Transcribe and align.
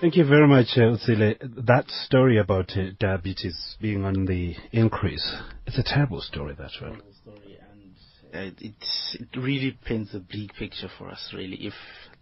Thank 0.00 0.14
you 0.14 0.24
very 0.24 0.46
much, 0.46 0.66
uh, 0.76 0.94
Utsile. 0.94 1.34
That 1.66 1.90
story 1.90 2.38
about 2.38 2.70
uh, 2.76 2.90
diabetes 3.00 3.76
being 3.80 4.04
on 4.04 4.26
the 4.26 4.54
increase, 4.70 5.34
it's 5.66 5.76
a 5.76 5.82
terrible 5.82 6.20
story, 6.20 6.54
that's 6.56 6.80
right. 6.80 7.02
Story 7.20 7.58
and 7.68 7.94
uh, 8.32 8.54
it, 8.60 8.74
it 9.14 9.36
really 9.36 9.76
paints 9.84 10.14
a 10.14 10.20
bleak 10.20 10.54
picture 10.54 10.88
for 10.96 11.08
us, 11.08 11.32
really. 11.34 11.56
If 11.66 11.72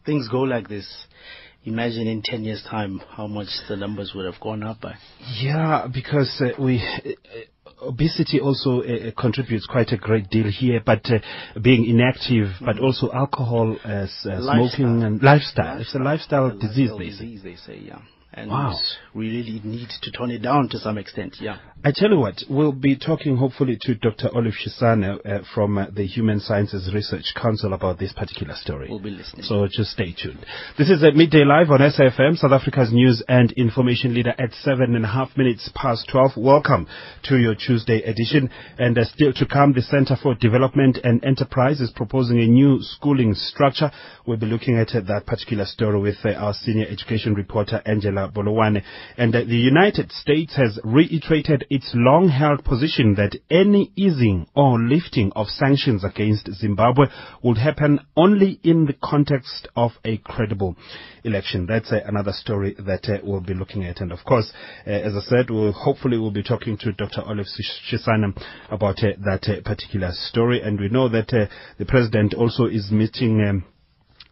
things 0.06 0.26
go 0.30 0.40
like 0.40 0.68
this, 0.68 0.88
imagine 1.64 2.06
in 2.06 2.22
10 2.24 2.44
years' 2.44 2.64
time 2.70 2.98
how 3.10 3.26
much 3.26 3.48
the 3.68 3.76
numbers 3.76 4.12
would 4.14 4.24
have 4.24 4.40
gone 4.40 4.62
up 4.62 4.80
by. 4.80 4.94
Yeah, 5.38 5.86
because 5.92 6.40
uh, 6.40 6.58
we. 6.58 6.82
Uh, 7.80 7.86
obesity 7.86 8.40
also 8.40 8.82
uh, 8.82 9.10
contributes 9.18 9.66
quite 9.66 9.92
a 9.92 9.96
great 9.96 10.28
deal 10.30 10.50
here, 10.50 10.82
but 10.84 11.04
uh, 11.10 11.18
being 11.60 11.86
inactive, 11.86 12.48
mm-hmm. 12.48 12.64
but 12.64 12.78
also 12.78 13.10
alcohol, 13.12 13.76
uh, 13.84 14.06
smoking, 14.22 15.02
and 15.02 15.22
lifestyle. 15.22 15.76
lifestyle. 15.76 15.80
It's 15.80 15.94
a 15.94 15.98
lifestyle, 15.98 16.48
lifestyle 16.48 16.68
disease, 16.68 16.90
they 16.98 17.10
say. 17.10 17.24
Disease, 17.24 17.42
they 17.42 17.56
say, 17.56 17.78
yeah 17.80 17.98
and 18.36 18.50
wow. 18.50 18.78
we 19.14 19.30
really 19.30 19.60
need 19.64 19.88
to 20.02 20.12
tone 20.12 20.30
it 20.30 20.42
down 20.42 20.68
to 20.68 20.78
some 20.78 20.98
extent. 20.98 21.36
Yeah. 21.40 21.56
I 21.84 21.92
tell 21.94 22.10
you 22.10 22.18
what, 22.18 22.42
we'll 22.50 22.72
be 22.72 22.96
talking 22.96 23.36
hopefully 23.36 23.78
to 23.82 23.94
Dr. 23.94 24.28
Olive 24.34 24.54
Shisana 24.54 25.24
uh, 25.24 25.44
from 25.54 25.78
uh, 25.78 25.86
the 25.94 26.04
Human 26.04 26.40
Sciences 26.40 26.90
Research 26.92 27.32
Council 27.40 27.72
about 27.72 27.98
this 27.98 28.12
particular 28.12 28.54
story. 28.54 28.88
We'll 28.90 28.98
be 28.98 29.10
listening. 29.10 29.44
So 29.44 29.66
just 29.70 29.92
stay 29.92 30.12
tuned. 30.12 30.44
This 30.76 30.90
is 30.90 31.02
at 31.02 31.14
midday 31.14 31.44
live 31.44 31.70
on 31.70 31.78
SFM, 31.78 32.36
South 32.36 32.52
Africa's 32.52 32.92
news 32.92 33.22
and 33.28 33.52
information 33.52 34.14
leader 34.14 34.34
at 34.38 34.52
seven 34.52 34.96
and 34.96 35.04
a 35.04 35.08
half 35.08 35.36
minutes 35.36 35.70
past 35.74 36.08
12. 36.10 36.32
Welcome 36.36 36.88
to 37.24 37.38
your 37.38 37.54
Tuesday 37.54 38.02
edition. 38.02 38.50
And 38.78 38.98
uh, 38.98 39.04
still 39.04 39.32
to 39.34 39.46
come, 39.46 39.72
the 39.72 39.82
Center 39.82 40.16
for 40.20 40.34
Development 40.34 40.98
and 41.04 41.24
Enterprise 41.24 41.80
is 41.80 41.90
proposing 41.94 42.40
a 42.40 42.46
new 42.46 42.78
schooling 42.80 43.34
structure. 43.34 43.90
We'll 44.26 44.38
be 44.38 44.46
looking 44.46 44.76
at 44.76 44.88
uh, 44.94 45.00
that 45.08 45.24
particular 45.26 45.64
story 45.64 46.00
with 46.00 46.16
uh, 46.24 46.32
our 46.32 46.52
senior 46.52 46.86
education 46.88 47.34
reporter, 47.34 47.80
Angela 47.86 48.25
Bolowane. 48.28 48.82
And 49.16 49.34
uh, 49.34 49.40
the 49.40 49.56
United 49.56 50.12
States 50.12 50.56
has 50.56 50.78
reiterated 50.84 51.66
its 51.70 51.90
long-held 51.94 52.64
position 52.64 53.14
that 53.16 53.36
any 53.50 53.92
easing 53.96 54.46
or 54.54 54.78
lifting 54.78 55.32
of 55.34 55.48
sanctions 55.48 56.04
against 56.04 56.52
Zimbabwe 56.52 57.06
would 57.42 57.58
happen 57.58 58.00
only 58.16 58.60
in 58.62 58.86
the 58.86 58.96
context 59.02 59.68
of 59.76 59.92
a 60.04 60.18
credible 60.18 60.76
election. 61.24 61.66
That's 61.66 61.92
uh, 61.92 62.00
another 62.06 62.32
story 62.32 62.74
that 62.78 63.08
uh, 63.08 63.18
we'll 63.22 63.40
be 63.40 63.54
looking 63.54 63.84
at. 63.84 64.00
And 64.00 64.12
of 64.12 64.20
course, 64.24 64.52
uh, 64.86 64.90
as 64.90 65.14
I 65.14 65.20
said, 65.20 65.50
we'll 65.50 65.72
hopefully 65.72 66.18
we'll 66.18 66.30
be 66.30 66.42
talking 66.42 66.78
to 66.78 66.92
Dr. 66.92 67.22
Olive 67.22 67.46
Shisana 67.90 68.36
about 68.70 68.98
uh, 69.02 69.08
that 69.24 69.48
uh, 69.48 69.60
particular 69.68 70.10
story. 70.12 70.60
And 70.62 70.80
we 70.80 70.88
know 70.88 71.08
that 71.08 71.28
the 71.78 71.86
president 71.86 72.34
also 72.34 72.66
is 72.66 72.90
meeting 72.90 73.44
um, 73.48 73.64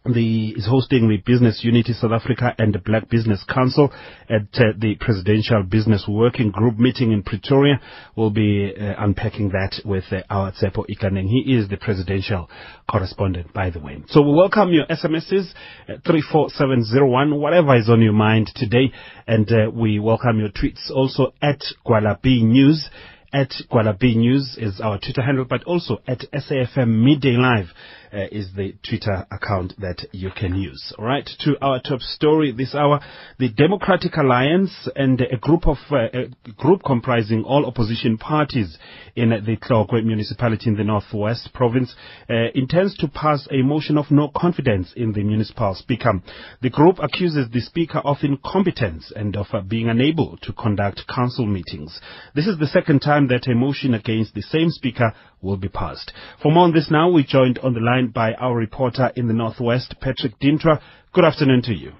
the, 0.05 0.53
is 0.55 0.67
hosting 0.67 1.09
the 1.09 1.17
Business 1.17 1.61
Unity 1.63 1.93
South 1.93 2.11
Africa 2.11 2.53
and 2.57 2.73
the 2.73 2.79
Black 2.79 3.09
Business 3.09 3.43
Council 3.49 3.91
at 4.29 4.43
uh, 4.53 4.73
the 4.77 4.95
Presidential 4.99 5.63
Business 5.63 6.05
Working 6.07 6.51
Group 6.51 6.77
meeting 6.77 7.11
in 7.11 7.23
Pretoria. 7.23 7.79
We'll 8.15 8.29
be 8.29 8.73
uh, 8.79 8.93
unpacking 8.97 9.49
that 9.49 9.81
with 9.83 10.03
uh, 10.11 10.21
our 10.29 10.51
Tsepo 10.51 10.85
Ikaneng. 10.87 11.27
He 11.27 11.55
is 11.55 11.67
the 11.69 11.77
presidential 11.77 12.49
correspondent, 12.89 13.51
by 13.53 13.71
the 13.71 13.79
way. 13.79 14.03
So 14.09 14.21
we 14.21 14.33
welcome 14.33 14.71
your 14.71 14.85
SMSs, 14.85 15.51
uh, 15.89 15.93
34701, 16.05 17.39
whatever 17.39 17.75
is 17.75 17.89
on 17.89 18.01
your 18.01 18.13
mind 18.13 18.51
today. 18.55 18.91
And 19.27 19.51
uh, 19.51 19.71
we 19.73 19.99
welcome 19.99 20.39
your 20.39 20.49
tweets 20.49 20.91
also 20.93 21.33
at 21.41 21.61
Gwalabi 21.85 22.43
News 22.43 22.89
at 23.33 23.51
Gwalabi 23.69 24.15
News 24.15 24.55
is 24.57 24.79
our 24.79 24.97
Twitter 24.97 25.21
handle, 25.21 25.43
but 25.43 25.61
also 25.65 25.97
at 26.07 26.19
SAFM 26.31 27.03
Midday 27.03 27.35
Live 27.35 27.67
uh, 28.15 28.27
is 28.31 28.49
the 28.55 28.73
Twitter 28.87 29.27
account 29.29 29.73
that 29.79 30.05
you 30.11 30.29
can 30.35 30.55
use. 30.55 30.93
All 30.97 31.05
right, 31.05 31.29
to 31.41 31.55
our 31.61 31.81
top 31.81 31.99
story 31.99 32.51
this 32.51 32.73
hour, 32.73 33.01
the 33.37 33.49
Democratic 33.49 34.15
Alliance 34.15 34.87
and 34.95 35.19
a 35.21 35.37
group 35.37 35.67
of 35.67 35.77
uh, 35.91 36.07
a 36.13 36.51
group 36.57 36.81
comprising 36.85 37.43
all 37.43 37.65
opposition 37.65 38.17
parties 38.17 38.77
in 39.15 39.29
the 39.29 39.57
Tlokwe 39.57 40.03
municipality 40.03 40.69
in 40.69 40.77
the 40.77 40.83
Northwest 40.83 41.49
province 41.53 41.93
uh, 42.29 42.51
intends 42.53 42.95
to 42.97 43.07
pass 43.07 43.47
a 43.51 43.61
motion 43.61 43.97
of 43.97 44.11
no 44.11 44.31
confidence 44.35 44.93
in 44.95 45.11
the 45.13 45.23
municipal 45.23 45.75
speaker. 45.75 46.21
The 46.61 46.69
group 46.69 46.99
accuses 46.99 47.49
the 47.51 47.61
speaker 47.61 47.99
of 47.99 48.17
incompetence 48.21 49.11
and 49.15 49.35
of 49.35 49.47
uh, 49.53 49.61
being 49.61 49.89
unable 49.89 50.37
to 50.43 50.53
conduct 50.53 51.07
council 51.07 51.45
meetings. 51.45 51.99
This 52.33 52.47
is 52.47 52.57
the 52.59 52.67
second 52.67 52.99
time 52.99 53.27
that 53.27 53.47
a 53.47 53.55
motion 53.55 53.93
against 53.93 54.33
the 54.33 54.41
same 54.41 54.69
speaker 54.69 55.13
will 55.41 55.57
be 55.57 55.69
passed. 55.69 56.11
For 56.41 56.51
more 56.51 56.63
on 56.63 56.73
this 56.73 56.89
now, 56.89 57.09
we 57.09 57.23
joined 57.23 57.59
on 57.59 57.73
the 57.73 57.79
line 57.79 58.04
by 58.13 58.33
our 58.33 58.55
reporter 58.55 59.11
in 59.15 59.27
the 59.27 59.33
Northwest, 59.33 59.95
Patrick 60.01 60.39
Dintra. 60.39 60.81
Good 61.13 61.25
afternoon 61.25 61.61
to 61.63 61.73
you. 61.73 61.93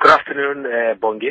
Good 0.00 0.12
afternoon, 0.12 0.66
uh, 0.66 0.94
Bongi. 0.94 1.30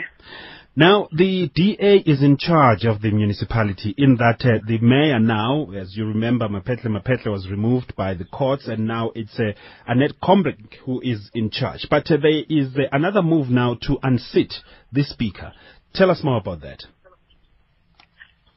Now, 0.75 1.07
the 1.11 1.49
DA 1.55 2.03
is 2.05 2.21
in 2.21 2.37
charge 2.37 2.85
of 2.85 3.01
the 3.01 3.09
municipality 3.09 3.95
in 3.97 4.17
that 4.17 4.45
uh, 4.45 4.63
the 4.67 4.77
mayor 4.77 5.19
now, 5.19 5.71
as 5.71 5.97
you 5.97 6.05
remember, 6.05 6.47
Maphetle 6.47 6.85
Maphetle 6.85 7.31
was 7.31 7.49
removed 7.49 7.95
by 7.95 8.13
the 8.13 8.25
courts 8.25 8.67
and 8.67 8.85
now 8.85 9.11
it's 9.15 9.39
uh, 9.39 9.53
Annette 9.87 10.21
Combrink 10.21 10.75
who 10.85 11.01
is 11.01 11.31
in 11.33 11.49
charge. 11.49 11.87
But 11.89 12.11
uh, 12.11 12.17
there 12.21 12.43
is 12.47 12.75
uh, 12.75 12.81
another 12.91 13.23
move 13.23 13.49
now 13.49 13.75
to 13.87 13.97
unseat 14.03 14.53
the 14.91 15.03
speaker. 15.03 15.51
Tell 15.95 16.11
us 16.11 16.21
more 16.23 16.37
about 16.37 16.61
that. 16.61 16.83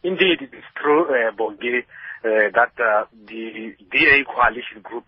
Indeed, 0.02 0.42
it 0.42 0.54
is 0.54 0.64
true, 0.76 1.04
uh, 1.04 1.34
Bongi 1.34 1.84
that 2.22 2.72
uh, 2.78 3.04
the 3.26 3.74
DA 3.90 4.24
coalition 4.24 4.82
group, 4.82 5.06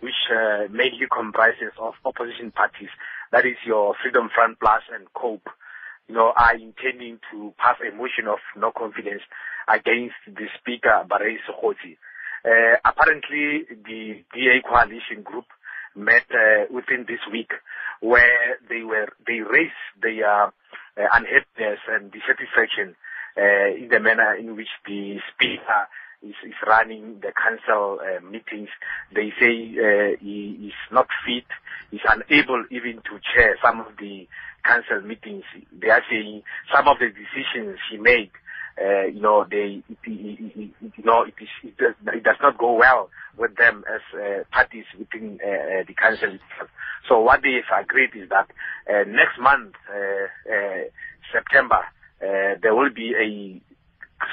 which 0.00 0.14
uh, 0.30 0.68
mainly 0.70 1.06
comprises 1.10 1.72
of 1.80 1.94
opposition 2.04 2.50
parties, 2.50 2.90
that 3.32 3.44
is 3.44 3.56
your 3.66 3.94
Freedom 4.02 4.28
Front 4.34 4.60
Plus 4.60 4.82
and 4.94 5.06
COPE, 5.14 5.48
you 6.08 6.14
know, 6.14 6.32
are 6.36 6.54
intending 6.54 7.18
to 7.32 7.52
pass 7.58 7.76
a 7.82 7.94
motion 7.94 8.28
of 8.28 8.38
no 8.56 8.70
confidence 8.70 9.22
against 9.68 10.14
the 10.26 10.46
Speaker, 10.60 11.04
Barei 11.08 11.36
Sekgosi. 11.42 11.98
Uh, 12.44 12.78
apparently, 12.84 13.66
the 13.84 14.22
DA 14.32 14.62
coalition 14.62 15.22
group 15.24 15.46
met 15.96 16.24
uh, 16.30 16.64
within 16.70 17.04
this 17.08 17.20
week 17.32 17.50
where 18.00 18.58
they 18.68 18.82
were 18.82 19.08
they 19.26 19.40
raised 19.40 19.72
their 20.00 20.44
uh, 20.44 20.50
unhappiness 21.12 21.80
and 21.88 22.12
dissatisfaction 22.12 22.94
uh, 23.36 23.74
in 23.74 23.88
the 23.90 23.98
manner 23.98 24.34
in 24.34 24.54
which 24.54 24.68
the 24.86 25.16
speaker 25.34 25.88
is, 26.28 26.34
is 26.46 26.54
running 26.66 27.20
the 27.20 27.32
council 27.32 27.98
uh, 28.00 28.20
meetings. 28.24 28.68
They 29.14 29.32
say 29.38 29.74
uh, 29.78 30.16
he 30.20 30.68
is 30.68 30.78
not 30.92 31.08
fit, 31.24 31.46
he's 31.90 32.00
unable 32.08 32.64
even 32.70 32.96
to 33.04 33.20
chair 33.34 33.56
some 33.62 33.80
of 33.80 33.96
the 33.98 34.26
council 34.64 35.00
meetings. 35.06 35.44
They 35.72 35.90
are 35.90 36.02
saying 36.10 36.42
some 36.74 36.88
of 36.88 36.98
the 36.98 37.08
decisions 37.08 37.78
he 37.90 37.98
made, 37.98 38.30
uh, 38.80 39.06
you 39.06 39.20
know, 39.20 39.46
they, 39.48 39.82
it, 39.88 39.98
it, 40.04 40.52
it, 40.56 40.92
you 40.96 41.04
know, 41.04 41.22
it, 41.22 41.34
is, 41.40 41.48
it, 41.62 41.76
does, 41.78 41.94
it 42.12 42.22
does 42.22 42.36
not 42.42 42.58
go 42.58 42.74
well 42.74 43.08
with 43.38 43.56
them 43.56 43.84
as 43.88 44.00
uh, 44.18 44.44
parties 44.52 44.84
within 44.98 45.38
uh, 45.44 45.48
uh 45.48 45.84
the 45.86 45.94
council 45.94 46.28
itself. 46.28 46.68
So 47.08 47.20
what 47.20 47.42
they 47.42 47.60
have 47.68 47.84
agreed 47.84 48.10
is 48.14 48.28
that 48.28 48.50
uh, 48.90 49.04
next 49.08 49.38
month, 49.40 49.74
uh, 49.88 50.52
uh, 50.52 50.84
September, 51.32 51.80
uh, 52.20 52.58
there 52.62 52.74
will 52.74 52.90
be 52.90 53.12
a 53.14 53.60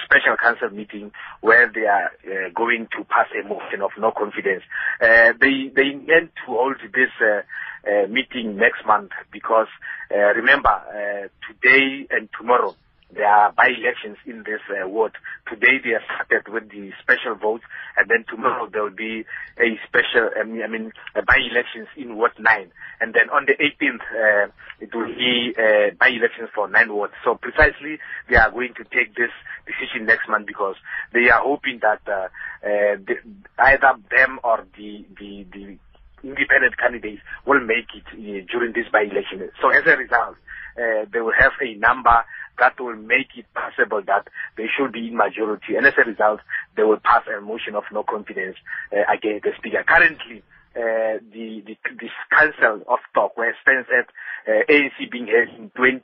special 0.05 0.35
council 0.41 0.69
meeting 0.69 1.11
where 1.41 1.71
they 1.73 1.85
are 1.85 2.11
uh, 2.25 2.49
going 2.55 2.88
to 2.97 3.03
pass 3.05 3.27
a 3.33 3.47
motion 3.47 3.81
of 3.81 3.91
no 3.97 4.11
confidence. 4.11 4.63
Uh, 5.01 5.33
they 5.39 5.71
they 5.75 5.89
intend 5.94 6.29
to 6.45 6.47
hold 6.47 6.77
this 6.94 7.11
uh, 7.21 7.41
uh 7.85 8.07
meeting 8.07 8.55
next 8.55 8.85
month 8.85 9.11
because 9.31 9.67
uh, 10.13 10.33
remember 10.35 10.69
uh, 10.69 11.27
today 11.47 12.07
and 12.11 12.29
tomorrow 12.38 12.75
there 13.16 13.28
are 13.28 13.51
by-elections 13.51 14.18
in 14.25 14.44
this 14.44 14.62
uh, 14.69 14.88
ward. 14.88 15.13
Today 15.50 15.79
they 15.84 15.91
are 15.91 16.03
started 16.03 16.51
with 16.51 16.69
the 16.69 16.91
special 17.01 17.35
votes, 17.35 17.63
and 17.97 18.09
then 18.09 18.25
tomorrow 18.29 18.68
there 18.72 18.84
will 18.84 18.96
be 18.96 19.25
a 19.57 19.79
special, 19.88 20.29
I 20.40 20.44
mean, 20.44 20.62
I 20.63 20.68
mean 20.68 20.91
by-elections 21.13 21.87
in 21.97 22.16
Ward 22.17 22.34
9. 22.40 22.72
And 23.02 23.14
then 23.14 23.29
on 23.29 23.46
the 23.46 23.53
18th, 23.53 24.02
uh, 24.11 24.52
it 24.79 24.93
will 24.93 25.14
be 25.14 25.53
uh, 25.58 25.96
by-elections 25.99 26.49
for 26.53 26.70
9 26.70 26.93
wards. 26.93 27.14
So 27.23 27.35
precisely, 27.35 27.99
they 28.29 28.35
are 28.37 28.52
going 28.52 28.73
to 28.78 28.84
take 28.84 29.16
this 29.16 29.32
decision 29.66 30.05
next 30.05 30.28
month 30.29 30.47
because 30.47 30.76
they 31.14 31.29
are 31.29 31.41
hoping 31.41 31.79
that 31.82 32.02
uh, 32.08 32.28
uh, 32.66 32.96
the, 32.99 33.16
either 33.59 33.93
them 34.09 34.40
or 34.43 34.66
the, 34.78 35.05
the, 35.20 35.46
the 35.52 35.78
independent 36.23 36.78
candidates 36.79 37.22
will 37.46 37.59
make 37.59 37.91
it 37.93 38.08
uh, 38.11 38.46
during 38.52 38.73
this 38.73 38.87
by-election. 38.91 39.52
So 39.61 39.70
as 39.70 39.84
a 39.85 39.97
result, 39.97 40.37
uh, 40.78 41.05
they 41.11 41.20
will 41.20 41.35
have 41.37 41.52
a 41.61 41.76
number 41.76 42.23
that 42.59 42.79
will 42.79 42.96
make 42.96 43.35
it 43.35 43.46
possible 43.53 44.02
that 44.05 44.28
they 44.58 44.66
should 44.67 44.91
be 44.91 45.08
in 45.08 45.17
majority. 45.17 45.76
And 45.76 45.85
as 45.85 45.94
a 45.97 46.09
result, 46.09 46.40
they 46.76 46.84
will 46.84 47.00
pass 47.03 47.23
a 47.28 47.41
motion 47.41 47.76
of 47.76 47.84
no 47.91 48.03
confidence 48.03 48.58
uh, 48.91 49.03
against 49.11 49.44
the 49.44 49.52
speaker. 49.58 49.84
Currently, 49.88 50.44
uh, 50.76 51.22
the, 51.32 51.61
the 51.66 51.78
this 52.02 52.09
council 52.34 52.82
of 52.90 52.97
Tlokwe 53.16 53.53
stands 53.61 53.88
at 53.94 54.09
uh, 54.50 54.66
ANC 54.66 55.11
being 55.11 55.28
held 55.28 55.50
in 55.59 55.70
20 55.70 56.02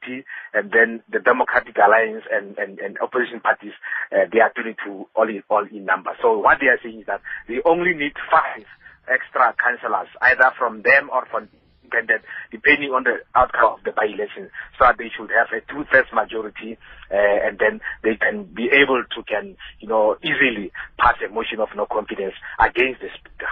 and 0.53 0.71
then 0.71 1.01
the 1.11 1.17
Democratic 1.17 1.75
Alliance 1.77 2.23
and, 2.31 2.55
and, 2.59 2.77
and 2.77 2.97
opposition 3.01 3.39
parties 3.39 3.73
uh, 4.11 4.29
they 4.31 4.39
are 4.39 4.53
22 4.53 5.09
all 5.15 5.27
in 5.27 5.41
all 5.49 5.65
in 5.65 5.85
number. 5.85 6.11
So 6.21 6.37
what 6.37 6.59
they 6.61 6.67
are 6.67 6.77
saying 6.83 7.01
is 7.01 7.07
that 7.07 7.21
they 7.47 7.57
only 7.65 7.95
need 7.95 8.13
five 8.29 8.65
extra 9.09 9.55
councillors 9.57 10.09
either 10.21 10.53
from 10.57 10.83
them 10.83 11.09
or 11.11 11.25
from 11.31 11.49
independent, 11.89 12.23
depending 12.51 12.91
on 12.91 13.03
the 13.03 13.17
outcome 13.35 13.77
of 13.77 13.83
the 13.83 13.91
by-election, 13.91 14.49
so 14.77 14.85
they 14.97 15.09
should 15.09 15.29
have 15.31 15.47
a 15.53 15.61
two-thirds 15.71 16.09
majority, 16.13 16.77
uh, 17.11 17.47
and 17.47 17.59
then 17.59 17.81
they 18.03 18.15
can 18.15 18.43
be 18.43 18.69
able 18.71 19.03
to 19.15 19.23
can, 19.23 19.55
you 19.79 19.87
know, 19.87 20.17
easily 20.23 20.71
pass 20.97 21.15
a 21.25 21.33
motion 21.33 21.59
of 21.59 21.69
no 21.75 21.85
confidence 21.85 22.33
against 22.59 23.01
the 23.01 23.09
speaker. 23.17 23.49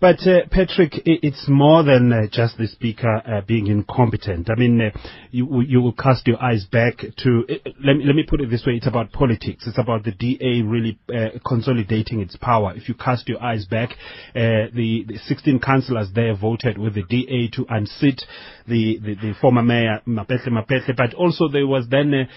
But 0.00 0.24
uh, 0.28 0.46
Patrick, 0.52 0.92
it's 1.06 1.48
more 1.48 1.82
than 1.82 2.12
uh, 2.12 2.28
just 2.30 2.56
the 2.56 2.68
speaker 2.68 3.16
uh, 3.16 3.40
being 3.40 3.66
incompetent. 3.66 4.48
I 4.48 4.54
mean, 4.54 4.80
uh, 4.80 4.96
you 5.32 5.60
you 5.62 5.80
will 5.80 5.92
cast 5.92 6.24
your 6.28 6.40
eyes 6.40 6.64
back 6.70 6.98
to. 6.98 7.44
Uh, 7.50 7.70
let 7.84 7.96
me 7.96 8.04
let 8.04 8.14
me 8.14 8.22
put 8.22 8.40
it 8.40 8.48
this 8.48 8.64
way: 8.64 8.74
it's 8.74 8.86
about 8.86 9.10
politics. 9.10 9.66
It's 9.66 9.78
about 9.78 10.04
the 10.04 10.12
DA 10.12 10.62
really 10.62 11.00
uh, 11.12 11.40
consolidating 11.44 12.20
its 12.20 12.36
power. 12.36 12.74
If 12.76 12.88
you 12.88 12.94
cast 12.94 13.28
your 13.28 13.42
eyes 13.42 13.66
back, 13.66 13.90
the, 14.34 15.04
the 15.08 15.18
16 15.26 15.58
councillors 15.58 16.10
there 16.14 16.36
voted 16.36 16.78
with 16.78 16.94
the 16.94 17.02
DA 17.02 17.48
to 17.54 17.66
unseat 17.68 18.22
the, 18.68 18.98
the, 19.02 19.14
the 19.14 19.34
former 19.40 19.62
mayor 19.62 20.00
Maphetle 20.06 20.50
Maphetle, 20.50 20.96
but 20.96 21.14
also 21.14 21.48
there 21.48 21.66
was 21.66 21.86
then 21.90 22.28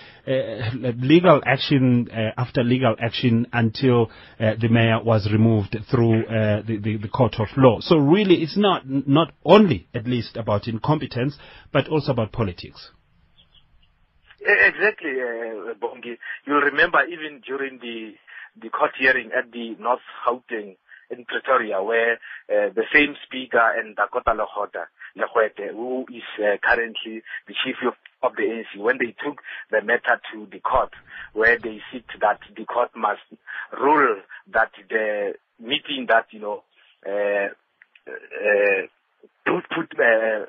legal 1.00 1.42
action 1.46 2.10
after 2.38 2.64
legal 2.64 2.96
action 3.00 3.46
until 3.54 4.10
the 4.40 4.68
mayor 4.70 5.04
was 5.04 5.30
removed 5.32 5.78
through 5.92 6.24
the, 6.66 6.80
the 6.82 6.98
the 6.98 7.08
court 7.08 7.36
of 7.38 7.51
law. 7.58 7.80
So 7.82 7.98
really, 7.98 8.36
it's 8.36 8.58
not 8.58 8.84
not 8.88 9.34
only 9.46 9.88
at 9.94 10.06
least 10.08 10.38
about 10.38 10.68
incompetence, 10.68 11.38
but 11.72 11.88
also 11.88 12.12
about 12.12 12.32
politics. 12.32 12.92
Exactly, 14.40 15.12
uh, 15.22 15.74
Bongi. 15.76 16.18
You'll 16.46 16.62
remember 16.62 17.00
even 17.06 17.42
during 17.46 17.80
the 17.80 18.14
the 18.62 18.70
court 18.70 18.92
hearing 19.00 19.32
at 19.38 19.52
the 19.52 19.76
North 19.80 20.02
Gauteng 20.26 20.76
in 21.12 21.26
Pretoria, 21.26 21.84
where 21.84 22.14
uh, 22.50 22.74
the 22.74 22.84
same 22.94 23.16
speaker 23.26 23.62
and 23.78 23.96
Dakota 23.96 24.34
Legoete, 24.34 25.72
who 25.72 26.06
is 26.10 26.24
uh, 26.40 26.58
currently 26.64 27.22
the 27.48 27.54
chief 27.64 27.76
of, 27.86 27.94
of 28.24 28.36
the 28.36 28.44
ANC, 28.44 28.82
when 28.82 28.98
they 28.98 29.14
took 29.24 29.42
the 29.70 29.82
matter 29.82 30.20
to 30.34 30.48
the 30.52 30.60
court, 30.60 30.92
where 31.34 31.60
they 31.60 31.82
said 31.92 32.04
that 32.22 32.40
the 32.56 32.66
court 32.66 32.90
must 32.96 33.22
rule 33.80 34.22
that 34.54 34.72
the 34.90 35.34
meeting 35.60 36.08
that 36.08 36.26
you 36.32 36.40
know 36.40 36.64
put, 39.46 39.64
put 39.70 39.90
uh, 40.00 40.46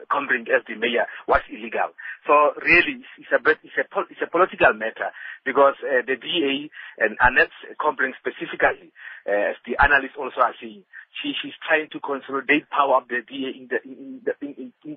as 0.53 0.63
the 0.69 0.77
mayor 0.77 1.07
was 1.27 1.41
illegal. 1.51 1.91
So 2.27 2.55
really, 2.63 3.03
it's 3.19 3.33
a 3.33 3.41
it's 3.65 3.79
a 3.79 3.87
it's 4.11 4.23
a 4.23 4.31
political 4.31 4.73
matter 4.75 5.11
because 5.45 5.75
uh, 5.83 6.03
the 6.07 6.17
DA 6.17 6.71
and 6.99 7.17
Annette 7.21 7.55
Combrink 7.81 8.15
specifically, 8.21 8.93
uh, 9.27 9.53
as 9.53 9.57
the 9.67 9.77
analysts 9.83 10.17
also 10.19 10.41
are 10.41 10.55
saying, 10.61 10.85
she 11.21 11.33
she's 11.43 11.57
trying 11.67 11.89
to 11.91 12.01
consolidate 12.01 12.71
power 12.71 12.97
of 13.03 13.09
the 13.09 13.21
DA 13.27 13.51
in 13.59 13.69
the 13.69 13.79
in 13.85 14.21
the 14.25 14.33
in, 14.41 14.73
in, 14.85 14.97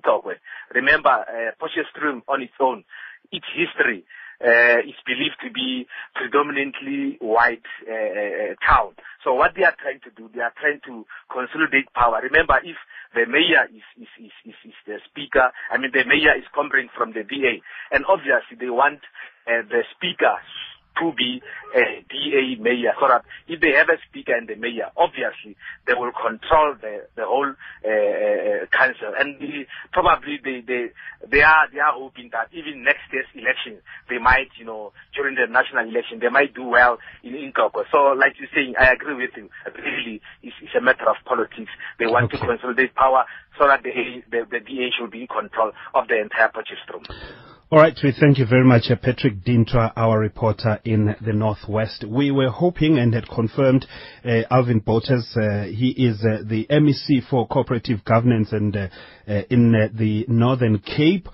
Remember, 0.74 1.10
uh, 1.10 1.52
Potchefstroom 1.60 2.22
on 2.28 2.42
its 2.42 2.54
own, 2.60 2.84
its 3.32 3.46
history 3.54 4.04
uh, 4.44 4.80
is 4.84 4.96
believed 5.06 5.40
to 5.42 5.50
be 5.50 5.86
predominantly 6.14 7.16
white 7.20 7.66
uh, 7.88 7.92
uh, 7.92 8.54
town. 8.60 8.92
So 9.26 9.34
what 9.34 9.58
they 9.58 9.66
are 9.66 9.74
trying 9.74 9.98
to 10.06 10.10
do, 10.14 10.30
they 10.30 10.38
are 10.38 10.54
trying 10.54 10.78
to 10.86 11.02
consolidate 11.26 11.90
power. 11.98 12.22
Remember, 12.22 12.62
if 12.62 12.78
the 13.10 13.26
mayor 13.26 13.66
is, 13.74 13.82
is, 13.98 14.06
is, 14.22 14.54
is, 14.54 14.54
is 14.70 14.78
the 14.86 15.02
speaker, 15.02 15.50
I 15.66 15.82
mean 15.82 15.90
the 15.90 16.06
mayor 16.06 16.38
is 16.38 16.46
coming 16.54 16.86
from 16.94 17.10
the 17.10 17.26
DA, 17.26 17.58
and 17.90 18.06
obviously 18.06 18.54
they 18.54 18.70
want 18.70 19.02
uh, 19.50 19.66
the 19.66 19.82
speaker 19.98 20.30
to 21.00 21.12
be 21.16 21.42
a 21.74 22.04
DA 22.08 22.56
mayor 22.60 22.92
so 23.00 23.08
that 23.08 23.24
if 23.48 23.60
they 23.60 23.72
have 23.72 23.88
a 23.88 23.98
speaker 24.08 24.34
and 24.34 24.48
the 24.48 24.56
mayor, 24.56 24.90
obviously 24.96 25.56
they 25.86 25.94
will 25.94 26.12
control 26.12 26.74
the, 26.80 27.06
the 27.16 27.24
whole 27.24 27.52
uh, 27.84 27.88
uh, 27.88 28.66
council. 28.72 29.12
And 29.18 29.38
the, 29.40 29.66
probably 29.92 30.38
they, 30.42 30.62
they, 30.66 30.90
they 31.28 31.42
are, 31.42 31.68
they 31.72 31.80
are 31.80 31.92
hoping 31.92 32.30
that 32.32 32.48
even 32.52 32.84
next 32.84 33.12
year's 33.12 33.26
election, 33.34 33.82
they 34.08 34.18
might, 34.18 34.48
you 34.58 34.64
know, 34.64 34.92
during 35.14 35.34
the 35.34 35.46
national 35.46 35.88
election, 35.88 36.20
they 36.20 36.30
might 36.30 36.54
do 36.54 36.64
well 36.64 36.98
in 37.22 37.32
Inkoko. 37.32 37.84
So 37.92 38.16
like 38.16 38.34
you're 38.38 38.52
saying, 38.54 38.74
I 38.78 38.92
agree 38.92 39.14
with 39.14 39.36
you. 39.36 39.50
Really, 39.76 40.20
it's, 40.42 40.56
it's 40.62 40.74
a 40.76 40.80
matter 40.80 41.08
of 41.08 41.16
politics. 41.24 41.70
They 41.98 42.06
want 42.06 42.32
okay. 42.32 42.38
to 42.38 42.46
consolidate 42.46 42.94
power 42.94 43.24
so 43.58 43.66
that 43.66 43.82
the, 43.82 43.90
the, 44.30 44.46
the 44.50 44.60
DA 44.60 44.90
should 44.98 45.10
be 45.10 45.22
in 45.22 45.26
control 45.26 45.72
of 45.94 46.08
the 46.08 46.20
entire 46.20 46.48
Potchefstroom. 46.48 47.04
All 47.68 47.80
right, 47.80 47.98
we 48.00 48.12
thank 48.12 48.38
you 48.38 48.46
very 48.46 48.64
much, 48.64 48.92
uh, 48.92 48.94
Patrick 48.94 49.42
Dintra, 49.42 49.92
our 49.96 50.20
reporter 50.20 50.78
in 50.84 51.16
the 51.20 51.32
Northwest. 51.32 52.04
We 52.06 52.30
were 52.30 52.48
hoping 52.48 52.96
and 52.96 53.12
had 53.12 53.28
confirmed 53.28 53.86
uh, 54.24 54.42
Alvin 54.52 54.78
Botes. 54.78 55.36
Uh, 55.36 55.64
he 55.64 55.88
is 55.88 56.20
uh, 56.22 56.44
the 56.46 56.68
MEC 56.70 57.28
for 57.28 57.48
Cooperative 57.48 58.04
Governance 58.04 58.52
and 58.52 58.76
uh, 58.76 58.88
uh, 59.26 59.42
in 59.50 59.72
the 59.72 60.26
Northern 60.28 60.78
Cape. 60.78 61.28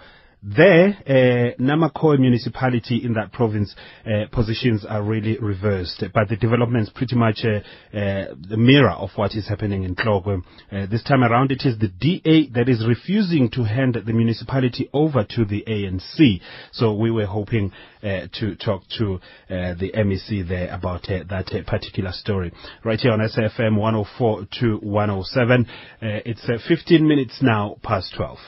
There, 0.44 0.96
uh, 1.06 1.54
Nama 1.62 1.88
Khoi 1.90 2.16
municipality 2.16 2.96
in 3.04 3.12
that 3.12 3.30
province 3.30 3.76
uh, 4.04 4.26
positions 4.32 4.84
are 4.84 5.00
really 5.00 5.38
reversed, 5.38 6.02
but 6.12 6.28
the 6.28 6.36
development 6.36 6.88
is 6.88 6.90
pretty 6.90 7.14
much 7.14 7.44
uh, 7.44 7.58
uh, 7.96 8.34
the 8.48 8.56
mirror 8.56 8.90
of 8.90 9.10
what 9.14 9.36
is 9.36 9.46
happening 9.46 9.84
in 9.84 9.94
Tlokwe. 9.94 10.42
Uh, 10.72 10.86
this 10.86 11.04
time 11.04 11.22
around, 11.22 11.52
it 11.52 11.62
is 11.64 11.78
the 11.78 11.86
DA 11.86 12.48
that 12.54 12.68
is 12.68 12.84
refusing 12.84 13.50
to 13.50 13.62
hand 13.62 13.96
the 14.04 14.12
municipality 14.12 14.90
over 14.92 15.24
to 15.30 15.44
the 15.44 15.62
ANC. 15.68 16.40
So 16.72 16.92
we 16.92 17.12
were 17.12 17.26
hoping 17.26 17.70
uh, 18.02 18.26
to 18.40 18.56
talk 18.56 18.82
to 18.98 19.20
the 19.48 19.92
MEC 19.94 20.48
there 20.48 20.74
about 20.74 21.02
that 21.06 21.64
particular 21.68 22.10
story. 22.10 22.50
Right 22.84 22.98
here 22.98 23.12
on 23.12 23.20
SFM 23.20 23.76
104 23.76 24.46
to 24.58 24.78
107. 24.78 25.66
it's 26.00 26.50
15 26.66 27.06
minutes 27.06 27.38
now 27.40 27.76
past 27.84 28.12
12. 28.16 28.38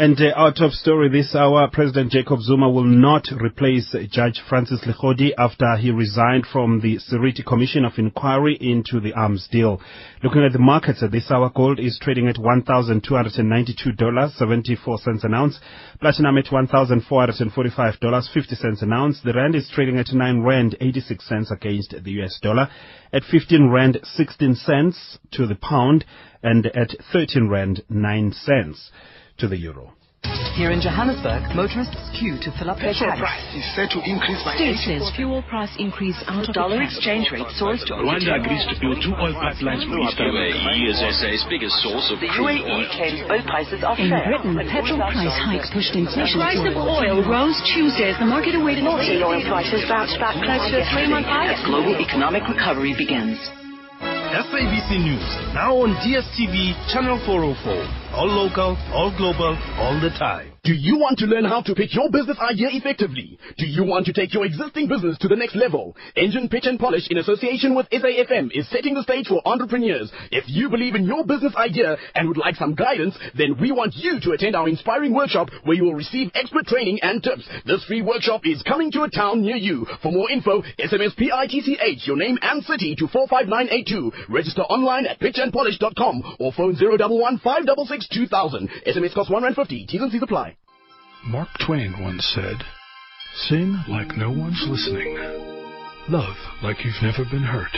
And 0.00 0.16
uh, 0.18 0.32
our 0.34 0.50
top 0.50 0.72
story 0.72 1.10
this 1.10 1.34
hour, 1.34 1.68
President 1.70 2.10
Jacob 2.10 2.40
Zuma 2.40 2.70
will 2.70 2.84
not 2.84 3.26
replace 3.38 3.94
Judge 4.08 4.40
Francis 4.48 4.80
Legodi 4.86 5.34
after 5.36 5.76
he 5.76 5.90
resigned 5.90 6.46
from 6.46 6.80
the 6.80 6.96
Seriti 6.96 7.42
Commission 7.42 7.84
of 7.84 7.98
Inquiry 7.98 8.56
into 8.58 8.98
the 8.98 9.12
arms 9.12 9.46
deal. 9.52 9.78
Looking 10.22 10.42
at 10.42 10.54
the 10.54 10.58
markets 10.58 11.02
at 11.02 11.12
this 11.12 11.30
hour, 11.30 11.50
gold 11.54 11.78
is 11.78 11.98
trading 12.00 12.28
at 12.28 12.36
$1,292.74 12.36 15.24
an 15.24 15.34
ounce. 15.34 15.60
Platinum 16.00 16.38
at 16.38 16.46
$1,445.50 16.46 18.82
an 18.82 18.92
ounce. 18.94 19.20
The 19.22 19.34
rand 19.34 19.54
is 19.54 19.68
trading 19.68 19.98
at 19.98 20.14
9 20.14 20.42
rand 20.42 20.76
86 20.80 21.28
cents 21.28 21.50
against 21.50 21.94
the 22.02 22.12
US 22.22 22.38
dollar. 22.40 22.70
At 23.12 23.24
15 23.24 23.68
rand 23.68 24.00
16 24.02 24.54
cents 24.54 25.18
to 25.32 25.46
the 25.46 25.56
pound 25.56 26.06
and 26.42 26.64
at 26.68 26.96
13 27.12 27.50
rand 27.50 27.82
9 27.90 28.32
cents 28.32 28.90
to 29.40 29.48
the 29.48 29.56
euro. 29.56 29.92
Here 30.58 30.68
in 30.74 30.84
Johannesburg, 30.84 31.48
motorists 31.56 31.96
queue 32.12 32.36
to 32.44 32.52
fill 32.60 32.68
up 32.68 32.76
their 32.76 32.92
Petrol 32.92 33.16
tanks. 33.16 33.24
price 33.24 33.48
is 33.56 33.64
set 33.72 33.88
to 33.96 34.00
increase 34.04 34.42
by 34.44 34.52
State 34.60 34.76
says 34.84 35.08
fuel 35.16 35.40
price 35.48 35.72
increase 35.80 36.18
out 36.28 36.44
of 36.44 36.52
Dollar 36.52 36.82
exchange 36.84 37.32
rate 37.32 37.48
soars 37.56 37.80
to 37.88 37.96
over 37.96 38.04
Rwanda 38.04 38.36
agrees 38.36 38.60
to 38.68 38.76
build 38.76 39.00
two 39.00 39.16
oil 39.16 39.32
pipelines 39.32 39.88
from 39.88 39.96
East 40.04 40.20
UAE 40.20 40.92
is 40.92 40.98
SA's 41.16 41.40
biggest 41.48 41.72
source 41.80 42.12
of 42.12 42.20
The 42.20 42.28
crude 42.36 42.60
UAE 42.60 42.68
oil. 42.68 42.88
claims 42.92 43.20
oil 43.32 43.44
prices 43.48 43.80
are 43.80 43.96
In. 43.96 44.12
Britain, 44.12 44.52
the 44.60 44.68
petrol 44.68 45.00
price 45.00 45.36
hike 45.40 45.66
pushed 45.72 45.94
inflation 45.96 46.36
The 46.36 46.44
price 46.44 46.60
of 46.60 46.74
forward. 46.76 47.08
oil 47.08 47.18
rose 47.24 47.56
Tuesday 47.72 48.12
as 48.12 48.18
the 48.20 48.28
market 48.28 48.52
awaited 48.60 48.84
Multi 48.84 49.24
oil 49.24 49.40
prices 49.48 49.88
bounced 49.88 50.20
back 50.20 50.36
close 50.44 50.68
to 50.68 50.84
a 50.84 50.86
three-month 50.92 51.24
high 51.24 51.56
as 51.56 51.60
global 51.64 51.96
economic 51.96 52.44
recovery 52.44 52.92
begins. 52.92 53.40
SABC 54.36 55.00
News, 55.00 55.26
now 55.56 55.80
on 55.80 55.96
DSTV, 56.04 56.76
channel 56.92 57.16
404. 57.24 57.99
All 58.12 58.26
local, 58.26 58.76
all 58.92 59.16
global, 59.16 59.56
all 59.78 60.00
the 60.00 60.10
time. 60.18 60.49
Do 60.62 60.74
you 60.74 60.98
want 60.98 61.18
to 61.20 61.24
learn 61.24 61.46
how 61.46 61.62
to 61.62 61.74
pitch 61.74 61.94
your 61.94 62.10
business 62.10 62.36
idea 62.38 62.68
effectively? 62.70 63.38
Do 63.56 63.64
you 63.64 63.82
want 63.82 64.04
to 64.06 64.12
take 64.12 64.34
your 64.34 64.44
existing 64.44 64.88
business 64.88 65.16
to 65.20 65.28
the 65.28 65.34
next 65.34 65.56
level? 65.56 65.96
Engen 66.16 66.50
Pitch 66.50 66.66
and 66.66 66.78
Polish 66.78 67.08
in 67.08 67.16
association 67.16 67.74
with 67.74 67.88
SAFM 67.88 68.50
is 68.52 68.68
setting 68.68 68.92
the 68.92 69.02
stage 69.02 69.28
for 69.28 69.40
entrepreneurs. 69.46 70.12
If 70.30 70.44
you 70.48 70.68
believe 70.68 70.96
in 70.96 71.06
your 71.06 71.24
business 71.24 71.54
idea 71.56 71.96
and 72.14 72.28
would 72.28 72.36
like 72.36 72.56
some 72.56 72.74
guidance, 72.74 73.16
then 73.34 73.56
we 73.58 73.72
want 73.72 73.94
you 73.96 74.20
to 74.20 74.32
attend 74.32 74.54
our 74.54 74.68
inspiring 74.68 75.14
workshop 75.14 75.48
where 75.64 75.78
you 75.78 75.84
will 75.84 75.94
receive 75.94 76.30
expert 76.34 76.66
training 76.66 76.98
and 77.00 77.22
tips. 77.22 77.48
This 77.64 77.82
free 77.84 78.02
workshop 78.02 78.42
is 78.44 78.62
coming 78.62 78.92
to 78.92 79.04
a 79.04 79.10
town 79.10 79.40
near 79.40 79.56
you. 79.56 79.86
For 80.02 80.12
more 80.12 80.30
info, 80.30 80.60
SMS 80.78 81.16
PITCH, 81.16 82.06
your 82.06 82.18
name 82.18 82.38
and 82.42 82.62
city 82.64 82.94
to 82.96 83.08
45982. 83.08 84.12
Register 84.28 84.62
online 84.62 85.06
at 85.06 85.20
pitchandpolish.com 85.20 86.36
or 86.38 86.52
phone 86.52 86.76
011 86.78 87.40
566 87.42 88.08
2000. 88.08 88.68
SMS 88.86 89.14
costs 89.14 89.32
1 89.32 89.42
Rand 89.42 89.56
50. 89.56 89.86
T's 89.86 90.02
and 90.02 90.12
C's 90.12 90.22
apply. 90.22 90.49
Mark 91.26 91.48
Twain 91.66 91.94
once 92.00 92.24
said, 92.34 92.64
Sing 93.48 93.76
like 93.88 94.16
no 94.16 94.30
one's 94.30 94.64
listening. 94.66 95.16
Love 96.08 96.36
like 96.62 96.84
you've 96.84 97.02
never 97.02 97.24
been 97.30 97.42
hurt. 97.42 97.76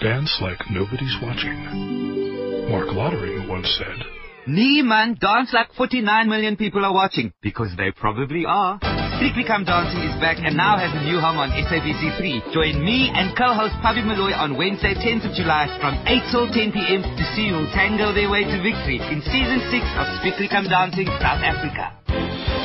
Dance 0.00 0.38
like 0.42 0.58
nobody's 0.70 1.16
watching. 1.22 2.68
Mark 2.68 2.88
Lottering 2.92 3.48
once 3.48 3.72
said, 3.78 4.04
Nee 4.46 4.82
man, 4.82 5.16
dance 5.20 5.52
like 5.52 5.72
49 5.74 6.28
million 6.28 6.56
people 6.56 6.84
are 6.84 6.92
watching. 6.92 7.32
Because 7.42 7.70
they 7.76 7.92
probably 7.92 8.44
are. 8.46 8.80
Strictly 9.18 9.42
Come 9.42 9.64
Dancing 9.64 9.98
is 10.06 10.14
back 10.22 10.38
and 10.38 10.56
now 10.56 10.78
has 10.78 10.94
a 10.94 11.02
new 11.02 11.18
home 11.18 11.42
on 11.42 11.50
SABC3. 11.50 12.54
Join 12.54 12.78
me 12.84 13.10
and 13.10 13.36
co-host 13.36 13.74
Pabi 13.82 14.06
Moloi 14.06 14.30
on 14.38 14.56
Wednesday, 14.56 14.94
10th 14.94 15.26
of 15.26 15.34
July 15.34 15.66
from 15.82 15.98
8 16.06 16.22
till 16.30 16.46
10 16.46 16.70
p.m. 16.70 17.02
to 17.02 17.24
see 17.34 17.50
who 17.50 17.58
will 17.58 17.72
tango 17.74 18.14
their 18.14 18.30
way 18.30 18.46
to 18.46 18.62
victory 18.62 19.02
in 19.10 19.18
season 19.26 19.58
6 19.74 19.74
of 19.98 20.06
Strictly 20.22 20.46
Come 20.46 20.70
Dancing 20.70 21.10
South 21.18 21.42
Africa. 21.42 22.57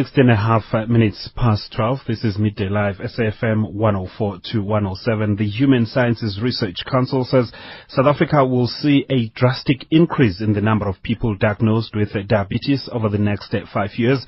Sixteen 0.00 0.30
and 0.30 0.32
a 0.32 0.36
half 0.36 0.62
uh, 0.72 0.86
minutes 0.86 1.28
past 1.36 1.74
12. 1.76 1.98
This 2.08 2.24
is 2.24 2.38
Midday 2.38 2.70
Live, 2.70 2.96
SAFM 2.96 3.70
104 3.74 4.38
to 4.50 4.62
107. 4.62 5.36
The 5.36 5.46
Human 5.46 5.84
Sciences 5.84 6.40
Research 6.42 6.76
Council 6.90 7.22
says 7.22 7.52
South 7.86 8.06
Africa 8.06 8.46
will 8.46 8.66
see 8.66 9.04
a 9.10 9.28
drastic 9.38 9.84
increase 9.90 10.40
in 10.40 10.54
the 10.54 10.62
number 10.62 10.88
of 10.88 11.02
people 11.02 11.36
diagnosed 11.36 11.94
with 11.94 12.16
uh, 12.16 12.20
diabetes 12.26 12.88
over 12.90 13.10
the 13.10 13.18
next 13.18 13.52
uh, 13.52 13.58
five 13.74 13.90
years. 13.98 14.24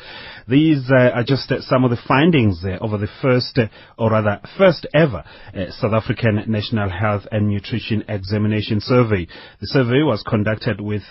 These 0.46 0.90
are 0.90 1.24
just 1.24 1.50
some 1.60 1.84
of 1.84 1.90
the 1.90 2.02
findings 2.06 2.62
over 2.82 2.98
the 2.98 3.08
first, 3.22 3.58
or 3.96 4.10
rather, 4.10 4.40
first 4.58 4.86
ever 4.92 5.24
South 5.70 5.94
African 5.94 6.42
National 6.48 6.90
Health 6.90 7.22
and 7.30 7.48
Nutrition 7.48 8.04
Examination 8.08 8.80
Survey. 8.80 9.26
The 9.60 9.68
survey 9.68 10.02
was 10.02 10.22
conducted 10.28 10.80
with 10.80 11.04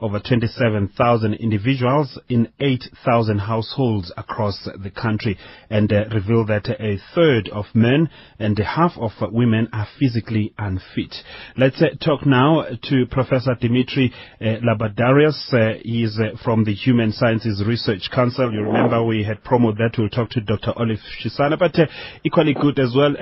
over 0.00 0.18
27,000 0.18 1.34
individuals 1.34 2.18
in 2.28 2.48
8,000 2.58 3.38
households 3.38 3.99
across 4.16 4.68
the 4.82 4.90
country 4.90 5.38
and 5.68 5.92
uh, 5.92 6.04
reveal 6.14 6.44
that 6.46 6.68
a 6.68 6.98
third 7.14 7.48
of 7.50 7.66
men 7.74 8.08
and 8.38 8.58
half 8.58 8.92
of 8.96 9.12
women 9.32 9.68
are 9.72 9.88
physically 9.98 10.52
unfit. 10.58 11.14
Let's 11.56 11.80
uh, 11.82 11.96
talk 12.04 12.26
now 12.26 12.64
to 12.84 13.06
Professor 13.10 13.54
Dimitri 13.60 14.12
uh, 14.40 14.44
Labadarios. 14.64 15.52
Uh, 15.52 15.78
he 15.82 16.04
is 16.04 16.18
uh, 16.18 16.36
from 16.44 16.64
the 16.64 16.74
Human 16.74 17.12
Sciences 17.12 17.62
Research 17.66 18.08
Council. 18.14 18.52
You 18.52 18.62
remember 18.62 19.04
we 19.04 19.24
had 19.24 19.42
promoted 19.44 19.78
that. 19.78 19.98
We'll 19.98 20.08
talk 20.08 20.30
to 20.30 20.40
Dr. 20.40 20.72
Olive 20.76 20.98
Shisana, 21.22 21.58
but 21.58 21.78
uh, 21.78 21.86
equally 22.24 22.54
good 22.54 22.78
as 22.78 22.94
well. 22.96 23.14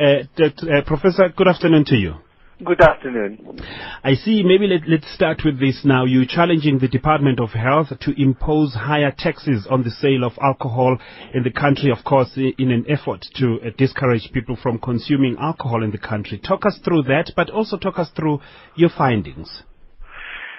Professor, 0.86 1.28
good 1.36 1.48
afternoon 1.48 1.84
to 1.86 1.96
you. 1.96 2.27
Good 2.64 2.80
afternoon. 2.80 3.60
I 4.02 4.14
see. 4.14 4.42
Maybe 4.42 4.66
let, 4.66 4.80
let's 4.88 5.14
start 5.14 5.42
with 5.44 5.60
this 5.60 5.82
now. 5.84 6.04
You're 6.04 6.26
challenging 6.26 6.80
the 6.80 6.88
Department 6.88 7.38
of 7.38 7.50
Health 7.50 7.92
to 8.00 8.20
impose 8.20 8.74
higher 8.74 9.14
taxes 9.16 9.68
on 9.70 9.84
the 9.84 9.90
sale 9.90 10.24
of 10.24 10.32
alcohol 10.42 10.98
in 11.32 11.44
the 11.44 11.52
country, 11.52 11.92
of 11.92 12.04
course, 12.04 12.36
in 12.36 12.72
an 12.72 12.84
effort 12.88 13.24
to 13.36 13.60
uh, 13.64 13.70
discourage 13.78 14.30
people 14.32 14.58
from 14.60 14.80
consuming 14.80 15.36
alcohol 15.40 15.84
in 15.84 15.92
the 15.92 15.98
country. 15.98 16.36
Talk 16.38 16.66
us 16.66 16.80
through 16.84 17.02
that, 17.04 17.30
but 17.36 17.48
also 17.48 17.76
talk 17.76 17.96
us 17.96 18.10
through 18.16 18.40
your 18.74 18.90
findings. 18.90 19.62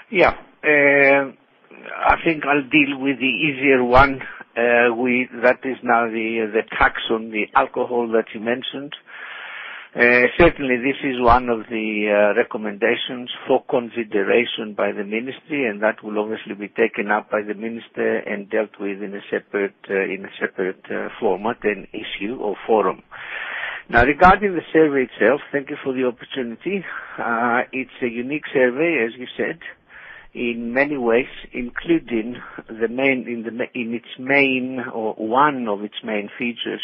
Yeah. 0.09 0.35
Uh, 0.63 1.33
I 1.97 2.15
think 2.23 2.43
I'll 2.45 2.69
deal 2.69 2.97
with 2.97 3.19
the 3.19 3.25
easier 3.25 3.83
one. 3.83 4.21
Uh, 4.55 4.95
we, 4.95 5.27
that 5.43 5.59
is 5.65 5.75
now 5.83 6.05
the, 6.05 6.49
the 6.53 6.63
tax 6.77 6.95
on 7.11 7.31
the 7.31 7.47
alcohol 7.55 8.07
that 8.13 8.25
you 8.33 8.39
mentioned. 8.39 8.93
Uh, 9.95 10.27
certainly, 10.37 10.77
this 10.77 11.01
is 11.03 11.19
one 11.19 11.49
of 11.49 11.61
the 11.71 12.05
uh, 12.13 12.37
recommendations 12.37 13.27
for 13.47 13.63
consideration 13.67 14.75
by 14.77 14.91
the 14.91 15.03
ministry, 15.03 15.65
and 15.67 15.81
that 15.81 16.03
will 16.03 16.19
obviously 16.19 16.53
be 16.53 16.67
taken 16.67 17.09
up 17.09 17.31
by 17.31 17.41
the 17.41 17.55
minister 17.55 18.17
and 18.19 18.47
dealt 18.51 18.69
with 18.79 19.01
in 19.01 19.15
a 19.15 19.21
separate 19.31 19.73
uh, 19.89 19.95
in 19.95 20.23
a 20.25 20.29
separate 20.39 20.85
format 21.19 21.57
and 21.63 21.87
issue 21.91 22.37
or 22.39 22.55
forum. 22.67 23.01
Now, 23.89 24.03
regarding 24.05 24.53
the 24.53 24.61
survey 24.71 25.09
itself, 25.11 25.41
thank 25.51 25.71
you 25.71 25.77
for 25.83 25.91
the 25.93 26.05
opportunity. 26.05 26.85
It's 27.73 27.97
a 28.03 28.07
unique 28.07 28.45
survey, 28.53 29.03
as 29.07 29.17
you 29.17 29.25
said, 29.35 29.57
in 30.35 30.71
many 30.71 30.97
ways, 30.97 31.25
including 31.51 32.35
in 32.69 33.93
its 33.95 34.19
main 34.19 34.81
or 34.93 35.15
one 35.15 35.67
of 35.67 35.81
its 35.83 35.95
main 36.03 36.29
features 36.37 36.83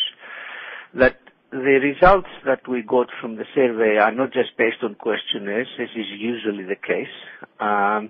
that 0.96 1.20
the 1.56 1.80
results 1.80 2.28
that 2.46 2.68
we 2.68 2.82
got 2.82 3.08
from 3.22 3.38
the 3.38 3.46
survey 3.56 3.98
are 3.98 4.12
not 4.12 4.34
just 4.34 4.58
based 4.58 4.84
on 4.84 4.96
questionnaires, 4.96 5.68
as 5.80 5.88
is 5.96 6.08
usually 6.18 6.66
the 6.66 6.76
case, 6.76 7.08
um, 7.62 8.10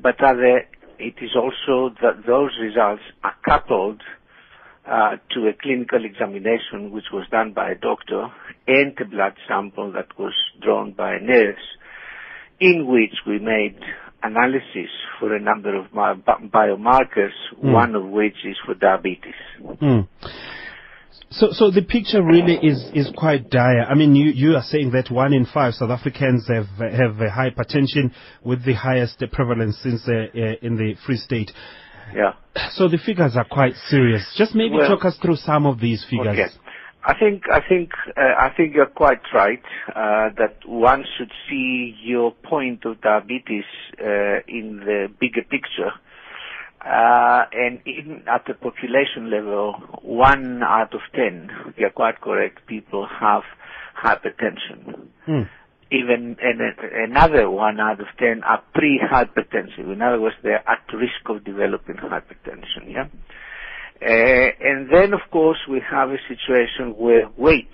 but 0.00 0.14
it 0.20 1.14
is 1.20 1.30
also 1.34 1.92
that 2.00 2.24
those 2.24 2.52
results 2.60 3.02
are 3.24 3.34
coupled 3.44 4.00
uh, 4.86 5.16
to 5.32 5.48
a 5.48 5.52
clinical 5.60 6.04
examination 6.04 6.92
which 6.92 7.06
was 7.12 7.26
done 7.30 7.52
by 7.52 7.70
a 7.70 7.74
doctor 7.74 8.28
and 8.68 8.96
a 9.00 9.04
blood 9.04 9.34
sample 9.48 9.90
that 9.90 10.16
was 10.16 10.34
drawn 10.62 10.92
by 10.92 11.14
a 11.14 11.20
nurse 11.20 11.56
in 12.60 12.86
which 12.86 13.14
we 13.26 13.40
made 13.40 13.78
analysis 14.22 14.90
for 15.18 15.34
a 15.34 15.40
number 15.40 15.74
of 15.76 15.86
biomarkers, 15.90 17.34
mm. 17.60 17.72
one 17.72 17.96
of 17.96 18.06
which 18.06 18.36
is 18.44 18.56
for 18.64 18.74
diabetes. 18.74 19.34
So, 21.30 21.48
so 21.50 21.70
the 21.70 21.82
picture 21.82 22.22
really 22.22 22.54
is, 22.54 22.82
is 22.94 23.10
quite 23.16 23.50
dire. 23.50 23.82
I 23.82 23.94
mean, 23.94 24.14
you, 24.14 24.30
you 24.30 24.56
are 24.56 24.62
saying 24.62 24.92
that 24.92 25.10
one 25.10 25.32
in 25.32 25.46
five 25.46 25.74
South 25.74 25.90
Africans 25.90 26.46
have, 26.48 26.66
have 26.78 27.16
hypertension 27.16 28.12
with 28.44 28.64
the 28.64 28.74
highest 28.74 29.22
prevalence 29.32 29.78
since 29.82 30.06
uh, 30.06 30.12
uh, 30.12 30.54
in 30.62 30.76
the 30.76 30.94
Free 31.04 31.16
State. 31.16 31.50
Yeah. 32.14 32.34
So 32.72 32.88
the 32.88 32.98
figures 32.98 33.36
are 33.36 33.46
quite 33.50 33.74
serious. 33.88 34.22
Just 34.36 34.54
maybe 34.54 34.76
well, 34.76 34.88
talk 34.88 35.04
us 35.04 35.18
through 35.20 35.36
some 35.36 35.66
of 35.66 35.80
these 35.80 36.04
figures. 36.08 36.28
Okay. 36.28 36.48
I 37.06 37.14
think 37.18 37.42
I 37.52 37.60
think 37.68 37.90
uh, 38.16 38.20
I 38.20 38.50
think 38.56 38.74
you're 38.74 38.86
quite 38.86 39.20
right 39.34 39.62
uh, 39.88 40.30
that 40.38 40.56
one 40.66 41.04
should 41.18 41.30
see 41.50 41.94
your 42.02 42.32
point 42.32 42.86
of 42.86 43.00
diabetes 43.02 43.64
uh, 44.00 44.40
in 44.48 44.80
the 44.86 45.08
bigger 45.20 45.42
picture 45.42 45.92
and 46.84 47.80
even 47.86 48.24
at 48.28 48.44
the 48.46 48.54
population 48.54 49.30
level, 49.30 49.74
one 50.02 50.62
out 50.62 50.94
of 50.94 51.00
ten, 51.14 51.50
you're 51.76 51.90
quite 51.90 52.20
correct, 52.20 52.66
people 52.66 53.06
have 53.20 53.42
hypertension. 54.02 55.08
Hmm. 55.24 55.42
Even 55.90 56.36
and 56.42 56.60
another 57.10 57.48
one 57.50 57.78
out 57.78 58.00
of 58.00 58.06
ten 58.18 58.42
are 58.42 58.62
pre-hypertensive. 58.74 59.92
In 59.92 60.02
other 60.02 60.20
words, 60.20 60.36
they're 60.42 60.68
at 60.68 60.82
risk 60.92 61.28
of 61.28 61.44
developing 61.44 61.96
hypertension. 61.96 62.90
Yeah. 62.90 63.06
Uh, 64.02 64.50
and 64.60 64.92
then, 64.92 65.14
of 65.14 65.20
course, 65.30 65.58
we 65.70 65.80
have 65.88 66.10
a 66.10 66.18
situation 66.28 66.96
where 66.98 67.28
weight, 67.38 67.70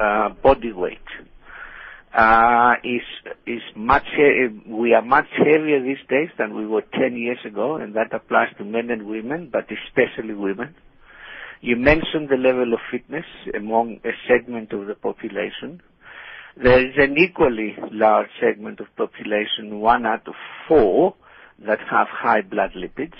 uh, 0.00 0.30
body 0.42 0.72
weight, 0.72 0.98
uh, 1.20 1.24
Uh, 2.14 2.74
is 2.84 3.02
is 3.44 3.62
much 3.74 4.06
we 4.68 4.94
are 4.94 5.02
much 5.02 5.26
heavier 5.36 5.82
these 5.82 6.04
days 6.08 6.28
than 6.38 6.54
we 6.54 6.64
were 6.64 6.82
10 6.82 7.16
years 7.16 7.38
ago, 7.44 7.74
and 7.74 7.94
that 7.94 8.14
applies 8.14 8.54
to 8.56 8.64
men 8.64 8.88
and 8.90 9.06
women, 9.06 9.50
but 9.52 9.66
especially 9.68 10.32
women. 10.32 10.76
You 11.60 11.74
mentioned 11.74 12.28
the 12.28 12.36
level 12.36 12.72
of 12.72 12.78
fitness 12.88 13.24
among 13.52 13.98
a 14.04 14.10
segment 14.28 14.72
of 14.72 14.86
the 14.86 14.94
population. 14.94 15.82
There 16.56 16.86
is 16.86 16.94
an 16.98 17.16
equally 17.18 17.74
large 17.90 18.28
segment 18.40 18.78
of 18.78 18.94
population, 18.96 19.80
one 19.80 20.06
out 20.06 20.28
of 20.28 20.34
four, 20.68 21.14
that 21.66 21.80
have 21.90 22.06
high 22.08 22.42
blood 22.42 22.74
lipids. 22.76 23.18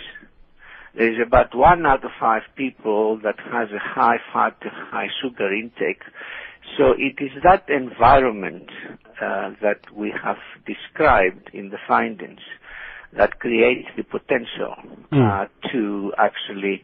There 0.94 1.12
is 1.12 1.18
about 1.26 1.52
one 1.56 1.84
out 1.84 2.04
of 2.04 2.12
five 2.20 2.42
people 2.54 3.18
that 3.24 3.40
has 3.50 3.70
a 3.72 3.80
high 3.80 4.18
fat, 4.32 4.56
high 4.62 5.08
sugar 5.20 5.52
intake, 5.52 6.02
so 6.76 6.92
it 6.98 7.22
is 7.22 7.30
that 7.42 7.68
environment 7.68 8.68
uh, 9.20 9.50
that 9.62 9.80
we 9.94 10.12
have 10.22 10.38
described 10.66 11.50
in 11.52 11.70
the 11.70 11.78
findings 11.86 12.40
that 13.16 13.38
creates 13.38 13.88
the 13.96 14.02
potential 14.02 14.74
mm. 15.12 15.44
uh, 15.44 15.46
to 15.72 16.12
actually 16.18 16.82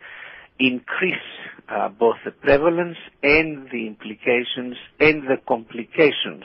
increase 0.58 1.14
uh, 1.68 1.88
both 1.88 2.16
the 2.25 2.30
prevalence 2.30 2.99
and 3.22 3.68
the 3.72 3.87
implications 3.87 4.76
and 5.00 5.25
the 5.25 5.37
complications 5.49 6.44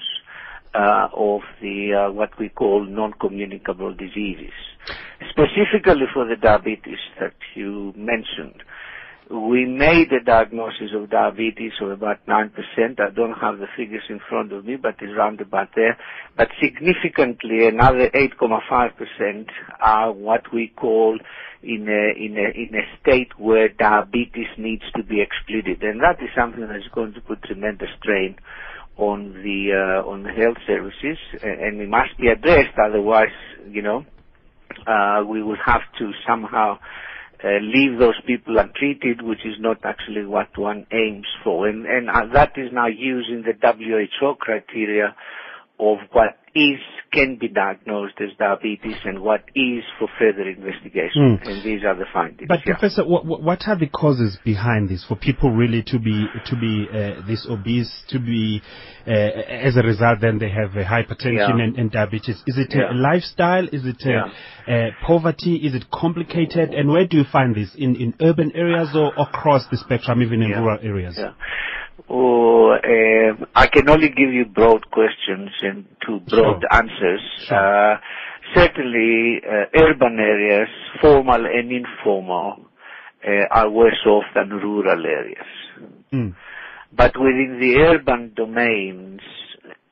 uh, 0.73 1.07
of 1.13 1.41
the 1.61 1.93
uh, 1.93 2.11
what 2.11 2.37
we 2.39 2.49
call 2.49 2.85
non-communicable 2.85 3.93
diseases. 3.93 4.53
Specifically 5.29 6.05
for 6.13 6.25
the 6.27 6.35
diabetes 6.35 6.99
that 7.19 7.33
you 7.55 7.93
mentioned, 7.95 8.61
we 9.29 9.65
made 9.65 10.11
a 10.11 10.23
diagnosis 10.23 10.91
of 10.95 11.09
diabetes 11.09 11.71
of 11.81 11.89
about 11.89 12.25
9%. 12.27 12.51
I 12.99 13.09
don't 13.09 13.33
have 13.33 13.57
the 13.57 13.67
figures 13.75 14.03
in 14.09 14.19
front 14.29 14.53
of 14.53 14.65
me, 14.65 14.75
but 14.75 14.95
it's 15.01 15.13
around 15.13 15.41
about 15.41 15.69
there. 15.75 15.97
But 16.37 16.49
significantly, 16.61 17.67
another 17.67 18.09
8.5% 18.11 19.47
are 19.81 20.11
what 20.11 20.53
we 20.53 20.71
call 20.75 21.17
in 21.63 21.87
a, 21.89 22.23
in 22.23 22.37
a, 22.37 22.51
in 22.55 22.75
a 22.75 22.99
state 23.01 23.31
where 23.39 23.69
diabetes 23.69 24.47
needs 24.57 24.83
to 24.95 25.03
be 25.03 25.21
excluded. 25.21 25.81
And 25.81 26.01
that 26.01 26.21
is 26.21 26.29
something 26.37 26.61
that 26.61 26.75
is 26.75 26.87
going 26.93 27.13
to 27.13 27.21
put 27.21 27.41
tremendous 27.43 27.89
strain 27.99 28.35
on 28.97 29.33
the, 29.43 29.71
uh, 29.73 30.07
on 30.07 30.23
the 30.23 30.31
health 30.31 30.57
services, 30.67 31.17
and 31.43 31.81
it 31.81 31.89
must 31.89 32.17
be 32.17 32.27
addressed, 32.27 32.77
otherwise, 32.81 33.33
you 33.69 33.81
know, 33.81 34.05
uh, 34.87 35.23
we 35.27 35.41
will 35.43 35.57
have 35.65 35.81
to 35.97 36.11
somehow 36.27 36.77
leave 37.43 37.99
those 37.99 38.19
people 38.25 38.57
untreated, 38.57 39.21
which 39.21 39.45
is 39.45 39.55
not 39.59 39.77
actually 39.83 40.25
what 40.25 40.57
one 40.57 40.85
aims 40.91 41.27
for. 41.43 41.67
And, 41.67 41.85
and 41.85 42.09
uh, 42.09 42.27
that 42.33 42.53
is 42.57 42.71
now 42.71 42.87
using 42.87 43.43
the 43.43 43.53
WHO 43.53 44.35
criteria 44.39 45.15
of 45.79 45.97
what 46.11 46.37
is 46.55 46.79
can 47.11 47.37
be 47.39 47.47
diagnosed 47.47 48.15
as 48.19 48.29
diabetes 48.37 48.95
and 49.05 49.21
what 49.21 49.41
is 49.55 49.83
for 49.99 50.07
further 50.19 50.49
investigation. 50.49 51.39
Mm. 51.39 51.47
And 51.49 51.63
these 51.63 51.83
are 51.85 51.95
the 51.95 52.05
findings. 52.13 52.47
But 52.47 52.59
yeah. 52.65 52.73
Professor, 52.73 53.05
what, 53.05 53.25
what 53.25 53.67
are 53.67 53.77
the 53.77 53.87
causes 53.87 54.37
behind 54.43 54.89
this 54.89 55.05
for 55.07 55.15
people 55.15 55.51
really 55.51 55.83
to 55.83 55.99
be 55.99 56.27
to 56.45 56.55
be 56.55 56.87
uh, 56.89 57.25
this 57.27 57.45
obese, 57.49 57.91
to 58.09 58.19
be 58.19 58.61
uh, 59.07 59.11
as 59.11 59.77
a 59.77 59.81
result 59.81 60.19
then 60.21 60.39
they 60.39 60.49
have 60.49 60.71
hypertension 60.71 61.57
Yeah. 61.57 61.63
and, 61.63 61.77
and 61.77 61.91
diabetes? 61.91 62.41
Is 62.47 62.57
it 62.57 62.73
Yeah. 62.73 62.91
a 62.91 62.93
lifestyle? 62.93 63.67
Is 63.67 63.83
it 63.85 64.01
uh, 64.05 64.89
poverty? 65.05 65.57
Is 65.57 65.75
it 65.75 65.85
complicated? 65.91 66.73
And 66.73 66.89
where 66.89 67.07
do 67.07 67.17
you 67.17 67.25
find 67.31 67.55
this 67.55 67.73
in 67.75 67.95
in 67.95 68.13
urban 68.21 68.51
areas 68.55 68.89
or 68.95 69.13
across 69.17 69.63
the 69.71 69.77
spectrum, 69.77 70.21
even 70.21 70.41
in 70.41 70.51
rural 70.51 70.79
areas? 70.81 71.17
Or 72.07 72.75
um 72.75 73.47
I 73.55 73.67
can 73.67 73.89
only 73.89 74.09
give 74.09 74.31
you 74.33 74.45
broad 74.45 74.89
questions 74.91 75.49
and 75.61 75.85
two 76.05 76.19
broad 76.19 76.61
Sure. 76.61 76.73
answers. 76.73 77.21
Uh, 77.49 77.95
certainly, 78.53 79.41
uh, 79.43 79.65
urban 79.75 80.19
areas, 80.19 80.69
formal 81.01 81.45
and 81.45 81.71
informal, 81.71 82.59
uh, 83.27 83.45
are 83.51 83.69
worse 83.69 84.05
off 84.05 84.25
than 84.35 84.49
rural 84.49 85.05
areas. 85.05 85.47
Mm. 86.13 86.35
But 86.91 87.17
within 87.17 87.57
the 87.59 87.77
urban 87.81 88.33
domains, 88.35 89.21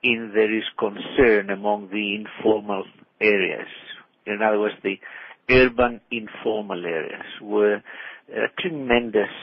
in 0.04 0.32
there 0.34 0.54
is 0.56 0.64
concern 0.78 1.50
among 1.50 1.90
the 1.90 2.16
informal 2.16 2.84
areas. 3.20 3.68
In 4.26 4.42
other 4.42 4.60
words, 4.60 4.76
the 4.84 5.00
urban 5.50 6.00
informal 6.12 6.86
areas 6.86 7.26
where 7.42 7.84
uh, 8.32 8.48
tremendous, 8.60 9.34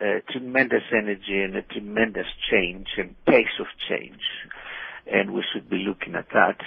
uh, 0.00 0.20
tremendous 0.30 0.82
energy 0.92 1.42
and 1.42 1.56
a 1.56 1.62
tremendous 1.62 2.26
change 2.50 2.86
and 2.98 3.14
pace 3.24 3.56
of 3.60 3.66
change, 3.88 4.20
and 5.10 5.32
we 5.32 5.42
should 5.52 5.68
be 5.68 5.84
looking 5.86 6.14
at 6.14 6.26
that. 6.32 6.58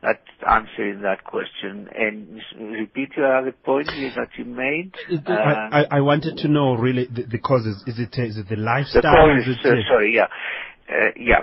That's 0.00 0.20
answering 0.48 1.02
that 1.02 1.24
question. 1.24 1.88
And 1.92 2.40
repeat 2.72 3.16
your 3.16 3.36
other 3.36 3.50
point 3.50 3.88
that 3.88 4.28
you 4.38 4.44
made. 4.44 4.94
Uh, 5.26 5.32
I, 5.32 5.86
I 5.90 6.00
wanted 6.02 6.36
to 6.38 6.48
know 6.48 6.74
really 6.74 7.06
the, 7.06 7.24
the 7.24 7.38
causes. 7.38 7.82
Is 7.86 7.98
it 7.98 8.14
uh, 8.16 8.22
it 8.22 8.48
the 8.48 8.54
the 8.54 8.62
lifestyle? 8.62 9.02
cause 9.02 9.42
Is 9.42 9.56
is, 9.56 9.64
it, 9.64 9.78
uh, 9.78 9.88
sorry, 9.88 10.14
yeah. 10.14 10.28
Uh, 10.88 11.10
yeah. 11.16 11.42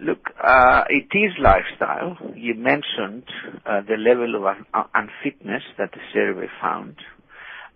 Look, 0.00 0.30
uh, 0.42 0.84
it 0.88 1.14
is 1.16 1.32
lifestyle. 1.42 2.16
You 2.34 2.54
mentioned 2.54 3.24
uh, 3.66 3.80
the 3.82 3.96
level 3.98 4.36
of 4.36 4.44
un- 4.44 4.84
unfitness 4.94 5.62
that 5.76 5.90
the 5.92 6.00
survey 6.14 6.46
found. 6.62 6.96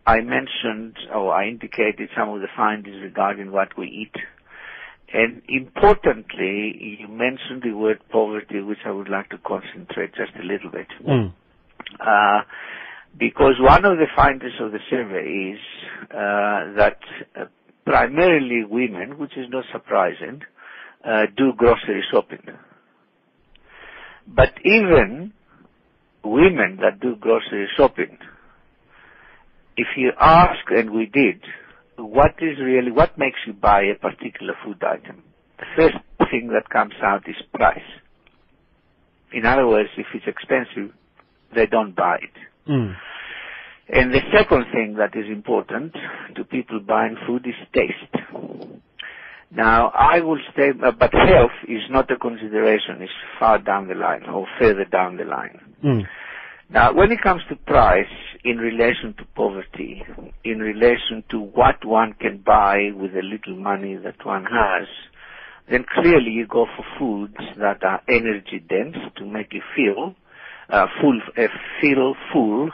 I 0.07 0.21
mentioned, 0.21 0.97
or 1.15 1.33
I 1.33 1.49
indicated 1.49 2.11
some 2.17 2.29
of 2.29 2.41
the 2.41 2.49
findings 2.55 3.03
regarding 3.03 3.53
what 3.53 3.77
we 3.79 3.87
eat. 3.87 4.15
And 5.13 5.43
importantly, 5.49 6.99
you 7.01 7.09
mentioned 7.09 7.63
the 7.63 7.73
word 7.73 8.01
poverty, 8.11 8.61
which 8.61 8.79
I 8.85 8.91
would 8.91 9.09
like 9.09 9.31
to 9.31 9.39
concentrate 9.39 10.15
just 10.15 10.33
a 10.39 10.43
little 10.43 10.71
bit. 10.71 10.89
Mm. 11.07 11.33
Uh, 12.01 12.43
because 13.19 13.55
one 13.61 13.85
of 13.85 13.99
the 13.99 14.07
findings 14.15 14.55
of 14.61 14.73
the 14.73 14.81
survey 14.91 15.55
is 15.55 15.61
uh, 16.11 16.77
that 16.77 16.99
uh, 17.41 17.45
primarily 17.85 18.65
women, 18.65 19.19
which 19.19 19.37
is 19.37 19.47
not 19.51 19.65
surprising, 19.73 20.43
uh, 21.05 21.27
do 21.37 21.53
grocery 21.57 22.03
shopping. 22.11 22.43
But 24.27 24.55
even 24.65 25.33
women 26.25 26.79
that 26.83 27.01
do 27.01 27.17
grocery 27.17 27.69
shopping, 27.77 28.19
if 29.77 29.89
you 29.97 30.13
ask, 30.19 30.71
and 30.71 30.91
we 30.91 31.07
did, 31.07 31.41
what 31.97 32.35
is 32.41 32.59
really, 32.61 32.91
what 32.91 33.19
makes 33.19 33.39
you 33.47 33.53
buy 33.53 33.83
a 33.83 33.95
particular 33.95 34.55
food 34.65 34.83
item? 34.83 35.23
The 35.59 35.67
first 35.77 36.31
thing 36.31 36.49
that 36.49 36.69
comes 36.71 36.95
out 37.03 37.29
is 37.29 37.37
price. 37.53 37.79
In 39.33 39.47
other 39.47 39.67
words, 39.67 39.91
if 39.97 40.07
it's 40.15 40.27
expensive, 40.27 40.95
they 41.55 41.67
don't 41.67 41.95
buy 41.95 42.19
it. 42.23 42.71
Mm. 42.71 42.97
And 43.89 44.15
the 44.15 44.21
second 44.33 44.67
thing 44.73 44.97
that 44.99 45.15
is 45.17 45.27
important 45.31 45.95
to 46.37 46.45
people 46.45 46.81
buying 46.81 47.17
food 47.27 47.47
is 47.47 47.55
taste. 47.75 48.25
Now, 49.51 49.91
I 49.91 50.21
will 50.21 50.41
say, 50.57 50.71
uh, 50.71 50.91
but 50.93 51.13
health 51.13 51.53
is 51.69 51.83
not 51.91 52.11
a 52.11 52.17
consideration, 52.17 53.03
it's 53.03 53.13
far 53.39 53.59
down 53.59 53.89
the 53.89 53.95
line 53.95 54.25
or 54.25 54.47
further 54.59 54.85
down 54.85 55.17
the 55.17 55.25
line. 55.25 55.61
Mm. 55.85 56.03
Now, 56.71 56.93
when 56.95 57.13
it 57.13 57.21
comes 57.23 57.43
to 57.51 57.57
price 57.57 58.07
in 58.43 58.57
relation 58.57 59.15
to 59.19 59.25
poverty, 59.37 60.03
in 60.45 60.59
relation 60.59 61.23
to 61.31 61.39
what 61.39 61.85
one 61.85 62.15
can 62.15 62.39
buy 62.39 62.91
with 62.95 63.13
the 63.13 63.23
little 63.23 63.57
money 63.57 63.97
that 63.97 64.25
one 64.25 64.45
has, 64.45 64.89
then 65.71 65.85
clearly 65.95 66.31
you 66.31 66.47
go 66.47 66.67
for 66.77 66.85
foods 66.99 67.37
that 67.59 67.85
are 67.85 68.03
energy 68.09 68.63
dense 68.67 68.97
to 69.17 69.27
make 69.27 69.53
you 69.53 69.63
feel 69.77 70.15
uh, 70.71 70.87
full, 71.01 71.21
uh, 71.37 71.49
feel 71.81 72.15
full, 72.33 72.71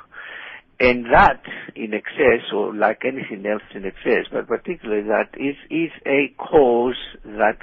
and 0.78 1.06
that 1.12 1.42
in 1.74 1.92
excess, 1.92 2.52
or 2.54 2.74
like 2.74 3.02
anything 3.04 3.44
else 3.46 3.62
in 3.74 3.84
excess, 3.84 4.26
but 4.32 4.46
particularly 4.46 5.02
that 5.02 5.28
is 5.34 5.56
is 5.68 5.90
a 6.06 6.32
cause 6.38 6.96
that 7.24 7.58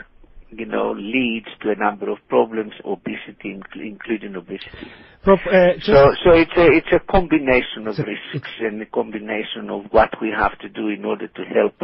you 0.49 0.65
know 0.65 0.91
leads 0.91 1.47
to 1.61 1.71
a 1.71 1.75
number 1.75 2.09
of 2.09 2.17
problems, 2.29 2.71
obesity, 2.85 3.59
including 3.75 4.35
obesity. 4.35 4.91
Prof, 5.23 5.39
uh, 5.45 5.79
So, 5.81 6.13
so 6.23 6.31
it's 6.31 6.51
a 6.55 6.67
it's 6.67 6.91
a 6.93 6.99
combination 7.11 7.87
of 7.87 7.97
risks 7.97 8.49
and 8.61 8.81
a 8.81 8.85
combination 8.85 9.69
of 9.69 9.85
what 9.91 10.09
we 10.21 10.29
have 10.37 10.57
to 10.59 10.69
do 10.69 10.87
in 10.87 11.05
order 11.05 11.27
to 11.27 11.41
help 11.43 11.75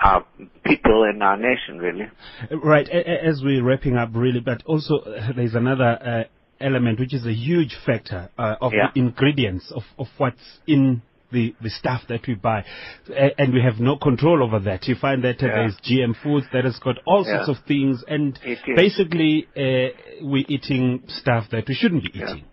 our 0.00 0.24
people 0.64 1.04
and 1.04 1.22
our 1.22 1.36
nation, 1.36 1.78
really. 1.78 2.06
Right, 2.50 2.88
as 2.88 3.40
we're 3.44 3.62
wrapping 3.62 3.96
up, 3.96 4.10
really, 4.14 4.40
but 4.40 4.62
also 4.66 4.96
uh, 4.98 5.32
there's 5.36 5.54
another 5.54 5.84
uh, 5.84 6.64
element 6.64 6.98
which 6.98 7.14
is 7.14 7.24
a 7.26 7.32
huge 7.32 7.76
factor 7.86 8.30
uh, 8.38 8.56
of 8.60 8.72
Yeah. 8.72 8.90
the 8.94 9.00
ingredients 9.00 9.70
of, 9.74 9.82
of 9.98 10.06
what's 10.18 10.60
in 10.66 11.02
the, 11.32 11.54
the 11.62 11.70
stuff 11.70 12.02
that 12.08 12.20
we 12.26 12.34
buy, 12.34 12.64
A- 13.10 13.40
and 13.40 13.52
we 13.52 13.60
have 13.62 13.80
no 13.80 13.96
control 13.96 14.42
over 14.42 14.58
that. 14.60 14.86
You 14.86 14.94
find 14.94 15.24
that 15.24 15.42
uh, 15.42 15.46
Yeah. 15.46 15.54
there's 15.54 15.76
GM 15.80 16.14
foods 16.22 16.46
that 16.52 16.64
has 16.64 16.78
got 16.78 16.96
all 17.06 17.24
sorts 17.24 17.48
of 17.48 17.56
things, 17.66 18.04
and 18.06 18.38
basically 18.76 19.48
uh, 19.56 19.90
we're 20.22 20.44
eating 20.48 21.02
stuff 21.08 21.44
that 21.50 21.68
we 21.68 21.74
shouldn't 21.74 22.04
be 22.04 22.10
eating. 22.18 22.44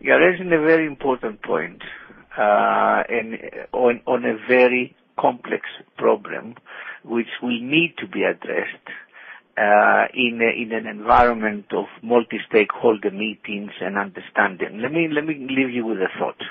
You're 0.00 0.20
raising 0.20 0.46
a 0.52 0.60
very 0.60 0.86
important 0.86 1.42
point, 1.42 1.82
uh, 2.36 3.02
and 3.08 3.38
on 3.72 4.00
on 4.06 4.24
a 4.24 4.36
very 4.48 4.94
complex 5.18 5.62
problem, 5.96 6.54
which 7.04 7.28
will 7.42 7.60
need 7.60 7.94
to 7.98 8.06
be 8.06 8.22
addressed 8.24 8.88
uh, 9.56 10.04
in 10.14 10.40
a, 10.42 10.50
in 10.62 10.72
an 10.72 10.86
environment 10.86 11.66
of 11.72 11.86
multi-stakeholder 12.02 13.10
meetings 13.10 13.70
and 13.80 13.96
understanding. 13.96 14.80
Let 14.82 14.92
me 14.92 15.08
let 15.10 15.24
me 15.24 15.46
leave 15.48 15.70
you 15.70 15.86
with 15.86 15.98
a 15.98 16.08
thought. 16.18 16.42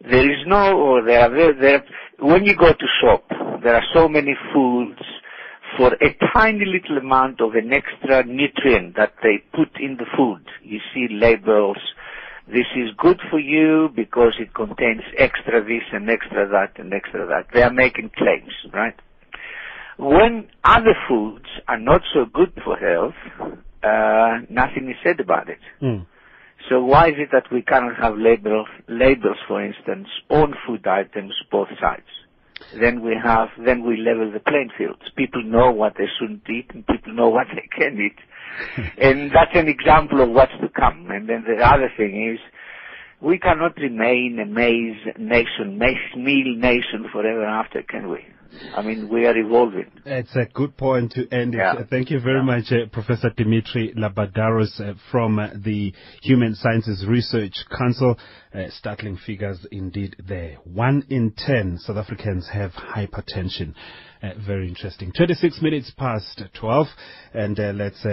There 0.00 0.30
is 0.30 0.46
no, 0.46 0.76
or 0.78 1.04
there 1.04 1.20
are 1.20 1.30
there, 1.30 1.54
there 1.54 1.84
when 2.18 2.44
you 2.44 2.54
go 2.56 2.72
to 2.72 2.86
shop, 3.00 3.24
there 3.62 3.74
are 3.74 3.84
so 3.94 4.08
many 4.08 4.34
foods 4.52 5.00
for 5.76 5.92
a 5.94 6.16
tiny 6.32 6.64
little 6.64 6.98
amount 6.98 7.40
of 7.40 7.54
an 7.54 7.72
extra 7.72 8.24
nutrient 8.24 8.96
that 8.96 9.14
they 9.22 9.42
put 9.54 9.80
in 9.80 9.96
the 9.96 10.06
food. 10.16 10.44
You 10.62 10.78
see 10.92 11.08
labels. 11.10 11.78
This 12.46 12.66
is 12.76 12.90
good 12.98 13.20
for 13.30 13.38
you 13.38 13.88
because 13.96 14.34
it 14.38 14.54
contains 14.54 15.02
extra 15.16 15.64
this 15.64 15.82
and 15.92 16.10
extra 16.10 16.46
that 16.48 16.78
and 16.78 16.92
extra 16.92 17.26
that. 17.26 17.46
They 17.54 17.62
are 17.62 17.72
making 17.72 18.10
claims, 18.16 18.52
right? 18.72 18.94
When 19.98 20.48
other 20.62 20.94
foods 21.08 21.46
are 21.68 21.78
not 21.78 22.02
so 22.12 22.26
good 22.26 22.52
for 22.62 22.76
health, 22.76 23.14
uh, 23.82 24.44
nothing 24.50 24.90
is 24.90 24.96
said 25.02 25.20
about 25.20 25.48
it. 25.48 25.60
Mm. 25.80 26.06
So 26.68 26.82
why 26.82 27.08
is 27.08 27.14
it 27.18 27.28
that 27.32 27.52
we 27.52 27.62
cannot 27.62 27.96
have 28.00 28.16
labels, 28.16 28.68
labels, 28.88 29.36
for 29.46 29.62
instance, 29.62 30.08
on 30.30 30.54
food 30.66 30.86
items 30.86 31.34
both 31.50 31.68
sides? 31.80 32.08
Then 32.80 33.02
we 33.02 33.14
have, 33.22 33.48
then 33.64 33.84
we 33.84 33.98
level 33.98 34.32
the 34.32 34.40
playing 34.40 34.70
fields. 34.76 35.02
People 35.16 35.42
know 35.44 35.70
what 35.70 35.94
they 35.98 36.06
shouldn't 36.18 36.48
eat, 36.48 36.70
and 36.72 36.86
people 36.86 37.12
know 37.12 37.28
what 37.28 37.46
they 37.54 37.68
can 37.76 38.00
eat, 38.00 38.92
and 38.98 39.30
that's 39.30 39.54
an 39.54 39.68
example 39.68 40.20
of 40.22 40.30
what's 40.30 40.52
to 40.60 40.68
come. 40.68 41.10
And 41.10 41.28
then 41.28 41.44
the 41.46 41.62
other 41.64 41.92
thing 41.96 42.32
is, 42.32 42.40
we 43.20 43.38
cannot 43.38 43.76
remain 43.76 44.38
a 44.40 44.46
maize 44.46 45.00
nation, 45.18 45.78
maize 45.78 46.16
meal 46.16 46.56
nation 46.56 47.06
forever 47.12 47.44
after, 47.44 47.82
can 47.82 48.10
we? 48.10 48.24
I 48.76 48.82
mean, 48.82 49.08
we 49.08 49.26
are 49.26 49.36
evolving. 49.36 49.90
It's 50.04 50.34
a 50.36 50.46
good 50.52 50.76
point 50.76 51.12
to 51.12 51.28
end 51.32 51.54
it. 51.54 51.58
Yeah. 51.58 51.74
Thank 51.88 52.10
you 52.10 52.20
very 52.20 52.42
much, 52.42 52.72
uh, 52.72 52.86
Professor 52.92 53.30
Dimitri 53.36 53.94
Labadarios 53.96 54.80
uh, 54.80 54.94
from 55.10 55.38
uh, 55.38 55.48
the 55.54 55.92
Human 56.22 56.54
Sciences 56.54 57.04
Research 57.08 57.54
Council. 57.76 58.18
Uh, 58.54 58.66
startling 58.70 59.16
figures 59.16 59.66
indeed 59.72 60.14
there. 60.28 60.58
One 60.64 61.04
in 61.10 61.32
ten 61.36 61.78
South 61.78 61.96
Africans 61.96 62.48
have 62.52 62.70
hypertension. 62.72 63.74
Uh, 64.22 64.30
very 64.46 64.68
interesting. 64.68 65.12
26 65.16 65.60
minutes 65.60 65.90
past 65.96 66.40
12, 66.58 66.86
and 67.34 67.58
uh, 67.58 67.72
let's 67.74 68.04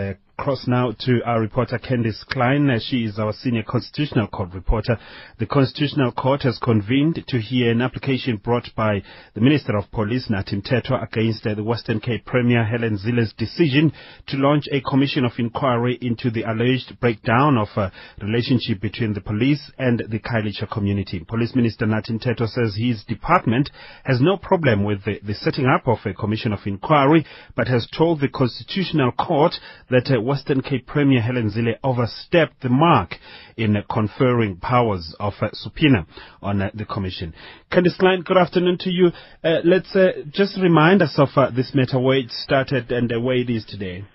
uh, 0.41 0.43
cross 0.43 0.65
now 0.67 0.91
to 0.99 1.21
our 1.25 1.39
reporter 1.39 1.77
Candice 1.77 2.25
Klein. 2.27 2.69
Uh, 2.69 2.79
she 2.79 3.03
is 3.03 3.19
our 3.19 3.33
senior 3.33 3.63
constitutional 3.63 4.27
court 4.27 4.53
reporter. 4.53 4.97
The 5.39 5.45
constitutional 5.45 6.11
court 6.11 6.43
has 6.43 6.57
convened 6.57 7.23
to 7.27 7.39
hear 7.39 7.71
an 7.71 7.81
application 7.81 8.37
brought 8.37 8.69
by 8.75 9.03
the 9.33 9.41
Minister 9.41 9.77
of 9.77 9.91
Police 9.91 10.29
Nathi 10.29 10.61
Mthethwa 10.61 11.03
against 11.03 11.45
uh, 11.45 11.53
the 11.53 11.63
Western 11.63 11.99
Cape 11.99 12.25
Premier 12.25 12.63
Helen 12.63 12.97
Zille's 12.97 13.33
decision 13.37 13.91
to 14.27 14.37
launch 14.37 14.65
a 14.71 14.81
commission 14.81 15.25
of 15.25 15.33
inquiry 15.37 15.97
into 16.01 16.31
the 16.31 16.43
alleged 16.43 16.99
breakdown 16.99 17.57
of 17.57 17.67
a 17.75 17.91
relationship 18.21 18.81
between 18.81 19.13
the 19.13 19.21
police 19.21 19.71
and 19.77 19.99
the 20.09 20.19
Khayelitsha 20.19 20.69
community. 20.71 21.23
Police 21.27 21.55
Minister 21.55 21.85
Nathi 21.85 22.11
Mthethwa 22.11 22.47
says 22.47 22.75
his 22.75 23.03
department 23.03 23.69
has 24.05 24.19
no 24.21 24.37
problem 24.37 24.83
with 24.83 25.03
the, 25.05 25.19
the 25.23 25.35
setting 25.35 25.65
up 25.65 25.87
of 25.87 25.99
a 26.05 26.13
commission 26.13 26.51
of 26.51 26.59
inquiry, 26.65 27.25
but 27.55 27.67
has 27.67 27.87
told 27.95 28.19
the 28.19 28.27
constitutional 28.29 29.11
court 29.11 29.53
that 29.89 30.09
uh, 30.11 30.30
Western 30.31 30.61
Cape 30.61 30.87
Premier 30.87 31.19
Helen 31.19 31.51
Zille 31.51 31.75
overstepped 31.83 32.61
the 32.61 32.69
mark 32.69 33.15
in 33.57 33.75
conferring 33.91 34.55
powers 34.55 35.13
of 35.19 35.33
uh, 35.41 35.49
subpoena 35.51 36.07
on 36.41 36.61
uh, 36.61 36.71
the 36.73 36.85
Commission. 36.85 37.33
Candice 37.69 37.97
Klein, 37.97 38.21
good 38.21 38.37
afternoon 38.37 38.77
to 38.79 38.89
you. 38.89 39.07
Uh, 39.43 39.57
let's 39.65 39.93
just 40.31 40.57
remind 40.57 41.01
us 41.01 41.17
of 41.17 41.53
this 41.53 41.73
matter, 41.75 41.99
where 41.99 42.19
it 42.19 42.31
started 42.31 42.89
and 42.93 43.11
where 43.21 43.35
it 43.35 43.49
is 43.49 43.65
today. 43.65 44.05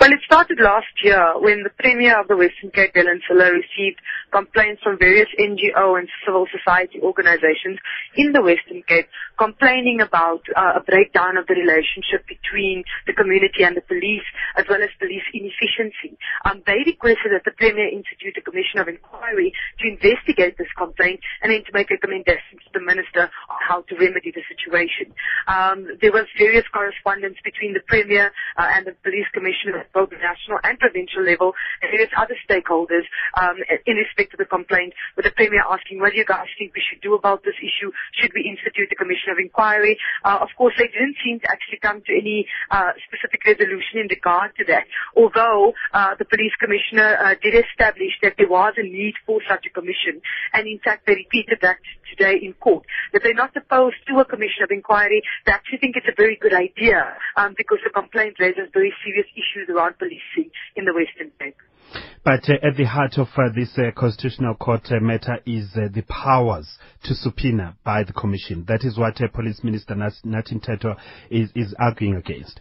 Well, 0.00 0.16
it 0.16 0.24
started 0.24 0.56
last 0.64 0.96
year 1.04 1.20
when 1.36 1.62
the 1.62 1.68
Premier 1.76 2.18
of 2.18 2.26
the 2.26 2.34
Western 2.34 2.72
Cape, 2.72 2.96
Zille, 2.96 3.52
received 3.52 4.00
complaints 4.32 4.80
from 4.80 4.96
various 4.96 5.28
NGO 5.36 6.00
and 6.00 6.08
civil 6.24 6.48
society 6.48 7.04
organizations 7.04 7.76
in 8.16 8.32
the 8.32 8.40
Western 8.40 8.80
Cape 8.88 9.12
complaining 9.36 10.00
about 10.00 10.40
uh, 10.56 10.80
a 10.80 10.82
breakdown 10.88 11.36
of 11.36 11.44
the 11.48 11.52
relationship 11.52 12.24
between 12.24 12.80
the 13.04 13.12
community 13.12 13.60
and 13.60 13.76
the 13.76 13.84
police, 13.84 14.24
as 14.56 14.64
well 14.72 14.80
as 14.80 14.88
police 14.96 15.24
inefficiency. 15.36 16.16
Um, 16.48 16.64
they 16.64 16.80
requested 16.88 17.36
that 17.36 17.44
the 17.44 17.52
Premier 17.60 17.92
institute 17.92 18.40
a 18.40 18.44
commission 18.44 18.80
of 18.80 18.88
inquiry 18.88 19.52
to 19.80 19.84
investigate 19.84 20.56
this 20.56 20.72
complaint 20.80 21.20
and 21.44 21.52
then 21.52 21.60
to 21.68 21.72
make 21.76 21.92
recommendations 21.92 22.64
to 22.64 22.72
the 22.72 22.80
Minister 22.80 23.28
on 23.52 23.60
how 23.68 23.84
to 23.84 23.92
remedy 24.00 24.32
the 24.32 24.40
situation. 24.48 25.12
Um, 25.44 25.92
there 26.00 26.12
was 26.16 26.24
various 26.40 26.64
correspondence 26.72 27.36
between 27.44 27.76
the 27.76 27.84
Premier 27.84 28.32
uh, 28.56 28.64
and 28.72 28.88
the 28.88 28.96
Police 29.04 29.28
Commissioner 29.36 29.89
at 29.90 29.92
both 29.92 30.10
national 30.12 30.58
and 30.62 30.78
provincial 30.78 31.22
level 31.22 31.52
and 31.82 31.90
various 31.90 32.10
other 32.16 32.36
stakeholders 32.46 33.06
um, 33.40 33.56
in 33.86 33.96
respect 33.96 34.30
to 34.30 34.36
the 34.36 34.44
complaint, 34.44 34.92
with 35.16 35.24
the 35.24 35.32
Premier 35.32 35.62
asking, 35.66 35.98
what 36.00 36.12
do 36.12 36.18
you 36.18 36.24
guys 36.24 36.46
think 36.58 36.74
we 36.74 36.82
should 36.82 37.00
do 37.02 37.14
about 37.14 37.42
this 37.42 37.58
issue? 37.58 37.90
Should 38.20 38.32
we 38.34 38.46
institute 38.46 38.88
a 38.92 38.96
commission 38.96 39.30
of 39.30 39.38
inquiry? 39.38 39.98
Uh, 40.24 40.38
of 40.40 40.48
course, 40.56 40.74
they 40.78 40.86
didn't 40.86 41.16
seem 41.24 41.40
to 41.40 41.48
actually 41.50 41.78
come 41.82 42.02
to 42.06 42.12
any 42.14 42.46
uh, 42.70 42.92
specific 43.06 43.42
resolution 43.44 44.04
in 44.04 44.08
regard 44.08 44.54
to 44.58 44.64
that, 44.68 44.86
although 45.16 45.72
uh, 45.92 46.14
the 46.18 46.24
police 46.24 46.54
commissioner 46.60 47.16
uh, 47.18 47.34
did 47.42 47.54
establish 47.54 48.14
that 48.22 48.34
there 48.38 48.48
was 48.48 48.74
a 48.76 48.82
need 48.84 49.14
for 49.26 49.40
such 49.48 49.66
a 49.66 49.70
commission, 49.70 50.20
and 50.52 50.66
in 50.66 50.78
fact 50.78 51.06
they 51.06 51.14
repeated 51.14 51.58
that 51.62 51.78
today 52.10 52.38
in 52.42 52.52
court, 52.54 52.84
that 53.12 53.22
they're 53.22 53.34
not 53.34 53.54
opposed 53.56 53.96
to 54.08 54.18
a 54.18 54.24
commission 54.24 54.62
of 54.62 54.70
inquiry. 54.70 55.22
They 55.46 55.52
actually 55.52 55.78
think 55.78 55.96
it's 55.96 56.10
a 56.10 56.16
very 56.16 56.36
good 56.36 56.52
idea 56.52 57.14
um, 57.36 57.54
because 57.56 57.78
the 57.84 57.90
complaint 57.90 58.36
raises 58.38 58.68
very 58.72 58.92
serious 59.04 59.26
issues 59.34 59.68
around 59.80 59.98
policing 59.98 60.50
in 60.76 60.84
the 60.84 60.92
Western. 60.92 61.32
But 62.22 62.48
uh, 62.48 62.66
at 62.66 62.76
the 62.76 62.84
heart 62.84 63.18
of 63.18 63.28
uh, 63.36 63.48
this 63.54 63.76
uh, 63.78 63.90
constitutional 63.96 64.54
court 64.54 64.86
uh, 64.90 65.00
matter 65.00 65.38
is 65.46 65.70
uh, 65.74 65.88
the 65.92 66.02
powers 66.02 66.68
to 67.04 67.14
subpoena 67.14 67.76
by 67.84 68.04
the 68.04 68.12
commission. 68.12 68.64
That 68.68 68.84
is 68.84 68.98
what 68.98 69.20
uh, 69.20 69.28
Police 69.28 69.64
Minister 69.64 69.94
Nathi 69.94 70.24
Mthethwa 70.26 70.96
is, 71.30 71.50
is 71.54 71.74
arguing 71.78 72.16
against. 72.16 72.60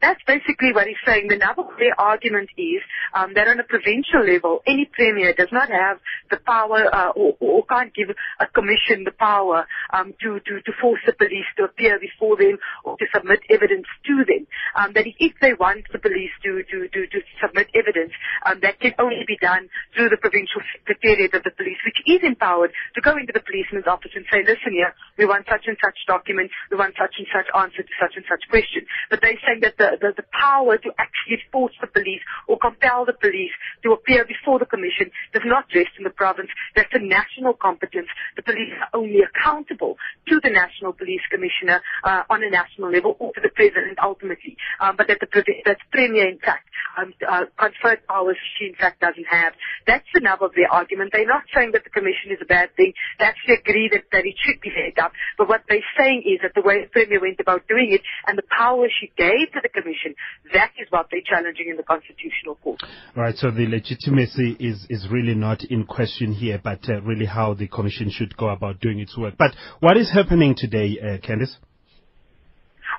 That's 0.00 0.20
basically 0.26 0.72
what 0.72 0.86
he's 0.86 1.00
saying. 1.04 1.28
The 1.28 1.36
Nabokoe 1.36 1.92
argument 1.98 2.48
is 2.56 2.80
um, 3.12 3.34
that 3.34 3.48
on 3.48 3.60
a 3.60 3.64
provincial 3.64 4.24
level, 4.24 4.60
any 4.66 4.88
premier 4.90 5.34
does 5.34 5.52
not 5.52 5.68
have 5.68 5.98
the 6.30 6.38
power 6.38 6.88
uh, 6.88 7.10
or, 7.10 7.36
or, 7.38 7.60
can't 7.70 7.94
give 7.94 8.08
a 8.40 8.46
commission 8.50 9.04
the 9.04 9.12
power 9.12 9.66
um, 9.92 10.12
to, 10.20 10.40
to, 10.40 10.58
to 10.64 10.72
force 10.80 10.98
the 11.06 11.12
police 11.12 11.46
to 11.56 11.64
appear 11.64 12.00
before 12.00 12.36
them 12.36 12.58
or 12.82 12.96
to 12.96 13.06
submit 13.14 13.38
evidence 13.48 13.86
to 14.06 14.24
them. 14.24 14.46
Um, 14.74 14.92
that 14.94 15.06
if 15.06 15.34
they 15.40 15.52
want 15.54 15.84
the 15.92 16.00
police 16.00 16.32
to, 16.42 16.64
to, 16.64 16.88
to, 16.88 17.00
to 17.06 17.18
submit 17.38 17.68
evidence, 17.76 18.10
um, 18.46 18.58
that 18.62 18.80
can 18.80 18.94
only 18.98 19.22
be 19.28 19.36
done 19.36 19.68
through 19.94 20.08
the 20.08 20.16
provincial 20.16 20.64
secretariat 20.80 21.34
of 21.34 21.44
the 21.44 21.52
police, 21.54 21.78
which 21.84 22.00
is 22.08 22.24
empowered 22.24 22.72
to 22.96 23.00
go 23.00 23.14
into 23.14 23.30
the 23.30 23.44
policeman's 23.44 23.86
office 23.86 24.16
and 24.16 24.24
say, 24.32 24.40
listen 24.42 24.72
here, 24.72 24.94
we 25.18 25.26
want 25.26 25.46
such 25.46 25.68
and 25.68 25.76
such 25.78 25.98
document, 26.08 26.50
we 26.72 26.76
want 26.76 26.96
such 26.98 27.14
and 27.18 27.28
such 27.30 27.46
answer 27.54 27.84
to 27.84 27.94
such 28.00 28.16
and 28.16 28.24
such 28.26 28.42
question. 28.50 28.82
But 29.10 29.20
they're 29.20 29.38
saying 29.46 29.60
that 29.62 29.78
the 29.78 29.89
the, 30.00 30.12
the, 30.16 30.24
power 30.30 30.78
to 30.78 30.90
actually 30.98 31.38
force 31.52 31.74
the 31.80 31.86
police 31.86 32.22
or 32.48 32.58
compel 32.58 33.04
the 33.04 33.12
police 33.12 33.52
to 33.82 33.92
appear 33.92 34.24
before 34.24 34.58
the 34.58 34.64
commission 34.64 35.10
does 35.32 35.42
not 35.44 35.64
rest 35.74 35.90
in 35.98 36.04
the 36.04 36.10
province. 36.10 36.48
That's 36.74 36.92
a 36.92 36.98
national 36.98 37.54
competence. 37.54 38.08
The 38.36 38.42
police 38.42 38.72
are 38.80 38.98
only 38.98 39.20
accountable 39.20 39.96
to 40.28 40.40
the 40.42 40.50
National 40.50 40.92
Police 40.92 41.20
Commissioner 41.30 41.82
uh, 42.04 42.22
on 42.30 42.42
a 42.42 42.50
national 42.50 42.90
level 42.90 43.16
or 43.18 43.32
to 43.34 43.40
the 43.40 43.50
President 43.50 43.98
ultimately. 44.02 44.56
Um, 44.80 44.96
but 44.96 45.08
that 45.08 45.18
the, 45.20 45.28
that 45.66 45.78
Premier, 45.92 46.28
in 46.28 46.38
fact, 46.38 46.70
um, 46.98 47.14
uh, 47.22 47.44
conferred 47.58 48.06
powers 48.06 48.36
she 48.58 48.66
in 48.66 48.74
fact 48.74 49.00
doesn't 49.00 49.26
have. 49.30 49.52
That's 49.86 50.06
the 50.14 50.20
nub 50.20 50.42
of 50.42 50.52
their 50.54 50.70
argument. 50.70 51.10
They're 51.12 51.26
not 51.26 51.44
saying 51.54 51.72
that 51.72 51.84
the 51.84 51.90
commission 51.90 52.30
is 52.30 52.38
a 52.42 52.46
bad 52.46 52.74
thing. 52.76 52.92
They 53.18 53.24
actually 53.24 53.54
agree 53.54 53.88
that, 53.92 54.04
that 54.12 54.26
it 54.26 54.34
should 54.38 54.60
be 54.60 54.70
set 54.70 55.02
up. 55.02 55.12
But 55.38 55.48
what 55.48 55.62
they're 55.68 55.86
saying 55.98 56.24
is 56.26 56.40
that 56.42 56.52
the 56.54 56.66
way 56.66 56.82
the 56.82 56.90
Premier 56.90 57.20
went 57.20 57.40
about 57.40 57.66
doing 57.68 57.92
it 57.92 58.02
and 58.26 58.36
the 58.36 58.46
power 58.50 58.88
she 58.88 59.12
gave 59.16 59.52
to 59.52 59.60
the 59.62 59.68
commission, 59.80 60.14
that 60.52 60.72
is 60.80 60.86
what 60.90 61.06
they're 61.10 61.20
challenging 61.24 61.68
in 61.70 61.76
the 61.76 61.82
Constitutional 61.82 62.56
Court. 62.56 62.80
Right, 63.16 63.36
so 63.36 63.50
the 63.50 63.66
legitimacy 63.66 64.56
is, 64.58 64.86
is 64.88 65.06
really 65.10 65.34
not 65.34 65.64
in 65.64 65.84
question 65.84 66.32
here, 66.32 66.60
but 66.62 66.88
uh, 66.88 67.00
really 67.02 67.26
how 67.26 67.54
the 67.54 67.68
commission 67.68 68.10
should 68.10 68.36
go 68.36 68.48
about 68.48 68.80
doing 68.80 69.00
its 69.00 69.16
work. 69.16 69.34
But 69.38 69.52
what 69.80 69.96
is 69.96 70.12
happening 70.12 70.54
today, 70.56 70.98
uh, 71.00 71.18
Candice? 71.26 71.56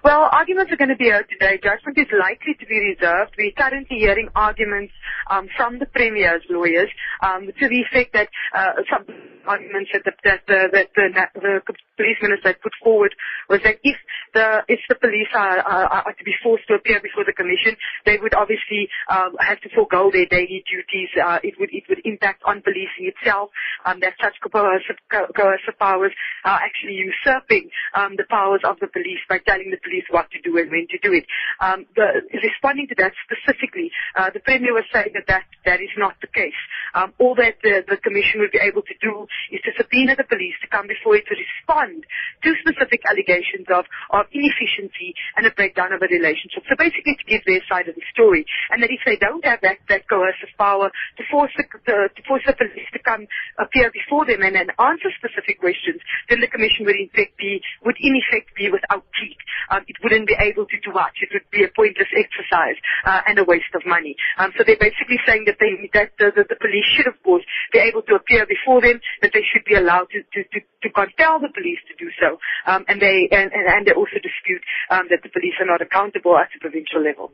Well, 0.04 0.30
arguments 0.32 0.72
are 0.72 0.78
going 0.78 0.90
to 0.90 0.96
be 0.96 1.10
heard 1.10 1.30
today. 1.30 1.60
Judgment 1.62 1.96
is 1.96 2.08
likely 2.10 2.56
to 2.60 2.66
be 2.66 2.80
reserved. 2.80 3.36
We're 3.38 3.52
currently 3.52 4.00
hearing 4.00 4.30
arguments 4.36 4.94
um, 5.30 5.48
from 5.56 5.78
the 5.78 5.86
Premier's 5.86 6.42
lawyers 6.50 6.90
um, 7.22 7.46
to 7.46 7.70
the 7.70 7.82
effect 7.86 8.14
that 8.14 8.30
uh, 8.56 8.82
some 8.90 9.06
arguments 9.46 9.92
that 9.94 10.02
the, 10.06 10.14
that 10.24 10.42
the, 10.48 10.82
that 11.14 11.30
the, 11.36 11.62
the 11.66 11.74
police 11.98 12.18
minister 12.22 12.56
put 12.62 12.74
forward 12.84 13.14
was 13.50 13.62
that 13.64 13.78
if 13.84 13.98
the 14.34 14.64
if 14.68 14.80
the 14.90 14.96
police 14.96 15.30
are, 15.34 15.60
are, 15.60 16.10
are 16.10 16.14
to 16.14 16.24
be 16.24 16.34
forced 16.42 16.66
to 16.68 16.74
appear 16.74 17.00
before 17.02 17.26
the 17.26 17.34
commission, 17.34 17.78
they 18.06 18.18
would 18.18 18.34
obviously 18.34 18.90
um, 19.10 19.36
have 19.40 19.60
to 19.62 19.70
forego 19.70 20.10
their 20.12 20.26
daily 20.26 20.64
duties. 20.66 21.10
Uh, 21.14 21.38
it 21.44 21.54
would 21.60 21.70
it 21.72 21.84
would 21.90 22.02
impact 22.06 22.42
on 22.46 22.62
policing 22.62 23.12
itself. 23.12 23.50
Um, 23.86 24.00
that 24.02 24.14
such 24.22 24.34
coercive, 24.42 24.98
coercive 25.10 25.78
powers 25.80 26.14
are 26.46 26.60
actually 26.62 26.98
usurping 26.98 27.70
um, 27.94 28.16
the 28.18 28.26
powers 28.30 28.62
of 28.64 28.80
the 28.80 28.88
police 28.88 29.22
by 29.30 29.40
telling 29.46 29.70
the 29.70 29.78
police 29.78 29.91
what 30.10 30.32
to 30.32 30.40
do 30.42 30.58
and 30.58 30.72
when 30.72 30.88
to 30.90 30.98
do 31.00 31.14
it. 31.14 31.26
Um, 31.60 31.86
the, 31.96 32.24
responding 32.40 32.88
to 32.90 32.96
that 33.00 33.14
specifically, 33.24 33.92
uh, 34.16 34.30
the 34.34 34.40
Premier 34.40 34.74
was 34.74 34.86
saying 34.94 35.12
that 35.14 35.28
that, 35.28 35.46
that 35.66 35.82
is 35.82 35.92
not 35.98 36.16
the 36.22 36.28
case. 36.28 36.58
Um, 36.94 37.14
all 37.20 37.36
that 37.36 37.60
the, 37.64 37.84
the 37.88 37.98
Commission 37.98 38.40
would 38.40 38.52
be 38.52 38.60
able 38.60 38.82
to 38.84 38.96
do 39.02 39.28
is 39.52 39.62
to 39.64 39.72
subpoena 39.78 40.16
the 40.16 40.28
police 40.28 40.56
to 40.62 40.68
come 40.68 40.88
before 40.88 41.16
it 41.16 41.26
to 41.28 41.36
respond 41.36 42.06
to 42.44 42.50
specific 42.64 43.04
allegations 43.08 43.68
of, 43.72 43.86
of 44.12 44.26
inefficiency 44.32 45.16
and 45.38 45.46
a 45.48 45.52
breakdown 45.52 45.94
of 45.94 46.02
a 46.02 46.10
relationship. 46.10 46.64
So 46.68 46.76
basically 46.76 47.16
to 47.16 47.26
give 47.28 47.44
their 47.46 47.64
side 47.68 47.88
of 47.88 47.96
the 47.96 48.06
story. 48.12 48.46
And 48.72 48.84
that 48.84 48.92
if 48.92 49.02
they 49.06 49.16
don't 49.16 49.44
have 49.46 49.62
that, 49.62 49.80
that 49.90 50.08
coercive 50.08 50.52
power 50.58 50.92
to 50.92 51.24
force 51.32 51.52
the, 51.56 51.66
the, 51.86 52.10
to 52.16 52.22
force 52.28 52.44
the 52.46 52.54
police 52.54 52.88
to 52.94 53.00
come 53.00 53.28
appear 53.60 53.92
before 53.92 54.26
them 54.26 54.42
and, 54.42 54.56
and 54.56 54.72
answer 54.80 55.10
specific 55.16 55.60
questions, 55.60 56.02
then 56.30 56.40
the 56.40 56.52
Commission 56.52 56.86
would 56.86 57.00
in 57.00 57.10
fact 57.14 57.38
be, 57.38 57.62
would 57.86 57.98
in 58.00 58.16
effect 58.16 58.52
be 58.56 58.70
without 58.70 59.06
teeth. 59.20 59.40
Um, 59.70 59.81
it 59.88 59.98
wouldn't 60.04 60.28
be 60.28 60.36
able 60.40 60.66
to 60.66 60.78
do 60.80 60.92
much. 60.92 61.22
It 61.22 61.30
would 61.34 61.50
be 61.52 61.64
a 61.64 61.72
pointless 61.76 62.10
exercise 62.16 62.78
uh, 63.06 63.22
and 63.28 63.40
a 63.40 63.44
waste 63.44 63.74
of 63.76 63.82
money. 63.86 64.16
Um, 64.38 64.52
so 64.58 64.64
they're 64.66 64.80
basically 64.80 65.20
saying 65.26 65.46
that 65.46 65.58
they 65.60 65.90
that 65.94 66.12
the, 66.18 66.32
the, 66.36 66.56
police 66.60 66.86
should, 66.96 67.08
of 67.08 67.18
course, 67.24 67.44
be 67.74 67.80
able 67.80 68.02
to 68.04 68.16
appear 68.16 68.46
before 68.46 68.82
them, 68.82 69.00
that 69.22 69.32
they 69.34 69.44
should 69.46 69.66
be 69.66 69.76
allowed 69.76 70.08
to 70.12 70.22
to, 70.22 70.44
to, 70.54 70.60
to 70.60 70.90
compel 70.90 71.40
the 71.40 71.50
police 71.54 71.80
to 71.90 71.96
do 71.98 72.12
so, 72.20 72.38
um, 72.68 72.86
and 72.88 73.02
they 73.02 73.28
and, 73.32 73.52
and, 73.54 73.88
they 73.88 73.94
also 73.94 74.22
dispute 74.22 74.62
um, 74.90 75.08
that 75.10 75.24
the 75.24 75.30
police 75.30 75.56
are 75.60 75.66
not 75.66 75.82
accountable 75.82 76.38
at 76.38 76.50
the 76.54 76.60
provincial 76.60 77.02
level. 77.02 77.32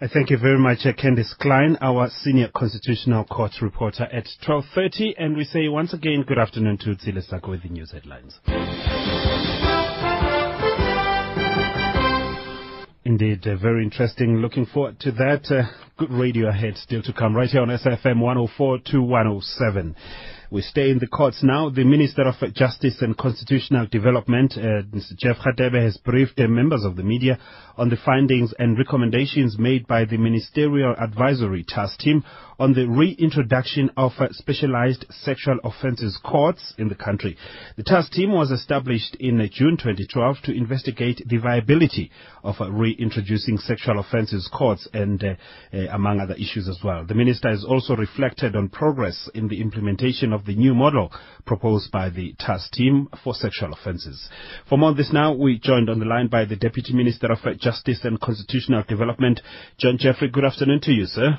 Uh, 0.00 0.08
thank 0.12 0.28
you 0.28 0.36
very 0.36 0.58
much, 0.58 0.78
uh, 0.84 0.92
Candice 0.92 1.38
Klein, 1.38 1.78
our 1.80 2.10
senior 2.10 2.48
constitutional 2.54 3.24
court 3.24 3.52
reporter 3.62 4.04
at 4.12 4.26
12.30. 4.46 5.14
And 5.16 5.36
we 5.36 5.44
say 5.44 5.68
once 5.68 5.94
again, 5.94 6.24
good 6.26 6.38
afternoon 6.38 6.78
to 6.78 6.96
Zile 6.98 7.22
Sako 7.22 7.52
with 7.52 7.62
the 7.62 7.68
news 7.68 7.92
headlines. 7.92 8.40
Indeed, 13.06 13.46
uh, 13.46 13.56
very 13.56 13.84
interesting. 13.84 14.36
Looking 14.36 14.64
forward 14.64 14.98
to 15.00 15.12
that. 15.12 15.50
Uh, 15.50 15.68
good 15.98 16.10
radio 16.10 16.48
ahead 16.48 16.78
still 16.78 17.02
to 17.02 17.12
come 17.12 17.36
right 17.36 17.50
here 17.50 17.60
on 17.60 17.68
SFM 17.68 18.18
104 18.18 18.78
to 18.92 19.02
107. 19.02 19.94
We 20.50 20.62
stay 20.62 20.88
in 20.90 21.00
the 21.00 21.06
courts 21.06 21.42
now. 21.42 21.68
The 21.68 21.84
Minister 21.84 22.22
of 22.22 22.36
Justice 22.54 23.02
and 23.02 23.14
Constitutional 23.14 23.88
Development, 23.90 24.54
uh, 24.56 24.88
Mr. 24.88 25.14
Jeff 25.18 25.36
Radebe, 25.44 25.82
has 25.82 25.98
briefed 25.98 26.36
the 26.36 26.48
members 26.48 26.82
of 26.82 26.96
the 26.96 27.02
media 27.02 27.38
on 27.76 27.90
the 27.90 27.98
findings 28.02 28.54
and 28.58 28.78
recommendations 28.78 29.58
made 29.58 29.86
by 29.86 30.06
the 30.06 30.16
Ministerial 30.16 30.94
Advisory 30.98 31.62
Task 31.62 31.98
Team 31.98 32.24
on 32.58 32.72
the 32.72 32.86
reintroduction 32.86 33.90
of 33.96 34.12
uh, 34.18 34.28
specialized 34.30 35.04
sexual 35.10 35.58
offences 35.64 36.18
courts 36.22 36.74
in 36.78 36.88
the 36.88 36.94
country. 36.94 37.36
The 37.76 37.82
task 37.82 38.12
team 38.12 38.32
was 38.32 38.50
established 38.50 39.16
in 39.20 39.40
uh, 39.40 39.46
June 39.50 39.76
2012 39.76 40.36
to 40.44 40.56
investigate 40.56 41.22
the 41.26 41.38
viability 41.38 42.10
of 42.42 42.56
uh, 42.60 42.70
reintroducing 42.70 43.58
sexual 43.58 43.98
offences 43.98 44.48
courts 44.52 44.88
and 44.92 45.22
uh, 45.22 45.34
uh, 45.72 45.78
among 45.92 46.20
other 46.20 46.34
issues 46.34 46.68
as 46.68 46.78
well. 46.84 47.04
The 47.04 47.14
minister 47.14 47.50
has 47.50 47.64
also 47.64 47.96
reflected 47.96 48.56
on 48.56 48.68
progress 48.68 49.28
in 49.34 49.48
the 49.48 49.60
implementation 49.60 50.32
of 50.32 50.44
the 50.44 50.54
new 50.54 50.74
model 50.74 51.12
proposed 51.44 51.90
by 51.90 52.10
the 52.10 52.34
task 52.38 52.72
team 52.72 53.08
for 53.22 53.34
sexual 53.34 53.72
offences. 53.72 54.28
For 54.68 54.78
more 54.78 54.90
on 54.90 54.96
this 54.96 55.12
now, 55.12 55.32
we 55.34 55.58
joined 55.58 55.90
on 55.90 55.98
the 55.98 56.04
line 56.04 56.28
by 56.28 56.44
the 56.44 56.56
Deputy 56.56 56.92
Minister 56.92 57.32
of 57.32 57.38
Justice 57.58 58.00
and 58.04 58.20
Constitutional 58.20 58.84
Development, 58.88 59.40
John 59.78 59.96
Jeffery. 59.98 60.28
Good 60.28 60.44
afternoon 60.44 60.80
to 60.82 60.92
you, 60.92 61.06
sir. 61.06 61.38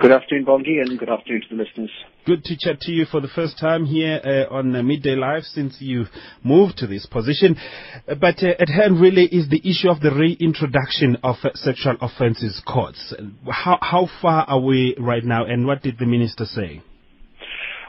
Good 0.00 0.12
afternoon, 0.12 0.44
Bongi, 0.46 0.80
and 0.80 0.96
good 0.96 1.08
afternoon 1.08 1.42
to 1.48 1.56
the 1.56 1.62
listeners. 1.62 1.90
Good 2.24 2.44
to 2.44 2.56
chat 2.56 2.80
to 2.82 2.92
you 2.92 3.04
for 3.04 3.20
the 3.20 3.28
first 3.28 3.58
time 3.58 3.84
here 3.84 4.20
uh, 4.24 4.54
on 4.54 4.74
uh, 4.76 4.82
Midday 4.82 5.16
Live 5.16 5.42
since 5.42 5.78
you 5.80 6.04
moved 6.44 6.78
to 6.78 6.86
this 6.86 7.04
position. 7.04 7.56
Uh, 8.08 8.14
but 8.14 8.42
uh, 8.42 8.54
at 8.60 8.68
hand 8.68 9.00
really 9.00 9.24
is 9.24 9.48
the 9.48 9.60
issue 9.68 9.90
of 9.90 10.00
the 10.00 10.14
reintroduction 10.14 11.16
of 11.24 11.36
uh, 11.42 11.50
sexual 11.54 11.96
offences 12.00 12.62
courts. 12.64 13.12
How, 13.50 13.78
how 13.82 14.08
far 14.22 14.44
are 14.44 14.60
we 14.60 14.94
right 14.98 15.24
now 15.24 15.44
and 15.44 15.66
what 15.66 15.82
did 15.82 15.98
the 15.98 16.06
minister 16.06 16.44
say? 16.44 16.80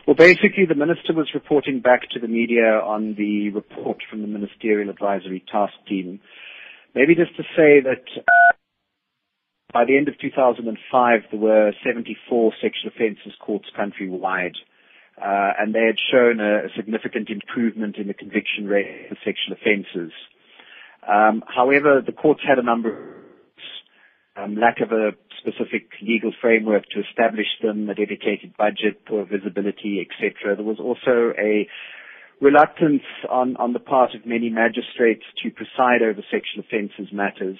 Well, 0.07 0.15
basically, 0.15 0.65
the 0.67 0.73
minister 0.73 1.13
was 1.13 1.29
reporting 1.35 1.81
back 1.81 2.09
to 2.13 2.19
the 2.19 2.27
media 2.27 2.79
on 2.83 3.13
the 3.17 3.51
report 3.51 3.97
from 4.09 4.21
the 4.21 4.27
Ministerial 4.27 4.89
Advisory 4.89 5.43
Task 5.51 5.73
Team. 5.87 6.21
Maybe 6.95 7.13
just 7.13 7.35
to 7.35 7.43
say 7.55 7.81
that 7.81 8.01
by 9.73 9.83
the 9.85 9.97
end 9.97 10.07
of 10.07 10.17
2005, 10.19 11.21
there 11.31 11.39
were 11.39 11.71
74 11.85 12.53
sexual 12.61 12.91
offences 12.93 13.33
courts 13.39 13.67
countrywide, 13.77 14.55
uh, 15.21 15.51
and 15.59 15.75
they 15.75 15.85
had 15.85 15.97
shown 16.11 16.39
a, 16.39 16.67
a, 16.67 16.69
significant 16.75 17.29
improvement 17.29 17.97
in 17.97 18.07
the 18.07 18.13
conviction 18.13 18.67
rate 18.67 19.09
for 19.09 19.15
sexual 19.25 19.53
offences. 19.53 20.13
Um, 21.07 21.43
however, 21.47 22.01
the 22.05 22.11
courts 22.11 22.41
had 22.47 22.59
a 22.59 22.63
number 22.63 22.91
of 22.91 23.17
um, 24.37 24.55
lack 24.55 24.79
of 24.81 24.91
a 24.91 25.11
specific 25.39 25.89
legal 26.01 26.31
framework 26.39 26.83
to 26.91 27.01
establish 27.01 27.47
them, 27.61 27.89
a 27.89 27.95
dedicated 27.95 28.55
budget, 28.57 29.05
poor 29.05 29.25
visibility, 29.25 30.05
etc. 30.05 30.55
There 30.55 30.65
was 30.65 30.79
also 30.79 31.33
a 31.37 31.67
reluctance 32.39 33.03
on, 33.29 33.57
on 33.57 33.73
the 33.73 33.79
part 33.79 34.13
of 34.13 34.25
many 34.25 34.49
magistrates 34.49 35.23
to 35.43 35.49
preside 35.49 36.03
over 36.03 36.21
sexual 36.29 36.63
offences 36.63 37.11
matters 37.11 37.57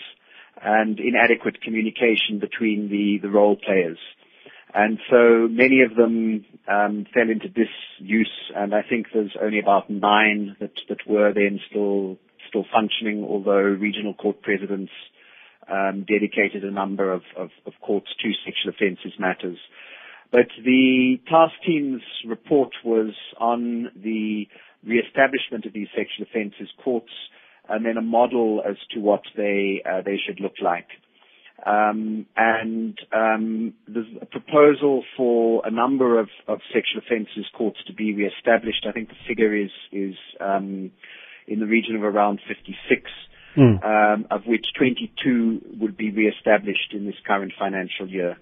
and 0.61 0.99
inadequate 0.99 1.61
communication 1.61 2.39
between 2.39 2.89
the, 2.89 3.19
the 3.21 3.29
role 3.29 3.55
players. 3.55 3.97
And 4.73 4.99
so 5.09 5.47
many 5.49 5.81
of 5.81 5.95
them 5.95 6.45
um, 6.67 7.05
fell 7.13 7.29
into 7.29 7.47
disuse, 7.47 8.51
and 8.55 8.75
I 8.75 8.81
think 8.81 9.07
there's 9.13 9.35
only 9.41 9.59
about 9.59 9.89
nine 9.89 10.55
that, 10.59 10.73
that 10.89 11.07
were 11.07 11.33
then 11.33 11.59
still 11.69 12.17
still 12.47 12.65
functioning, 12.73 13.25
although 13.27 13.59
regional 13.59 14.13
court 14.13 14.41
presidents 14.41 14.91
um, 15.71 16.05
dedicated 16.07 16.63
a 16.63 16.71
number 16.71 17.11
of, 17.11 17.23
of, 17.35 17.49
of 17.65 17.73
courts 17.81 18.07
to 18.21 18.31
sexual 18.45 18.71
offences 18.71 19.19
matters. 19.19 19.57
But 20.31 20.47
the 20.63 21.19
task 21.29 21.53
team's 21.65 22.01
report 22.25 22.71
was 22.83 23.13
on 23.39 23.91
the 23.95 24.47
re-establishment 24.85 25.65
of 25.65 25.73
these 25.73 25.87
sexual 25.95 26.25
offences 26.29 26.69
courts 26.83 27.11
and 27.69 27.85
then 27.85 27.97
a 27.97 28.01
model 28.01 28.61
as 28.67 28.77
to 28.91 28.99
what 28.99 29.21
they 29.35 29.81
uh, 29.85 30.01
they 30.03 30.17
should 30.17 30.39
look 30.39 30.55
like. 30.61 30.87
Um, 31.65 32.27
and 32.35 32.97
um, 33.11 33.73
there's 33.87 34.07
a 34.21 34.25
proposal 34.25 35.03
for 35.15 35.65
a 35.65 35.71
number 35.71 36.19
of, 36.19 36.29
of 36.47 36.59
sexual 36.71 37.01
offences 37.03 37.45
courts 37.57 37.79
to 37.87 37.93
be 37.93 38.13
re-established. 38.13 38.85
I 38.87 38.91
think 38.91 39.09
the 39.09 39.15
figure 39.27 39.55
is 39.55 39.71
is 39.91 40.15
um, 40.39 40.91
in 41.47 41.59
the 41.59 41.65
region 41.65 41.95
of 41.95 42.03
around 42.03 42.41
56, 42.47 43.01
mm. 43.57 44.25
of 44.29 44.41
which 44.45 44.67
22 44.77 45.61
would 45.79 45.97
be 45.97 46.11
re-established 46.11 46.93
in 46.93 47.05
this 47.05 47.15
current 47.25 47.53
financial 47.57 48.07
year. 48.07 48.37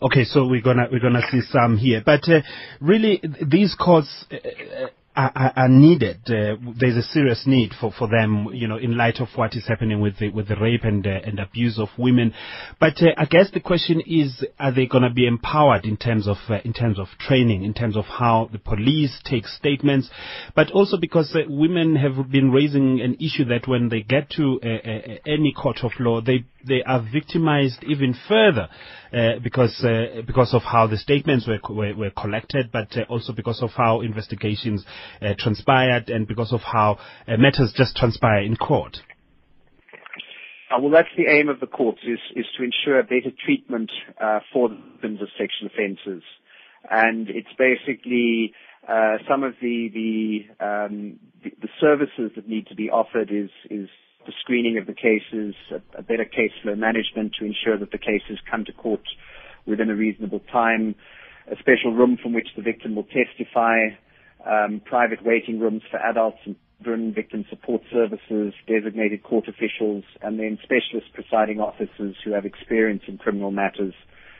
Okay, 0.00 0.24
so 0.24 0.46
we're 0.46 0.62
gonna 0.62 0.86
we're 0.90 1.00
gonna 1.00 1.26
see 1.30 1.40
some 1.40 1.76
here, 1.76 2.02
but 2.04 2.28
uh, 2.28 2.40
really 2.80 3.20
these 3.44 3.74
courts. 3.74 4.26
Uh, 4.30 4.88
are, 5.18 5.52
are 5.56 5.68
needed. 5.68 6.20
Uh, 6.26 6.54
there's 6.78 6.96
a 6.96 7.02
serious 7.02 7.42
need 7.44 7.72
for, 7.78 7.90
for 7.90 8.08
them, 8.08 8.48
you 8.52 8.68
know, 8.68 8.76
in 8.76 8.96
light 8.96 9.20
of 9.20 9.28
what 9.34 9.54
is 9.54 9.66
happening 9.66 10.00
with 10.00 10.18
the, 10.18 10.30
with 10.30 10.46
the 10.46 10.56
rape 10.56 10.84
and, 10.84 11.06
uh, 11.06 11.10
and 11.24 11.40
abuse 11.40 11.78
of 11.78 11.88
women. 11.98 12.32
But 12.78 13.02
uh, 13.02 13.08
I 13.16 13.24
guess 13.24 13.50
the 13.52 13.60
question 13.60 14.00
is, 14.06 14.44
are 14.60 14.72
they 14.72 14.86
going 14.86 15.02
to 15.02 15.10
be 15.10 15.26
empowered 15.26 15.84
in 15.84 15.96
terms 15.96 16.28
of 16.28 16.36
uh, 16.48 16.58
in 16.64 16.72
terms 16.72 16.98
of 16.98 17.08
training, 17.18 17.64
in 17.64 17.74
terms 17.74 17.96
of 17.96 18.04
how 18.04 18.48
the 18.52 18.58
police 18.58 19.18
take 19.24 19.46
statements, 19.46 20.08
but 20.54 20.70
also 20.70 20.96
because 20.96 21.34
uh, 21.34 21.40
women 21.48 21.96
have 21.96 22.30
been 22.30 22.52
raising 22.52 23.00
an 23.00 23.14
issue 23.14 23.44
that 23.46 23.66
when 23.66 23.88
they 23.88 24.02
get 24.02 24.30
to 24.30 24.60
uh, 24.62 24.68
any 25.26 25.52
court 25.52 25.78
of 25.82 25.90
law, 25.98 26.20
they 26.20 26.44
they 26.68 26.82
are 26.82 27.04
victimized 27.12 27.82
even 27.84 28.14
further 28.28 28.68
uh, 29.12 29.38
because 29.42 29.82
uh, 29.84 30.22
because 30.26 30.54
of 30.54 30.62
how 30.62 30.86
the 30.86 30.96
statements 30.96 31.48
were 31.48 31.58
were, 31.70 31.94
were 31.94 32.10
collected, 32.10 32.70
but 32.72 32.96
uh, 32.96 33.02
also 33.08 33.32
because 33.32 33.62
of 33.62 33.70
how 33.70 34.00
investigations 34.00 34.84
uh, 35.22 35.34
transpired 35.38 36.08
and 36.10 36.26
because 36.28 36.52
of 36.52 36.60
how 36.60 36.98
uh, 37.26 37.36
matters 37.36 37.72
just 37.74 37.96
transpire 37.96 38.42
in 38.42 38.56
court. 38.56 38.98
Uh, 40.70 40.78
well, 40.80 40.90
that's 40.90 41.08
the 41.16 41.26
aim 41.26 41.48
of 41.48 41.60
the 41.60 41.66
courts 41.66 42.00
is 42.06 42.18
is 42.36 42.46
to 42.56 42.62
ensure 42.62 43.02
better 43.02 43.34
treatment 43.44 43.90
for 44.52 44.68
victims 44.68 45.22
of 45.22 45.28
sexual 45.38 45.68
offences, 45.68 46.22
and 46.90 47.28
it's 47.30 47.48
basically 47.58 48.52
some 49.28 49.42
of 49.42 49.54
the 49.62 49.88
the, 49.94 50.64
um, 50.64 51.18
the 51.42 51.50
the 51.62 51.68
services 51.80 52.32
that 52.36 52.46
need 52.46 52.66
to 52.66 52.74
be 52.74 52.90
offered 52.90 53.30
is 53.30 53.50
is 53.70 53.88
the 54.28 54.34
screening 54.42 54.76
of 54.76 54.86
the 54.86 54.92
cases, 54.92 55.54
a, 55.72 55.80
a 55.98 56.02
better 56.02 56.26
case 56.26 56.52
flow 56.62 56.74
management 56.76 57.32
to 57.38 57.46
ensure 57.46 57.78
that 57.78 57.90
the 57.92 57.98
cases 57.98 58.38
come 58.48 58.62
to 58.66 58.72
court 58.74 59.00
within 59.66 59.88
a 59.88 59.96
reasonable 59.96 60.40
time, 60.52 60.94
a 61.50 61.56
special 61.56 61.94
room 61.94 62.18
from 62.22 62.34
which 62.34 62.48
the 62.54 62.62
victim 62.62 62.94
will 62.94 63.08
testify, 63.08 63.88
um, 64.44 64.82
private 64.84 65.24
waiting 65.24 65.58
rooms 65.58 65.80
for 65.90 65.96
adults 65.98 66.36
and 66.44 66.56
children, 66.76 67.14
victim 67.14 67.46
support 67.48 67.80
services, 67.90 68.52
designated 68.66 69.22
court 69.22 69.48
officials, 69.48 70.04
and 70.20 70.38
then 70.38 70.58
specialist 70.62 71.08
presiding 71.14 71.58
officers 71.58 72.14
who 72.22 72.32
have 72.32 72.44
experience 72.44 73.02
in 73.08 73.16
criminal 73.16 73.50
matters 73.50 73.94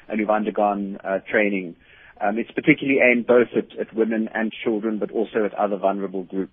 and 0.07 0.20
who've 0.20 0.29
undergone 0.29 0.98
uh, 1.03 1.18
training. 1.31 1.74
Um, 2.20 2.37
it's 2.37 2.51
particularly 2.51 3.01
aimed 3.01 3.27
both 3.27 3.48
at, 3.57 3.79
at 3.79 3.94
women 3.94 4.29
and 4.35 4.53
children, 4.64 4.98
but 4.98 5.11
also 5.12 5.46
at 5.46 5.55
other 5.55 5.79
vulnerable 5.79 6.24
groups. 6.24 6.53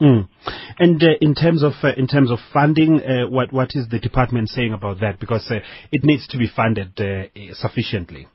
Mm. 0.00 0.28
And 0.78 1.02
uh, 1.02 1.06
in 1.20 1.34
terms 1.34 1.62
of 1.62 1.72
uh, 1.82 1.92
in 1.96 2.08
terms 2.08 2.30
of 2.30 2.38
funding, 2.52 3.00
uh, 3.00 3.28
what 3.28 3.52
what 3.52 3.70
is 3.74 3.88
the 3.88 3.98
department 3.98 4.48
saying 4.48 4.72
about 4.72 5.00
that? 5.00 5.20
Because 5.20 5.46
uh, 5.50 5.60
it 5.92 6.04
needs 6.04 6.26
to 6.28 6.38
be 6.38 6.48
funded 6.54 7.00
uh, 7.00 7.54
sufficiently. 7.54 8.26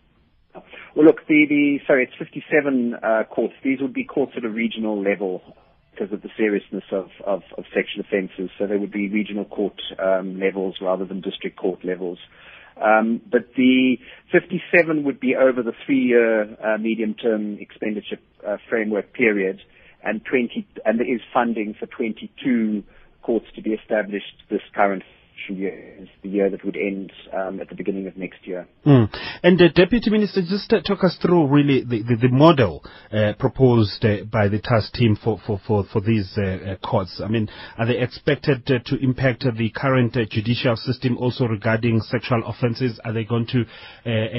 Well, 0.96 1.06
look, 1.06 1.28
the, 1.28 1.46
the 1.48 1.80
sorry, 1.86 2.04
it's 2.04 2.14
57 2.18 2.96
uh, 2.96 3.24
courts. 3.30 3.54
These 3.64 3.82
would 3.82 3.94
be 3.94 4.06
courts 4.06 4.34
at 4.36 4.44
a 4.44 4.50
regional 4.50 5.02
level 5.02 5.42
because 5.92 6.12
of 6.14 6.22
the 6.22 6.30
seriousness 6.38 6.84
of, 6.92 7.10
of, 7.26 7.42
of 7.58 7.66
sexual 7.74 8.04
offences. 8.08 8.50
So 8.58 8.66
they 8.66 8.78
would 8.78 8.92
be 8.92 9.10
regional 9.10 9.46
court 9.46 9.80
um, 10.02 10.40
levels 10.40 10.78
rather 10.82 11.06
than 11.06 11.22
district 11.22 11.58
court 11.58 11.84
levels. 11.84 12.18
Um, 12.82 13.22
but 13.30 13.50
the 13.58 13.98
57 14.32 15.04
would 15.04 15.20
be 15.20 15.36
over 15.36 15.62
the 15.62 15.74
three-year 15.86 16.78
medium-term 16.80 17.58
expenditure 17.60 18.18
framework 18.70 19.14
period 19.14 19.60
and 20.04 20.22
20, 20.26 20.68
and 20.86 21.00
there 21.00 21.14
is 21.14 21.22
funding 21.34 21.76
for 21.78 21.86
22 21.86 22.84
courts 23.22 23.48
to 23.56 23.62
be 23.62 23.72
established 23.72 24.44
this 24.50 24.62
current 24.74 25.04
year 25.48 25.96
is 26.00 26.10
the 26.22 26.30
year 26.30 26.50
that 26.50 26.64
would 26.66 26.76
end 26.76 27.12
um, 27.34 27.60
at 27.60 27.70
the 27.70 27.76
beginning 27.76 28.08
of 28.08 28.18
next 28.18 28.46
year. 28.46 28.68
Mm. 28.86 29.10
And 29.44 29.58
the 29.58 29.70
Deputy 29.70 30.10
Minister, 30.10 30.42
just 30.42 30.72
uh, 30.72 30.82
talk 30.82 31.04
us 31.04 31.18
through 31.22 31.48
really 31.48 31.84
the, 31.84 32.04
the, 32.04 32.16
the 32.16 32.30
model 32.30 32.84
uh, 33.12 33.34
proposed 33.40 34.04
uh, 34.04 34.26
by 34.26 34.48
the 34.48 34.60
task 34.60 34.94
team 34.94 35.18
for, 35.22 35.40
for, 35.46 35.60
for, 35.66 35.86
for 35.92 36.02
these 36.02 36.38
uh, 36.38 36.42
uh 36.42 36.76
courts. 36.78 37.22
I 37.24 37.28
mean, 37.28 37.50
are 37.78 37.86
they 37.86 37.98
expected 37.98 38.70
uh, 38.70 38.80
to 38.86 38.98
impact 38.98 39.46
the 39.58 39.70
current 39.70 40.18
judicial 40.30 40.76
system 40.76 41.18
also 41.18 41.46
regarding 41.46 42.02
sexual 42.02 42.44
offences? 42.46 43.00
Are 43.04 43.14
they 43.14 43.24
going 43.24 43.48
to 43.48 43.66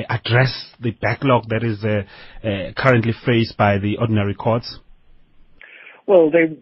address 0.09 0.70
the 0.81 0.90
backlog 0.92 1.49
that 1.49 1.62
is 1.62 1.81
currently 2.77 3.12
faced 3.25 3.57
by 3.57 3.79
the 3.79 3.96
ordinary 3.99 4.35
courts? 4.35 4.79
Well, 6.06 6.30
they 6.30 6.56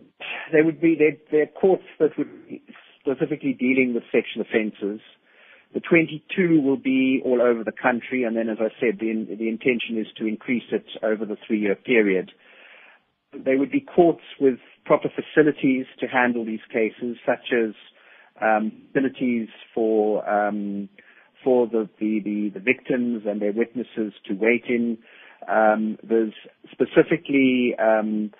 they 0.52 0.62
would 0.62 0.80
be 0.80 0.96
they're, 0.98 1.18
they're 1.30 1.46
courts 1.60 1.84
that 2.00 2.16
would 2.18 2.48
be 2.48 2.62
specifically 3.00 3.54
dealing 3.58 3.94
with 3.94 4.04
sexual 4.12 4.42
offences. 4.42 5.00
The 5.74 5.80
22 5.80 6.62
will 6.62 6.78
be 6.78 7.20
all 7.24 7.42
over 7.42 7.62
the 7.62 7.72
country, 7.72 8.24
and 8.24 8.36
then, 8.36 8.48
as 8.48 8.58
I 8.60 8.70
said, 8.80 8.98
the 9.00 9.12
the 9.36 9.48
intention 9.48 9.98
is 9.98 10.06
to 10.18 10.26
increase 10.26 10.64
it 10.72 10.86
over 11.02 11.24
the 11.26 11.36
three-year 11.46 11.76
period. 11.76 12.32
they 13.32 13.56
would 13.56 13.70
be 13.70 13.80
courts 13.80 14.22
with 14.40 14.58
proper 14.84 15.08
facilities 15.10 15.86
to 16.00 16.06
handle 16.06 16.44
these 16.44 16.64
cases, 16.72 17.16
such 17.26 17.52
as 17.52 17.74
um, 18.40 18.72
facilities 18.92 19.48
for 19.74 20.28
um, 20.28 20.88
for 21.44 21.66
the, 21.66 21.88
the, 22.00 22.20
the, 22.24 22.50
the, 22.54 22.60
victims 22.60 23.22
and 23.26 23.40
their 23.40 23.52
witnesses 23.52 24.12
to 24.26 24.34
wait 24.34 24.64
in. 24.68 24.98
Um, 25.48 25.96
there's 26.02 26.34
specifically 26.72 27.74
um, 27.78 28.32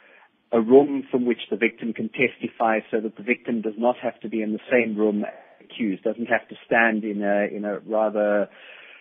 a 0.53 0.61
room 0.61 1.05
from 1.11 1.27
which 1.27 1.41
the 1.51 1.57
victim 1.57 1.93
can 1.93 2.09
testify 2.09 2.81
so 2.91 3.01
that 3.01 3.17
the 3.17 3.23
victim 3.23 3.61
does 3.61 3.75
not 3.77 3.97
have 4.03 4.19
to 4.21 4.29
be 4.29 4.43
in 4.43 4.53
the 4.53 4.61
same 4.71 4.97
room 4.97 5.25
accused, 5.61 6.03
doesn't 6.03 6.27
have 6.27 6.49
to 6.49 6.55
stand 6.65 7.05
in 7.05 7.23
a, 7.23 7.55
in 7.55 7.65
a 7.65 7.79
rather 7.81 8.49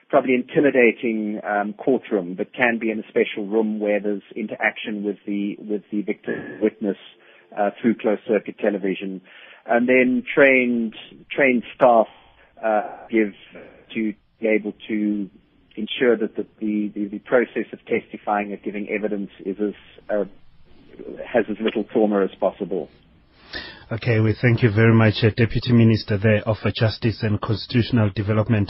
probably 0.10 0.36
intimidating 0.36 1.40
um, 1.44 1.74
courtroom, 1.74 2.36
but 2.36 2.54
can 2.54 2.80
be 2.80 2.92
in 2.92 3.00
a 3.00 3.08
special 3.10 3.46
room 3.46 3.80
where 3.80 4.00
there's 4.00 4.24
interaction 4.36 5.04
with 5.04 5.18
the 5.26 5.58
with 5.60 5.84
the 5.92 6.02
victim 6.02 6.60
witness 6.62 6.98
uh, 7.58 7.72
through 7.82 7.96
closed 7.96 8.22
circuit 8.28 8.56
television, 8.60 9.22
and 9.66 9.88
then 9.88 10.24
trained 10.34 10.96
trained 11.30 11.64
staff 11.76 12.08
uh, 12.64 12.82
give 13.10 13.34
to 13.94 14.14
be 14.40 14.48
able 14.48 14.74
to 14.88 15.30
ensure 15.76 16.18
that 16.18 16.36
the, 16.36 16.46
the, 16.60 17.06
the, 17.06 17.20
process 17.20 17.66
of 17.72 17.80
testifying 17.86 18.52
and 18.52 18.62
giving 18.64 18.90
evidence 18.90 19.30
is 19.46 19.58
as 19.60 19.74
uh, 20.10 20.24
has 21.26 21.46
as 21.50 21.58
little 21.60 21.84
trauma 21.84 22.24
as 22.24 22.34
possible. 22.40 22.90
Okay, 23.90 24.20
we 24.20 24.36
thank 24.42 24.64
you 24.64 24.70
very 24.70 24.94
much, 24.94 25.24
uh, 25.24 25.30
Deputy 25.30 25.72
Minister 25.72 26.18
there 26.18 26.42
of 26.46 26.58
uh, 26.66 26.72
Justice 26.76 27.20
and 27.22 27.40
Constitutional 27.40 28.10
Development, 28.14 28.70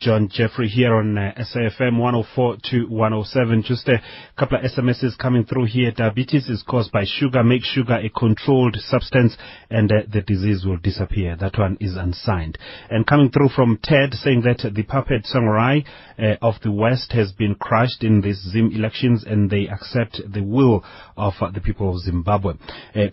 John 0.00 0.28
Jeffery, 0.28 0.66
here 0.66 0.92
on 0.96 1.16
uh, 1.16 1.32
SAFM 1.38 2.00
104 2.00 2.56
to 2.72 2.86
107. 2.88 3.62
Just 3.62 3.86
a 3.86 4.02
couple 4.36 4.58
of 4.58 4.64
SMSs 4.64 5.16
coming 5.18 5.44
through 5.44 5.66
here. 5.66 5.92
Diabetes 5.92 6.48
is 6.48 6.64
caused 6.68 6.90
by 6.90 7.04
sugar. 7.06 7.44
Make 7.44 7.62
sugar 7.62 7.94
a 7.94 8.08
controlled 8.08 8.74
substance 8.80 9.36
and 9.70 9.92
uh, 9.92 10.02
the 10.12 10.22
disease 10.22 10.64
will 10.66 10.78
disappear. 10.78 11.36
That 11.36 11.56
one 11.56 11.76
is 11.80 11.94
unsigned. 11.94 12.58
And 12.90 13.06
coming 13.06 13.30
through 13.30 13.50
from 13.50 13.78
Ted 13.80 14.14
saying 14.14 14.42
that 14.42 14.68
the 14.74 14.82
puppet 14.82 15.26
samurai 15.26 15.82
uh, 16.18 16.34
of 16.42 16.54
the 16.64 16.72
West 16.72 17.12
has 17.12 17.30
been 17.30 17.54
crushed 17.54 18.02
in 18.02 18.20
these 18.20 18.44
Zim 18.50 18.72
elections 18.72 19.22
and 19.24 19.48
they 19.48 19.68
accept 19.68 20.20
the 20.28 20.42
will 20.42 20.82
of 21.16 21.34
uh, 21.40 21.52
the 21.52 21.60
people 21.60 21.94
of 21.94 22.00
Zimbabwe. 22.00 22.54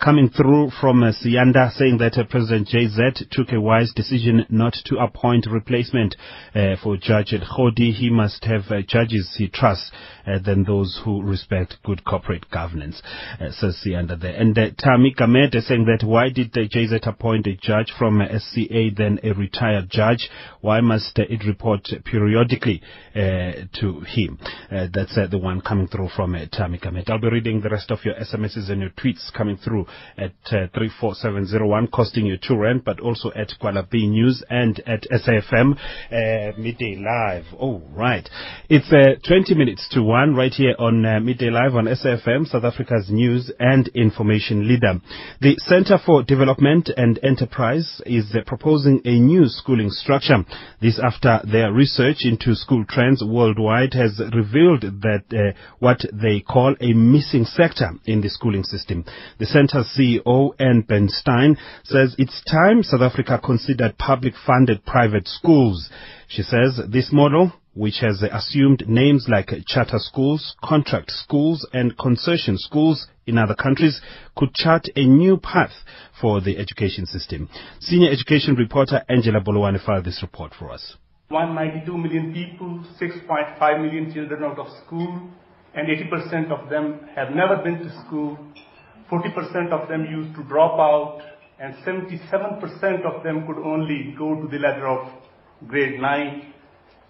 coming 0.03 0.29
through 0.29 0.71
from 0.81 1.03
uh, 1.03 1.11
Uganda 1.43 1.71
saying 1.75 1.97
that 1.97 2.17
uh, 2.17 2.23
President 2.23 2.69
JZ 2.69 3.29
took 3.29 3.51
a 3.51 3.59
wise 3.59 3.91
decision 3.93 4.45
not 4.47 4.73
to 4.85 4.95
appoint 4.95 5.45
replacement 5.45 6.15
uh, 6.55 6.77
for 6.81 6.95
Judge 6.95 7.33
Khodi. 7.33 7.91
He 7.91 8.09
must 8.09 8.45
have 8.45 8.61
uh, 8.69 8.81
judges 8.87 9.35
he 9.37 9.49
trusts 9.49 9.91
uh, 10.25 10.39
than 10.39 10.63
those 10.63 11.01
who 11.03 11.21
respect 11.21 11.75
good 11.83 12.05
corporate 12.05 12.49
governance, 12.49 13.01
uh, 13.41 13.51
says 13.51 13.85
Under 13.93 14.15
there. 14.15 14.35
And 14.35 14.57
uh, 14.57 14.69
Tami 14.81 15.11
is 15.53 15.67
saying 15.67 15.83
that 15.85 16.07
why 16.07 16.29
did 16.29 16.53
the 16.53 16.69
JZ 16.69 17.05
appoint 17.05 17.45
a 17.47 17.57
judge 17.57 17.91
from 17.97 18.21
SCA 18.21 18.91
then 18.95 19.19
a 19.21 19.33
retired 19.33 19.89
judge? 19.89 20.29
Why 20.61 20.79
must 20.79 21.19
uh, 21.19 21.23
it 21.29 21.43
report 21.45 21.89
periodically 22.05 22.81
uh, 23.13 23.67
to 23.81 23.99
him? 24.07 24.39
that's 24.71 25.15
the 25.15 25.37
one 25.37 25.59
coming 25.59 25.87
through 25.87 26.09
from 26.15 26.33
Tami 26.33 26.81
Kamete. 26.81 27.09
I'll 27.09 27.19
be 27.19 27.29
reading 27.29 27.59
the 27.59 27.69
rest 27.69 27.91
of 27.91 27.99
your 28.05 28.15
SMSs 28.15 28.71
and 28.71 28.79
your 28.79 28.91
tweets 28.91 29.31
coming 29.33 29.57
through 29.57 29.87
at 30.17 30.31
347. 30.49 31.32
0701 31.33 31.87
costing 31.87 32.25
you 32.25 32.37
2 32.37 32.55
rand, 32.55 32.83
but 32.83 32.99
also 32.99 33.31
at 33.35 33.51
Kuala 33.61 33.89
B 33.89 34.07
News 34.07 34.43
and 34.49 34.79
at 34.85 35.03
SAFM 35.11 35.73
uh, 35.75 36.57
Midday 36.57 36.95
Live. 36.95 37.45
Oh, 37.59 37.81
right. 37.93 38.27
It's 38.69 38.91
uh, 38.91 39.19
20 39.27 39.55
minutes 39.55 39.87
to 39.91 40.03
1 40.03 40.35
right 40.35 40.51
here 40.51 40.75
on 40.77 41.05
uh, 41.05 41.19
Midday 41.19 41.49
Live 41.49 41.75
on 41.75 41.85
SAFM, 41.85 42.47
South 42.47 42.63
Africa's 42.63 43.09
news 43.09 43.51
and 43.59 43.87
information 43.89 44.67
leader. 44.67 44.99
The 45.41 45.55
Center 45.59 45.97
for 46.03 46.23
Development 46.23 46.89
and 46.95 47.19
Enterprise 47.23 48.01
is 48.05 48.35
proposing 48.45 49.01
a 49.05 49.19
new 49.19 49.45
schooling 49.47 49.89
structure. 49.89 50.43
This 50.81 50.99
after 51.03 51.41
their 51.49 51.71
research 51.71 52.17
into 52.21 52.55
school 52.55 52.85
trends 52.87 53.23
worldwide 53.25 53.93
has 53.93 54.19
revealed 54.33 54.81
that 54.81 55.55
what 55.79 56.01
they 56.13 56.39
call 56.41 56.75
a 56.79 56.93
missing 56.93 57.45
sector 57.45 57.91
in 58.05 58.21
the 58.21 58.29
schooling 58.29 58.63
system. 58.63 59.05
The 59.39 59.45
center's 59.45 59.87
CEO, 59.97 60.53
Anne 60.59 60.81
Ben 60.81 61.07
Bernstein, 61.23 61.57
says 61.83 62.15
it's 62.17 62.43
time 62.45 62.83
South 62.83 63.01
Africa 63.01 63.39
considered 63.43 63.97
public 63.97 64.33
funded 64.45 64.85
private 64.85 65.27
schools. 65.27 65.89
She 66.27 66.41
says 66.41 66.79
this 66.89 67.09
model 67.11 67.53
which 67.75 67.99
has 68.01 68.21
assumed 68.31 68.83
names 68.87 69.25
like 69.27 69.49
charter 69.65 69.97
schools, 69.97 70.55
contract 70.63 71.09
schools, 71.09 71.67
and 71.73 71.97
concession 71.97 72.55
schools 72.55 73.07
in 73.25 73.37
other 73.37 73.55
countries, 73.55 73.99
could 74.35 74.53
chart 74.53 74.87
a 74.95 75.03
new 75.03 75.37
path 75.37 75.71
for 76.21 76.39
the 76.39 76.57
education 76.59 77.07
system. 77.07 77.49
Senior 77.79 78.11
education 78.11 78.53
reporter 78.53 79.03
Angela 79.09 79.41
Bolowane 79.41 79.83
filed 79.83 80.05
this 80.05 80.21
report 80.21 80.53
for 80.59 80.71
us. 80.71 80.97
192 81.29 81.97
million 81.97 82.31
people, 82.31 82.85
6.5 83.01 83.81
million 83.81 84.13
children 84.13 84.43
out 84.43 84.59
of 84.59 84.67
school, 84.85 85.29
and 85.73 85.87
80% 85.87 86.51
of 86.51 86.69
them 86.69 86.99
have 87.15 87.31
never 87.33 87.57
been 87.63 87.79
to 87.79 87.89
school. 88.05 88.37
40% 89.09 89.71
of 89.71 89.87
them 89.89 90.05
used 90.05 90.35
to 90.35 90.43
drop 90.43 90.79
out, 90.79 91.21
and 91.59 91.75
77% 91.85 93.05
of 93.05 93.23
them 93.23 93.45
could 93.47 93.57
only 93.57 94.15
go 94.17 94.35
to 94.41 94.47
the 94.47 94.59
ladder 94.59 94.87
of 94.87 95.07
grade 95.67 95.99
9 95.99 96.53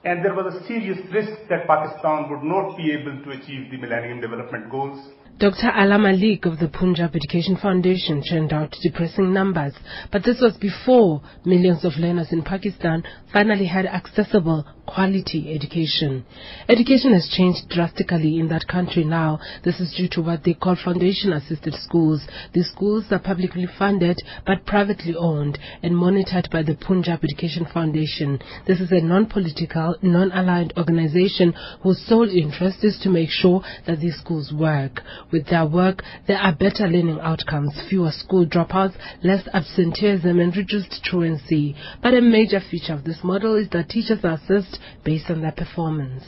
and 0.06 0.24
there 0.24 0.34
was 0.34 0.54
a 0.54 0.68
serious 0.68 1.00
risk 1.14 1.32
that 1.50 1.66
Pakistan 1.66 2.30
would 2.30 2.44
not 2.44 2.76
be 2.76 2.92
able 2.92 3.24
to 3.24 3.30
achieve 3.32 3.72
the 3.72 3.78
Millennium 3.78 4.20
Development 4.20 4.70
Goals. 4.70 5.00
Dr. 5.40 5.72
Ala 5.76 5.98
Malik 5.98 6.46
of 6.46 6.60
the 6.60 6.68
Punjab 6.68 7.16
Education 7.16 7.58
Foundation 7.58 8.22
churned 8.24 8.54
out 8.54 8.78
depressing 8.84 9.34
numbers, 9.34 9.74
but 10.12 10.24
this 10.24 10.40
was 10.40 10.56
before 10.58 11.22
millions 11.44 11.84
of 11.84 11.98
learners 11.98 12.32
in 12.32 12.44
Pakistan 12.44 13.04
finally 13.32 13.66
had 13.66 13.88
accessible 13.88 14.64
quality 14.86 15.54
education. 15.54 16.26
Education 16.70 17.14
has 17.14 17.34
changed 17.36 17.70
drastically 17.70 18.38
in 18.40 18.50
that 18.50 18.68
country 18.68 19.04
now. 19.04 19.40
This 19.64 19.80
is 19.80 19.94
due 19.96 20.10
to 20.10 20.22
what 20.22 20.44
they 20.44 20.54
call 20.54 20.76
foundation 20.76 21.34
assisted 21.34 21.74
schools. 21.76 22.22
These 22.54 22.70
schools 22.70 23.06
are 23.12 23.20
publicly 23.20 23.68
funded 23.80 24.22
but 24.46 24.66
privately 24.66 25.16
owned 25.16 25.58
and 25.82 25.98
monitored 25.98 26.50
by 26.52 26.64
the 26.64 26.76
Punjab 26.76 27.24
Education 27.24 27.66
Foundation. 27.74 28.40
This 28.68 28.80
is 28.80 28.92
a 28.92 29.02
non-political, 29.02 29.96
non-aligned 30.02 30.74
organization 30.78 31.54
whose 31.82 32.06
sole 32.06 32.30
interest 32.30 32.84
is 32.84 33.00
to 33.04 33.10
make 33.10 33.30
sure 33.30 33.64
that 33.88 34.00
these 34.00 34.18
schools 34.20 34.54
work. 34.54 35.02
With 35.34 35.48
their 35.48 35.66
work, 35.66 36.04
there 36.28 36.38
are 36.38 36.54
better 36.54 36.88
learning 36.88 37.20
outcomes, 37.20 37.74
fewer 37.90 38.12
school 38.12 38.46
dropouts, 38.46 38.94
less 39.24 39.48
absenteeism 39.52 40.40
and 40.40 40.56
reduced 40.56 41.04
truancy. 41.04 41.76
But 42.04 42.14
a 42.14 42.22
major 42.22 42.60
feature 42.70 42.94
of 42.94 43.04
this 43.04 43.18
model 43.24 43.56
is 43.56 43.68
that 43.72 43.90
teachers 43.90 44.24
are 44.24 44.34
assessed 44.36 44.78
based 45.04 45.32
on 45.32 45.42
their 45.42 45.52
performance. 45.52 46.24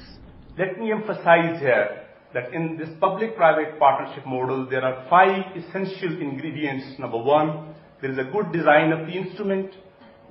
Let 0.57 0.79
me 0.79 0.91
emphasize 0.91 1.59
here 1.59 2.01
that 2.33 2.51
in 2.51 2.77
this 2.77 2.89
public-private 2.99 3.77
partnership 3.77 4.25
model, 4.25 4.67
there 4.67 4.83
are 4.83 5.07
five 5.07 5.55
essential 5.55 6.19
ingredients. 6.19 6.97
Number 6.97 7.21
one, 7.21 7.75
there 8.01 8.11
is 8.11 8.17
a 8.17 8.31
good 8.31 8.51
design 8.51 8.91
of 8.91 9.05
the 9.05 9.13
instrument, 9.13 9.69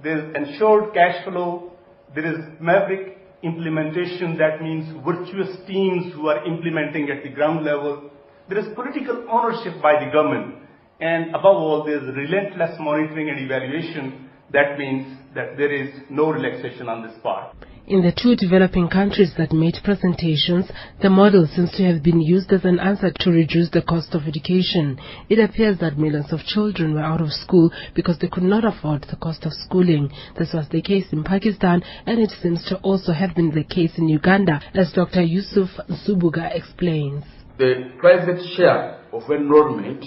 there 0.02 0.18
is 0.18 0.34
ensured 0.34 0.92
cash 0.94 1.24
flow, 1.24 1.70
there 2.12 2.26
is 2.26 2.44
maverick 2.60 3.18
implementation, 3.44 4.36
that 4.38 4.60
means 4.60 4.84
virtuous 5.06 5.64
teams 5.68 6.12
who 6.14 6.26
are 6.26 6.44
implementing 6.44 7.08
at 7.10 7.22
the 7.22 7.28
ground 7.28 7.64
level, 7.64 8.10
there 8.48 8.58
is 8.58 8.74
political 8.74 9.26
ownership 9.30 9.80
by 9.82 10.04
the 10.04 10.10
government, 10.10 10.56
and 11.00 11.30
above 11.30 11.56
all, 11.56 11.84
there 11.84 11.96
is 11.96 12.14
relentless 12.14 12.76
monitoring 12.78 13.30
and 13.30 13.40
evaluation. 13.40 14.28
That 14.52 14.78
means 14.78 15.18
that 15.34 15.56
there 15.56 15.72
is 15.72 16.02
no 16.10 16.30
relaxation 16.30 16.88
on 16.88 17.02
this 17.02 17.16
part. 17.22 17.56
In 17.86 18.00
the 18.00 18.12
two 18.16 18.34
developing 18.34 18.88
countries 18.88 19.34
that 19.36 19.52
made 19.52 19.76
presentations, 19.84 20.70
the 21.02 21.10
model 21.10 21.46
seems 21.46 21.70
to 21.72 21.84
have 21.84 22.02
been 22.02 22.18
used 22.18 22.50
as 22.50 22.64
an 22.64 22.78
answer 22.80 23.10
to 23.10 23.30
reduce 23.30 23.68
the 23.70 23.82
cost 23.82 24.14
of 24.14 24.26
education. 24.26 24.98
It 25.28 25.38
appears 25.38 25.78
that 25.80 25.98
millions 25.98 26.32
of 26.32 26.40
children 26.46 26.94
were 26.94 27.02
out 27.02 27.20
of 27.20 27.30
school 27.30 27.70
because 27.94 28.18
they 28.18 28.28
could 28.28 28.42
not 28.42 28.64
afford 28.64 29.02
the 29.10 29.16
cost 29.16 29.44
of 29.44 29.52
schooling. 29.52 30.10
This 30.38 30.54
was 30.54 30.66
the 30.70 30.80
case 30.80 31.12
in 31.12 31.24
Pakistan 31.24 31.82
and 32.06 32.18
it 32.20 32.30
seems 32.40 32.64
to 32.68 32.76
also 32.78 33.12
have 33.12 33.34
been 33.34 33.50
the 33.50 33.64
case 33.64 33.98
in 33.98 34.08
Uganda, 34.08 34.62
as 34.72 34.92
Dr. 34.92 35.20
Yusuf 35.22 35.68
Nsubuga 35.90 36.56
explains. 36.56 37.24
The 37.56 37.92
private 37.98 38.42
share 38.56 39.00
of 39.12 39.22
enrollment 39.30 40.04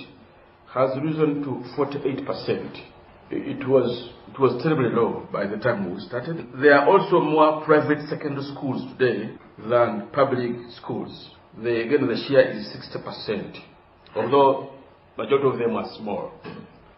has 0.74 0.90
risen 1.02 1.44
to 1.44 1.64
48%. 1.78 2.82
It 3.30 3.68
was 3.68 4.10
it 4.30 4.40
was 4.40 4.62
terribly 4.62 4.90
low 4.90 5.28
by 5.32 5.48
the 5.48 5.58
time 5.58 5.94
we 5.94 6.00
started. 6.02 6.48
There 6.62 6.76
are 6.78 6.88
also 6.88 7.22
more 7.22 7.64
private 7.64 8.08
secondary 8.10 8.44
schools 8.54 8.84
today 8.98 9.32
than 9.70 10.10
public 10.12 10.52
schools. 10.82 11.32
The, 11.62 11.82
again, 11.82 12.06
the 12.06 12.18
share 12.28 12.52
is 12.52 12.68
60%, 12.96 13.58
although 14.16 14.74
majority 15.18 15.48
of 15.48 15.58
them 15.58 15.76
are 15.76 15.88
small. 15.98 16.34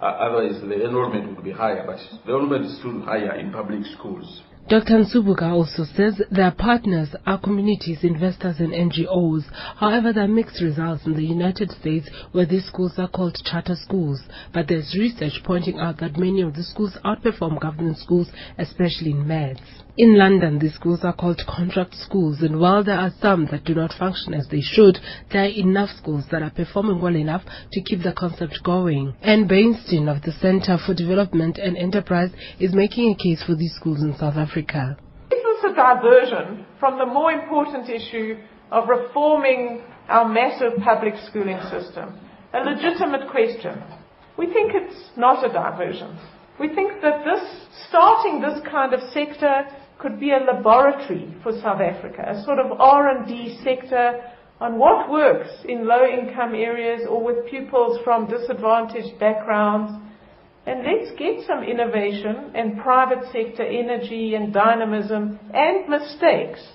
Uh, 0.02 0.06
otherwise, 0.06 0.60
the 0.62 0.86
enrollment 0.86 1.36
would 1.36 1.46
be 1.46 1.52
higher, 1.52 1.84
but 1.86 1.98
the 2.26 2.34
enrollment 2.34 2.66
is 2.66 2.78
still 2.80 3.02
higher 3.02 3.36
in 3.36 3.52
public 3.52 3.86
schools. 3.98 4.42
Dr. 4.70 5.00
Nsubuga 5.00 5.52
also 5.52 5.84
says 5.84 6.22
their 6.30 6.52
partners 6.52 7.10
are 7.26 7.40
communities, 7.40 8.04
investors 8.04 8.60
and 8.60 8.72
NGOs. 8.72 9.46
However, 9.78 10.14
there 10.14 10.26
are 10.26 10.28
mixed 10.28 10.62
results 10.62 11.08
in 11.08 11.16
the 11.16 11.26
United 11.26 11.72
States 11.72 12.08
where 12.34 12.46
these 12.46 12.68
schools 12.68 12.94
are 13.00 13.08
called 13.08 13.36
charter 13.44 13.76
schools. 13.76 14.22
But 14.54 14.68
there's 14.68 14.96
research 14.96 15.42
pointing 15.44 15.80
out 15.80 15.98
that 16.02 16.18
many 16.18 16.42
of 16.42 16.54
the 16.54 16.62
schools 16.62 16.96
outperform 17.04 17.60
government 17.60 17.98
schools, 17.98 18.30
especially 18.60 19.10
in 19.10 19.28
maths. 19.28 19.60
In 20.00 20.18
London, 20.18 20.60
these 20.60 20.76
schools 20.76 21.02
are 21.04 21.12
called 21.12 21.42
contract 21.46 21.94
schools, 21.94 22.38
and 22.40 22.58
while 22.58 22.86
there 22.86 22.98
are 22.98 23.12
some 23.22 23.48
that 23.52 23.66
do 23.66 23.76
not 23.76 23.92
function 23.92 24.34
as 24.34 24.48
they 24.48 24.62
should, 24.62 24.98
there 25.30 25.44
are 25.44 25.52
enough 25.52 25.90
schools 25.90 26.24
that 26.32 26.42
are 26.42 26.52
performing 26.52 27.02
well 27.02 27.18
enough 27.18 27.44
to 27.74 27.82
keep 27.82 28.02
the 28.04 28.14
concept 28.14 28.64
going. 28.64 29.14
Ann 29.22 29.46
Bernstein 29.46 30.08
of 30.08 30.22
the 30.22 30.32
Center 30.32 30.78
for 30.78 30.94
Development 30.94 31.58
and 31.58 31.76
Enterprise 31.76 32.32
is 32.62 32.74
making 32.74 33.12
a 33.12 33.22
case 33.22 33.44
for 33.46 33.56
these 33.56 33.76
schools 33.76 34.02
in 34.02 34.16
South 34.18 34.38
Africa. 34.38 34.96
This 35.30 35.44
is 35.44 35.66
a 35.66 35.76
diversion 35.76 36.66
from 36.80 36.98
the 36.98 37.06
more 37.06 37.34
important 37.34 37.90
issue 37.90 38.38
of 38.72 38.88
reforming 38.88 39.82
our 40.08 40.30
massive 40.30 40.80
public 40.82 41.16
schooling 41.28 41.60
system. 41.70 42.18
A 42.54 42.60
legitimate 42.60 43.30
question. 43.30 43.84
We 44.38 44.46
think 44.46 44.72
it's 44.76 45.10
not 45.18 45.44
a 45.44 45.52
diversion. 45.52 46.18
We 46.58 46.74
think 46.74 47.02
that 47.02 47.26
this, 47.26 47.68
starting 47.90 48.42
this 48.42 48.60
kind 48.70 48.94
of 48.94 49.02
sector 49.14 49.66
could 50.00 50.20
be 50.20 50.32
a 50.32 50.38
laboratory 50.38 51.36
for 51.44 51.52
South 51.62 51.82
Africa, 51.82 52.24
a 52.26 52.44
sort 52.44 52.58
of 52.58 52.80
R&D 52.80 53.60
sector 53.64 54.22
on 54.60 54.80
what 54.80 55.10
works 55.10 55.50
in 55.68 55.88
low 55.88 56.06
income 56.06 56.56
areas 56.56 57.02
or 57.08 57.24
with 57.24 57.50
pupils 57.50 58.00
from 58.04 58.28
disadvantaged 58.28 59.20
backgrounds. 59.20 59.94
And 60.66 60.84
let's 60.84 61.18
get 61.18 61.46
some 61.46 61.64
innovation 61.64 62.52
and 62.56 62.80
private 62.80 63.26
sector 63.32 63.64
energy 63.64 64.36
and 64.36 64.54
dynamism 64.54 65.40
and 65.54 65.88
mistakes 65.90 66.66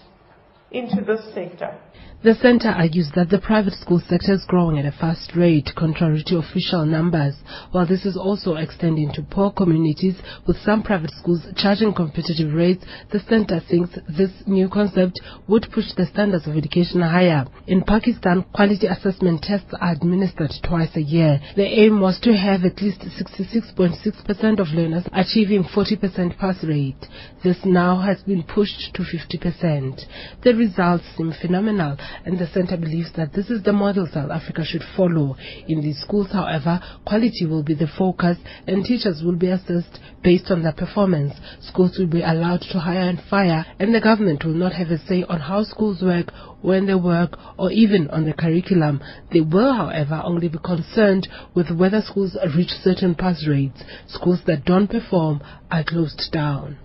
into 0.71 1.03
this 1.05 1.25
sector. 1.35 1.79
The 2.25 2.35
center 2.37 2.71
argues 2.71 3.11
that 3.17 3.29
the 3.29 3.37
private 3.37 3.75
school 3.75 4.01
sector 4.01 4.33
is 4.33 4.47
growing 4.49 4.79
at 4.79 4.87
a 4.87 4.93
fast 4.93 5.37
rate, 5.37 5.69
contrary 5.77 6.23
to 6.29 6.39
official 6.39 6.87
numbers, 6.87 7.35
while 7.71 7.85
this 7.85 8.07
is 8.07 8.17
also 8.17 8.55
extending 8.55 9.13
to 9.13 9.21
poor 9.21 9.51
communities, 9.53 10.17
with 10.47 10.57
some 10.57 10.83
private 10.83 11.11
schools 11.11 11.43
charging 11.55 11.93
competitive 11.93 12.55
rates. 12.55 12.83
The 13.13 13.21
center 13.21 13.61
thinks 13.61 13.99
this 14.09 14.31
new 14.47 14.71
concept 14.71 15.21
would 15.49 15.71
push 15.71 15.93
the 15.93 16.07
standards 16.07 16.47
of 16.47 16.57
education 16.57 17.03
higher. 17.03 17.45
In 17.67 17.83
Pakistan, 17.83 18.47
quality 18.55 18.87
assessment 18.87 19.43
tests 19.43 19.75
are 19.79 19.93
administered 19.93 20.53
twice 20.67 20.97
a 20.97 21.03
year. 21.03 21.39
The 21.57 21.67
aim 21.67 22.01
was 22.01 22.19
to 22.21 22.35
have 22.35 22.65
at 22.65 22.81
least 22.81 23.01
66.6% 23.01 24.61
of 24.61 24.69
learners 24.69 25.05
achieving 25.13 25.65
40% 25.65 26.39
pass 26.39 26.65
rate. 26.65 27.07
This 27.43 27.59
now 27.67 28.01
has 28.01 28.23
been 28.23 28.45
pushed 28.45 28.95
to 28.95 29.03
50%. 29.03 30.07
The 30.43 30.55
results 30.55 31.05
seem 31.19 31.35
phenomenal 31.39 31.99
and 32.25 32.39
the 32.39 32.47
center 32.49 32.77
believes 32.77 33.13
that 33.17 33.33
this 33.33 33.51
is 33.51 33.63
the 33.63 33.73
model 33.73 34.09
South 34.13 34.31
Africa 34.31 34.65
should 34.65 34.83
follow. 34.97 35.37
In 35.69 35.81
these 35.81 36.01
schools, 36.01 36.29
however, 36.33 36.81
quality 37.07 37.47
will 37.47 37.63
be 37.63 37.75
the 37.75 37.89
focus 37.99 38.39
and 38.67 38.85
teachers 38.85 39.23
will 39.25 39.37
be 39.37 39.49
assessed 39.49 39.99
based 40.23 40.51
on 40.51 40.63
their 40.63 40.73
performance. 40.73 41.35
Schools 41.61 41.97
will 41.99 42.07
be 42.07 42.23
allowed 42.23 42.61
to 42.73 42.79
hire 42.79 43.09
and 43.09 43.21
fire 43.29 43.65
and 43.79 43.95
the 43.95 44.01
government 44.01 44.45
will 44.45 44.55
not 44.55 44.73
have 44.73 44.89
a 44.89 44.99
say 45.07 45.25
on 45.29 45.41
how 45.41 45.63
schools 45.65 46.03
work, 46.03 46.31
when 46.65 46.87
they 46.87 46.95
work, 46.95 47.39
or 47.59 47.71
even 47.71 48.09
on 48.09 48.25
the 48.25 48.33
curriculum. 48.33 49.01
They 49.31 49.43
will, 49.43 49.75
however, 49.75 50.23
only 50.25 50.49
be 50.49 50.59
concerned 50.59 51.29
with 51.55 51.71
whether 51.71 52.01
schools 52.01 52.37
reach 52.57 52.71
certain 52.83 53.15
pass 53.15 53.47
rates. 53.47 53.83
Schools 54.09 54.41
that 54.47 54.65
don't 54.65 54.89
perform 54.89 55.43
are 55.71 55.85
closed 55.85 56.23
down. 56.33 56.79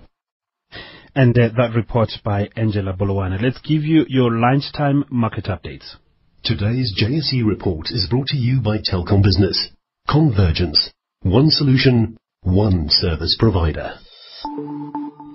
And 1.16 1.38
uh, 1.38 1.50
that 1.58 1.74
report 1.76 2.10
by 2.24 2.50
Angela 2.56 2.94
Bolowana. 2.94 3.42
Let's 3.42 3.60
give 3.62 3.84
you 3.84 4.06
your 4.08 4.32
lunchtime 4.32 5.06
market 5.10 5.46
updates. 5.46 5.96
Today's 6.44 6.96
JSE 7.02 7.46
report 7.46 7.88
is 7.90 8.08
brought 8.10 8.28
to 8.28 8.38
you 8.38 8.62
by 8.62 8.78
Telkom 8.78 9.24
Business. 9.24 9.70
Convergence. 10.08 10.92
One 11.22 11.50
solution, 11.50 12.18
one 12.42 12.88
service 12.90 13.36
provider. 13.40 13.96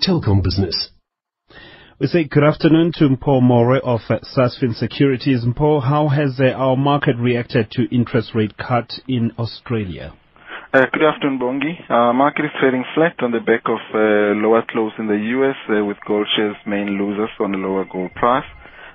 Telkom 0.01 0.43
Business. 0.43 0.91
We 2.01 2.07
say 2.07 2.25
good 2.25 2.43
afternoon 2.43 2.93
to 2.97 3.09
Mpho 3.09 3.43
More 3.43 3.77
of 3.77 4.01
uh, 4.09 4.19
Sasfin 4.37 4.75
Securities. 4.75 5.45
Mpho, 5.45 5.83
how 5.83 6.09
has 6.09 6.41
uh, 6.41 6.53
our 6.53 6.77
market 6.77 7.17
reacted 7.19 7.71
to 7.73 7.95
interest 7.95 8.35
rate 8.35 8.57
cut 8.57 8.93
in 9.07 9.33
Australia? 9.39 10.13
Uh, 10.75 10.87
good 10.93 11.05
afternoon, 11.07 11.39
Bongi. 11.39 11.71
Uh, 11.89 12.13
market 12.13 12.47
is 12.47 12.51
trading 12.59 12.83
flat 12.97 13.15
on 13.23 13.31
the 13.31 13.39
back 13.39 13.63
of 13.71 13.79
uh, 13.95 14.35
lower 14.43 14.61
close 14.69 14.91
in 14.99 15.07
the 15.07 15.15
U.S., 15.39 15.55
with 15.87 15.97
gold 16.05 16.27
shares 16.35 16.57
main 16.67 16.99
losers 16.99 17.31
on 17.39 17.55
a 17.55 17.59
lower 17.59 17.85
gold 17.85 18.13
price. 18.17 18.43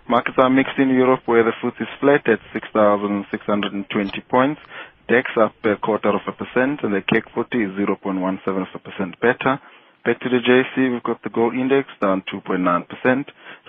Markets 0.10 0.36
are 0.44 0.50
mixed 0.50 0.76
in 0.78 0.90
Europe, 0.90 1.22
where 1.24 1.42
the 1.42 1.56
FTSE 1.64 1.80
is 1.80 1.88
flat 2.02 2.28
at 2.28 2.40
6,620 2.52 4.12
points. 4.30 4.60
DAX 5.08 5.32
up 5.40 5.56
a 5.64 5.78
quarter 5.78 6.10
of 6.10 6.20
a 6.28 6.34
percent, 6.36 6.84
and 6.84 6.92
the 6.92 7.00
CAC 7.00 7.32
40 7.34 7.48
is 7.64 7.72
0.17% 7.80 8.44
better. 9.24 9.56
Back 10.04 10.20
to 10.20 10.28
the 10.28 10.44
JSE, 10.44 10.92
we've 10.92 11.04
got 11.04 11.24
the 11.24 11.30
gold 11.30 11.54
index 11.56 11.88
down 12.02 12.24
2.9%, 12.28 12.60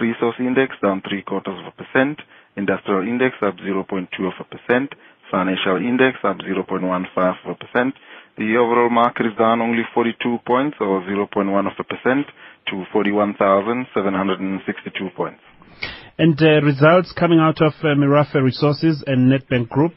resource 0.00 0.34
index 0.40 0.74
down 0.82 1.00
three 1.08 1.22
quarters 1.22 1.54
of 1.62 1.66
a 1.70 1.76
percent, 1.78 2.18
industrial 2.56 3.06
index 3.06 3.36
up 3.40 3.54
0.2 3.58 3.86
of 4.26 4.34
a 4.40 4.44
percent, 4.50 4.90
financial 5.31 5.76
index 5.76 6.18
up 6.24 6.39
0.15%. 6.39 7.93
The 8.39 8.57
overall 8.57 8.89
market 8.91 9.26
is 9.26 9.33
down 9.39 9.61
only 9.61 9.83
42 9.93 10.39
points 10.47 10.78
or 10.81 11.03
0.1 11.03 11.66
of 11.66 11.72
a 11.78 11.85
percent 11.85 12.26
to 12.68 12.85
41,762 12.93 15.11
points. 15.16 15.41
And 16.18 16.41
uh, 16.41 16.61
results 16.62 17.12
coming 17.12 17.41
out 17.41 17.61
of 17.62 17.72
uh, 17.83 17.97
Resources 17.97 19.03
and 19.07 19.33
Nedbank 19.33 19.68
Group? 19.68 19.95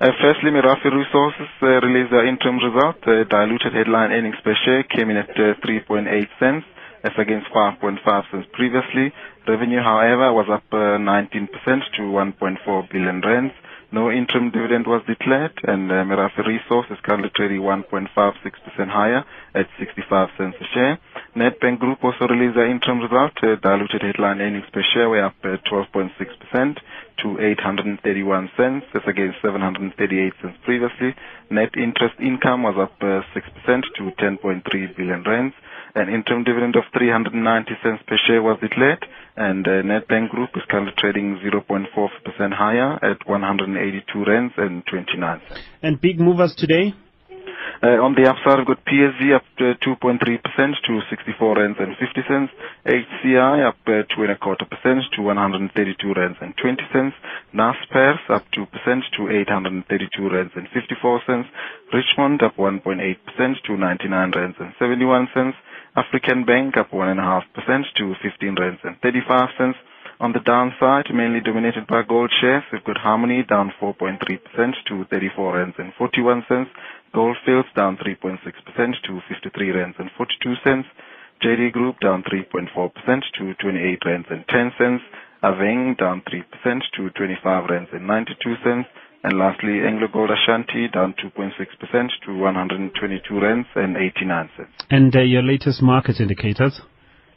Uh, 0.00 0.08
firstly, 0.20 0.50
Merafe 0.50 0.90
Resources 0.90 1.48
uh, 1.62 1.78
released 1.78 2.10
their 2.10 2.26
interim 2.26 2.58
result. 2.58 2.96
Uh, 3.06 3.22
diluted 3.30 3.72
headline 3.72 4.10
earnings 4.10 4.34
per 4.42 4.54
share 4.64 4.82
came 4.82 5.10
in 5.10 5.16
at 5.16 5.30
uh, 5.30 5.54
3.8 5.62 6.26
cents 6.40 6.66
as 7.04 7.12
against 7.18 7.46
5.5 7.54 8.30
cents 8.30 8.46
previously. 8.52 9.12
Revenue, 9.46 9.82
however, 9.82 10.32
was 10.32 10.48
up 10.50 10.64
19% 10.70 11.48
to 11.96 12.02
1.4 12.02 12.90
billion 12.90 13.20
rands. 13.20 13.52
No 13.92 14.10
interim 14.10 14.50
dividend 14.50 14.86
was 14.86 15.02
declared, 15.06 15.52
and 15.64 15.92
uh, 15.92 15.96
Merafe 16.08 16.38
Resource 16.46 16.86
is 16.90 16.96
currently 17.04 17.28
trading 17.36 17.60
1.56% 17.60 18.08
higher 18.88 19.22
at 19.54 19.66
65 19.78 20.30
cents 20.38 20.56
a 20.60 20.64
share. 20.72 20.98
Nedbank 21.36 21.78
Group 21.78 22.02
also 22.02 22.26
released 22.26 22.54
their 22.56 22.70
interim 22.70 23.00
result. 23.00 23.32
Uh, 23.42 23.56
diluted 23.60 24.00
headline 24.00 24.40
earnings 24.40 24.64
per 24.72 24.82
share 24.94 25.10
were 25.10 25.22
up 25.26 25.34
uh, 25.44 25.58
12.6% 25.70 26.78
to 27.22 27.38
831 27.38 28.50
cents, 28.56 28.86
as 28.94 29.02
against 29.06 29.36
738 29.42 30.32
cents 30.40 30.56
previously. 30.64 31.14
Net 31.50 31.76
interest 31.76 32.14
income 32.18 32.62
was 32.62 32.76
up 32.80 32.96
uh, 33.02 33.20
6% 33.36 33.82
to 33.98 34.10
10.3 34.16 34.96
billion 34.96 35.22
rands. 35.24 35.54
An 35.94 36.08
interim 36.08 36.42
dividend 36.44 36.74
of 36.76 36.84
390 36.96 37.72
cents 37.82 38.02
per 38.08 38.16
share 38.26 38.40
was 38.40 38.58
declared, 38.60 39.04
and 39.36 39.66
uh, 39.68 39.82
Nedbank 39.84 40.30
Group 40.30 40.50
is 40.56 40.62
currently 40.70 40.94
trading 40.96 41.38
0.4% 41.44 41.84
higher 42.52 42.98
at 43.04 43.28
182 43.28 44.24
rands 44.24 44.54
and 44.56 44.82
29 44.86 45.40
cents. 45.48 45.60
And 45.82 46.00
big 46.00 46.18
movers 46.18 46.54
today? 46.56 46.94
Uh, 47.82 47.98
on 47.98 48.14
the 48.14 48.24
upside, 48.30 48.58
we've 48.58 48.72
got 48.72 48.84
PSV 48.86 49.34
up 49.34 49.42
to 49.58 49.74
2.3% 49.84 50.22
to 50.86 51.00
64 51.10 51.58
rands 51.58 51.78
and 51.78 51.96
50 51.98 52.22
cents. 52.30 52.52
HCI 52.86 53.66
up 53.66 53.76
uh, 53.86 54.06
two 54.14 54.22
and 54.22 54.30
a 54.30 54.38
quarter 54.38 54.64
percent 54.64 55.02
to 55.16 55.22
132 55.22 56.14
rands 56.14 56.38
and 56.40 56.54
20 56.56 56.82
cents. 56.92 57.16
Naspers 57.52 58.22
up 58.30 58.46
2% 58.54 58.70
to 59.18 59.28
832 59.28 60.30
rands 60.30 60.52
and 60.54 60.68
54 60.72 61.20
cents. 61.26 61.48
Richemont 61.92 62.42
up 62.42 62.56
1.8% 62.56 63.18
to 63.66 63.76
99 63.76 64.30
rands 64.30 64.56
and 64.58 64.72
71 64.78 65.28
cents. 65.34 65.56
African 65.94 66.44
Bank 66.46 66.78
up 66.78 66.90
1.5% 66.90 67.84
to 67.96 68.14
15 68.22 68.54
rands 68.58 68.80
and 68.82 68.96
35 69.02 69.48
cents. 69.58 69.78
On 70.20 70.32
the 70.32 70.40
downside, 70.40 71.12
mainly 71.12 71.40
dominated 71.40 71.86
by 71.86 72.00
gold 72.02 72.32
shares, 72.40 72.62
we've 72.72 72.84
got 72.84 72.96
Harmony 72.96 73.42
down 73.42 73.72
4.3% 73.78 74.18
to 74.88 75.04
34 75.10 75.54
rands 75.56 75.74
and 75.78 75.92
41 75.98 76.44
cents. 76.48 76.70
Goldfields 77.12 77.68
down 77.76 77.98
3.6% 77.98 78.38
to 79.04 79.20
53 79.28 79.70
rands 79.72 79.96
and 79.98 80.10
42 80.16 80.54
cents. 80.64 80.88
JD 81.42 81.72
Group 81.72 82.00
down 82.00 82.22
3.4% 82.22 83.22
to 83.38 83.54
28 83.54 83.98
rands 84.06 84.26
and 84.30 84.44
10 84.48 84.72
cents. 84.78 85.02
Aveng 85.42 85.98
down 85.98 86.22
3% 86.22 86.80
to 86.96 87.10
25 87.10 87.68
rands 87.68 87.90
and 87.92 88.06
92 88.06 88.54
cents. 88.64 88.88
And 89.24 89.38
lastly, 89.38 89.82
Anglo 89.86 90.08
Gold 90.12 90.30
Ashanti 90.30 90.88
down 90.88 91.14
2.6% 91.22 91.52
to 92.26 92.38
122 92.38 93.40
rands 93.40 93.68
and 93.76 93.96
89 93.96 94.50
cents. 94.56 94.72
And 94.90 95.14
uh, 95.14 95.20
your 95.20 95.42
latest 95.42 95.80
market 95.80 96.18
indicators? 96.18 96.80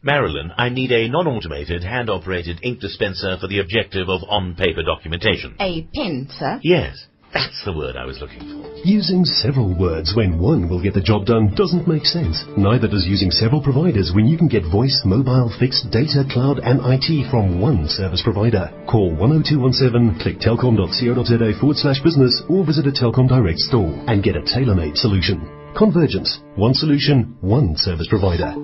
Marilyn, 0.02 0.52
I 0.56 0.68
need 0.68 0.92
a 0.92 1.08
non-automated, 1.08 1.82
hand-operated 1.82 2.60
ink 2.62 2.80
dispenser 2.80 3.38
for 3.40 3.48
the 3.48 3.60
objective 3.60 4.08
of 4.08 4.20
on-paper 4.28 4.82
documentation. 4.82 5.56
A 5.58 5.88
pen, 5.94 6.28
sir? 6.38 6.60
Yes, 6.62 7.06
that's 7.32 7.64
the 7.64 7.72
word 7.72 7.96
I 7.96 8.04
was 8.04 8.20
looking 8.20 8.40
for. 8.40 8.76
Using 8.84 9.24
several 9.24 9.72
words 9.74 10.12
when 10.14 10.38
one 10.38 10.68
will 10.68 10.82
get 10.82 10.94
the 10.94 11.00
job 11.00 11.24
done 11.24 11.54
doesn't 11.56 11.88
make 11.88 12.04
sense. 12.04 12.44
Neither 12.56 12.88
does 12.88 13.06
using 13.06 13.30
several 13.30 13.62
providers 13.62 14.12
when 14.14 14.26
you 14.26 14.36
can 14.36 14.48
get 14.48 14.70
voice, 14.70 15.00
mobile, 15.04 15.50
fixed, 15.58 15.90
data, 15.90 16.24
cloud 16.30 16.60
and 16.60 16.78
IT 16.84 17.30
from 17.30 17.58
one 17.60 17.88
service 17.88 18.22
provider. 18.22 18.70
Call 18.86 19.16
10217, 19.16 20.20
click 20.20 20.38
telkom.co.za 20.38 21.58
forward 21.58 21.76
slash 21.78 22.00
business 22.04 22.42
or 22.48 22.64
visit 22.64 22.86
a 22.86 22.92
Telkom 22.92 23.28
Direct 23.28 23.58
store 23.58 23.96
and 24.06 24.22
get 24.22 24.36
a 24.36 24.44
tailor-made 24.44 24.96
solution. 24.96 25.40
Convergence. 25.74 26.38
One 26.54 26.74
solution, 26.74 27.36
one 27.40 27.76
service 27.76 28.06
provider. 28.08 28.54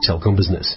Telkom 0.00 0.36
Business. 0.36 0.76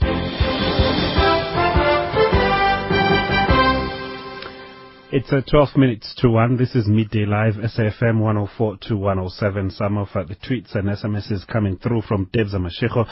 It's 5.14 5.30
uh, 5.34 5.42
12 5.46 5.76
minutes 5.76 6.16
to 6.20 6.30
1. 6.30 6.56
This 6.56 6.74
is 6.74 6.88
Midday 6.88 7.26
Live, 7.26 7.56
SAFM 7.56 8.22
104 8.22 8.78
to 8.84 8.96
107. 8.96 9.72
Some 9.72 9.98
of 9.98 10.08
uh, 10.16 10.24
the 10.24 10.36
tweets 10.36 10.74
and 10.74 10.88
SMSs 10.88 11.46
coming 11.48 11.78
through 11.78 12.04
from 12.04 12.28
Debza 12.28 12.56
Mashiko 12.56 13.06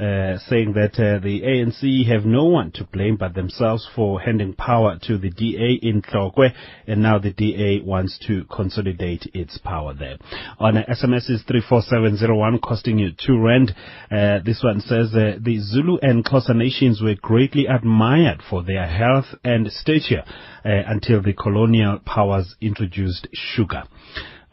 uh, 0.00 0.36
saying 0.48 0.72
that 0.72 0.94
uh, 0.94 1.22
the 1.22 1.42
ANC 1.42 2.08
have 2.08 2.24
no 2.24 2.46
one 2.46 2.72
to 2.72 2.82
blame 2.82 3.16
but 3.16 3.34
themselves 3.34 3.88
for 3.94 4.20
handing 4.20 4.54
power 4.54 4.98
to 5.02 5.16
the 5.16 5.30
DA 5.30 5.78
in 5.80 6.02
Tlokwe, 6.02 6.50
and 6.88 7.00
now 7.00 7.20
the 7.20 7.32
DA 7.32 7.80
wants 7.84 8.18
to 8.26 8.42
consolidate 8.46 9.30
its 9.32 9.56
power 9.58 9.94
there. 9.94 10.16
On 10.58 10.76
uh, 10.76 10.82
SMSs 10.88 11.46
34701 11.46 12.58
costing 12.58 12.98
you 12.98 13.10
2 13.24 13.38
rand, 13.38 13.72
uh, 14.10 14.40
this 14.44 14.60
one 14.64 14.80
says 14.80 15.14
uh, 15.14 15.38
the 15.40 15.60
Zulu 15.60 15.98
and 16.02 16.24
Xhosa 16.24 16.56
nations 16.56 17.00
were 17.00 17.14
greatly 17.14 17.66
admired 17.66 18.42
for 18.50 18.64
their 18.64 18.88
health 18.88 19.26
and 19.44 19.70
stature 19.70 20.24
Uh, 20.64 20.82
until 20.86 21.20
the 21.20 21.34
colonial 21.34 21.98
powers 22.06 22.56
introduced 22.62 23.28
sugar. 23.34 23.82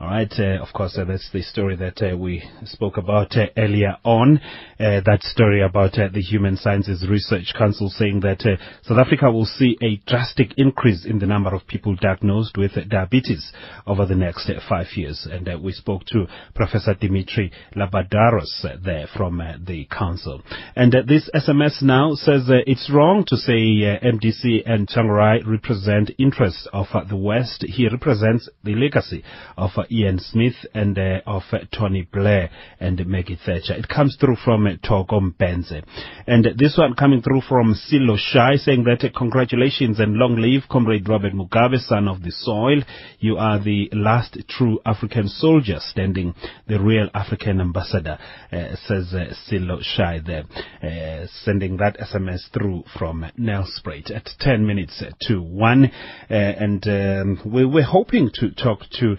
All 0.01 0.07
right. 0.07 0.33
Uh, 0.35 0.57
of 0.63 0.73
course, 0.73 0.97
uh, 0.97 1.05
that's 1.05 1.29
the 1.31 1.43
story 1.43 1.75
that 1.75 2.01
uh, 2.01 2.17
we 2.17 2.41
spoke 2.63 2.97
about 2.97 3.37
uh, 3.37 3.45
earlier 3.55 3.97
on. 4.03 4.39
Uh, 4.79 4.99
that 5.05 5.19
story 5.21 5.61
about 5.61 5.93
uh, 5.99 6.07
the 6.11 6.21
Human 6.21 6.57
Sciences 6.57 7.05
Research 7.07 7.53
Council 7.55 7.87
saying 7.87 8.21
that 8.21 8.41
South 8.81 8.97
Africa 8.97 9.29
will 9.29 9.45
see 9.45 9.77
a 9.79 9.97
drastic 10.09 10.55
increase 10.57 11.05
in 11.05 11.19
the 11.19 11.27
number 11.27 11.53
of 11.53 11.67
people 11.67 11.95
diagnosed 11.95 12.57
with 12.57 12.71
diabetes 12.89 13.53
over 13.85 14.07
the 14.07 14.15
next 14.15 14.49
five 14.67 14.87
years. 14.95 15.27
And 15.31 15.47
we 15.61 15.71
spoke 15.71 16.05
to 16.05 16.25
Professor 16.55 16.95
Dimitri 16.95 17.51
Labadarios 17.75 18.83
there 18.83 19.05
from 19.15 19.37
the 19.67 19.85
council. 19.85 20.41
And 20.75 20.91
this 21.07 21.29
SMS 21.35 21.83
now 21.83 22.15
says 22.15 22.45
it's 22.47 22.89
wrong 22.91 23.23
to 23.27 23.37
say 23.37 23.53
MDC 23.53 24.63
and 24.65 24.87
Tsvangirai 24.87 25.45
represent 25.45 26.09
interests 26.17 26.67
of 26.73 26.87
the 27.07 27.15
West. 27.15 27.63
He 27.67 27.87
represents 27.87 28.49
the 28.63 28.73
legacy 28.73 29.23
of 29.57 29.69
Ian 29.91 30.19
Smith 30.19 30.55
and 30.73 30.97
uh, 30.97 31.21
of 31.25 31.43
uh, 31.51 31.59
Tony 31.77 32.07
Blair 32.11 32.49
and 32.79 33.05
Maggie 33.05 33.37
Thatcher. 33.45 33.73
It 33.73 33.87
comes 33.87 34.17
through 34.19 34.37
from 34.43 34.65
uh, 34.65 34.71
Togom 34.83 35.35
Benze. 35.35 35.83
And 36.27 36.47
this 36.57 36.77
one 36.77 36.93
coming 36.93 37.21
through 37.21 37.41
from 37.41 37.73
Silo 37.73 38.15
Shai 38.17 38.55
saying 38.55 38.85
that 38.85 39.03
uh, 39.03 39.09
congratulations 39.17 39.99
and 39.99 40.13
long 40.13 40.37
live 40.37 40.63
Comrade 40.69 41.09
Robert 41.09 41.33
Mugabe, 41.33 41.77
son 41.79 42.07
of 42.07 42.23
the 42.23 42.31
soil. 42.31 42.81
You 43.19 43.37
are 43.37 43.61
the 43.61 43.89
last 43.93 44.37
true 44.47 44.79
African 44.85 45.27
soldier 45.27 45.77
standing, 45.79 46.33
the 46.67 46.79
real 46.79 47.09
African 47.13 47.59
ambassador, 47.59 48.17
uh, 48.51 48.75
says 48.87 49.13
uh, 49.13 49.33
Silo 49.45 49.79
Shai 49.81 50.19
there. 50.25 50.45
Uh, 50.81 51.27
sending 51.43 51.77
that 51.77 51.97
SMS 51.99 52.49
through 52.53 52.83
from 52.97 53.25
Nelspruit 53.39 54.09
at 54.15 54.29
10 54.39 54.65
minutes 54.65 55.03
to 55.27 55.41
1. 55.41 55.85
Uh, 55.85 56.33
and 56.33 56.87
um, 56.87 57.41
we, 57.45 57.65
we're 57.65 57.83
hoping 57.83 58.29
to 58.35 58.51
talk 58.51 58.79
to 58.99 59.17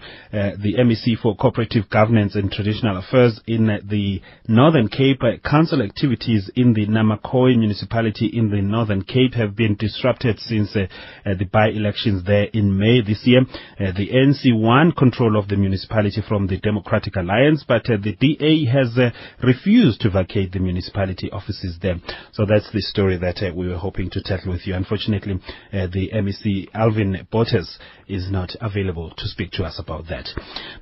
the 0.63 0.75
MEC 0.75 1.19
for 1.21 1.35
Cooperative 1.35 1.89
Governance 1.89 2.35
and 2.35 2.49
Traditional 2.49 2.97
Affairs 2.97 3.39
in 3.45 3.67
the 3.89 4.21
Northern 4.47 4.87
Cape. 4.87 5.21
Council 5.43 5.81
activities 5.81 6.49
in 6.55 6.73
the 6.73 6.87
Namakwa 6.87 7.57
municipality 7.57 8.27
in 8.27 8.49
the 8.49 8.61
Northern 8.61 9.03
Cape 9.03 9.33
have 9.33 9.55
been 9.55 9.75
disrupted 9.75 10.39
since 10.39 10.75
uh, 10.75 10.87
uh, 11.25 11.33
the 11.37 11.45
by-elections 11.45 12.25
there 12.25 12.45
in 12.53 12.77
May 12.79 13.01
this 13.01 13.21
year. 13.25 13.41
Uh, 13.41 13.91
the 13.97 14.09
ANC 14.09 14.57
won 14.57 14.93
control 14.93 15.37
of 15.37 15.49
the 15.49 15.57
municipality 15.57 16.21
from 16.27 16.47
the 16.47 16.57
Democratic 16.57 17.17
Alliance, 17.17 17.65
but 17.67 17.83
the 17.83 18.15
DA 18.19 18.65
has 18.65 18.97
refused 19.43 19.99
to 20.01 20.09
vacate 20.09 20.53
the 20.53 20.59
municipality 20.59 21.29
offices 21.31 21.77
there. 21.81 21.95
So 22.31 22.45
that's 22.45 22.71
the 22.71 22.81
story 22.81 23.17
that 23.17 23.53
we 23.53 23.67
were 23.67 23.77
hoping 23.77 24.09
to 24.11 24.21
tackle 24.23 24.53
with 24.53 24.65
you. 24.65 24.75
Unfortunately, 24.75 25.41
the 25.71 26.09
MEC 26.13 26.69
Alvin 26.73 27.27
Botes 27.29 27.77
is 28.07 28.31
not 28.31 28.51
available 28.61 29.11
to 29.17 29.27
speak 29.27 29.51
to 29.51 29.63
us 29.63 29.79
about 29.79 30.05
that. 30.07 30.29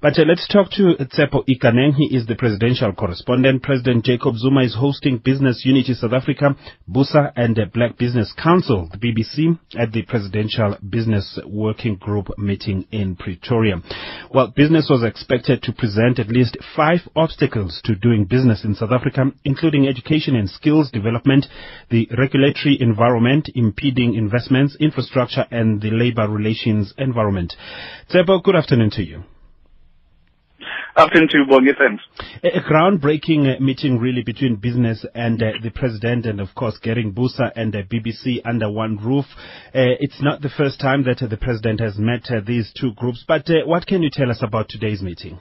But 0.01 0.17
uh, 0.17 0.23
let's 0.27 0.47
talk 0.47 0.71
to 0.71 0.95
Tsepo 0.99 1.45
Ikaneng. 1.47 1.93
He 1.95 2.15
is 2.15 2.25
the 2.25 2.35
presidential 2.35 2.91
correspondent. 2.93 3.61
President 3.61 4.03
Jacob 4.03 4.35
Zuma 4.35 4.63
is 4.63 4.75
hosting 4.75 5.19
Business 5.19 5.61
Unity 5.63 5.93
South 5.93 6.13
Africa, 6.13 6.55
BUSA, 6.89 7.33
and 7.35 7.55
the 7.55 7.67
Black 7.71 7.97
Business 7.97 8.33
Council, 8.41 8.89
the 8.91 8.97
BBC, 8.97 9.59
at 9.77 9.91
the 9.91 10.01
Presidential 10.01 10.77
Business 10.89 11.39
Working 11.45 11.97
Group 11.97 12.29
meeting 12.37 12.87
in 12.91 13.15
Pretoria. 13.15 13.75
Well, 14.33 14.47
business 14.55 14.87
was 14.89 15.03
expected 15.03 15.61
to 15.63 15.73
present 15.73 16.17
at 16.17 16.29
least 16.29 16.57
five 16.75 17.01
obstacles 17.15 17.79
to 17.85 17.95
doing 17.95 18.25
business 18.25 18.63
in 18.63 18.73
South 18.75 18.91
Africa, 18.91 19.31
including 19.43 19.87
education 19.87 20.35
and 20.35 20.49
skills 20.49 20.89
development, 20.91 21.45
the 21.89 22.09
regulatory 22.17 22.77
environment 22.79 23.49
impeding 23.53 24.15
investments, 24.15 24.75
infrastructure, 24.79 25.45
and 25.51 25.81
the 25.81 25.91
labor 25.91 26.27
relations 26.27 26.93
environment. 26.97 27.53
Tsepo, 28.09 28.41
good 28.43 28.55
afternoon 28.55 28.89
to 28.91 29.03
you. 29.03 29.23
Afternoon 30.95 31.29
to 31.29 31.37
you, 31.37 31.45
Bongi. 31.45 31.71
Thanks. 31.77 32.03
A, 32.43 32.59
groundbreaking 32.59 33.55
uh, 33.55 33.59
meeting 33.61 33.97
really 33.97 34.23
between 34.23 34.57
business 34.57 35.05
and 35.15 35.41
uh, 35.41 35.51
the 35.63 35.71
president 35.71 36.25
and 36.25 36.41
of 36.41 36.49
course 36.53 36.77
getting 36.81 37.13
Busa 37.13 37.51
and 37.55 37.73
uh, 37.75 37.83
BBC 37.83 38.41
under 38.43 38.69
one 38.69 38.97
roof. 38.97 39.25
Uh, 39.67 39.95
it's 39.99 40.21
not 40.21 40.41
the 40.41 40.49
first 40.49 40.81
time 40.81 41.03
that 41.03 41.21
uh, 41.21 41.27
the 41.27 41.37
president 41.37 41.79
has 41.79 41.97
met 41.97 42.29
uh, 42.29 42.41
these 42.45 42.73
two 42.79 42.93
groups, 42.93 43.23
but 43.25 43.47
what 43.65 43.85
can 43.85 44.03
you 44.03 44.09
tell 44.11 44.29
us 44.29 44.39
about 44.41 44.67
today's 44.67 45.01
meeting? 45.01 45.39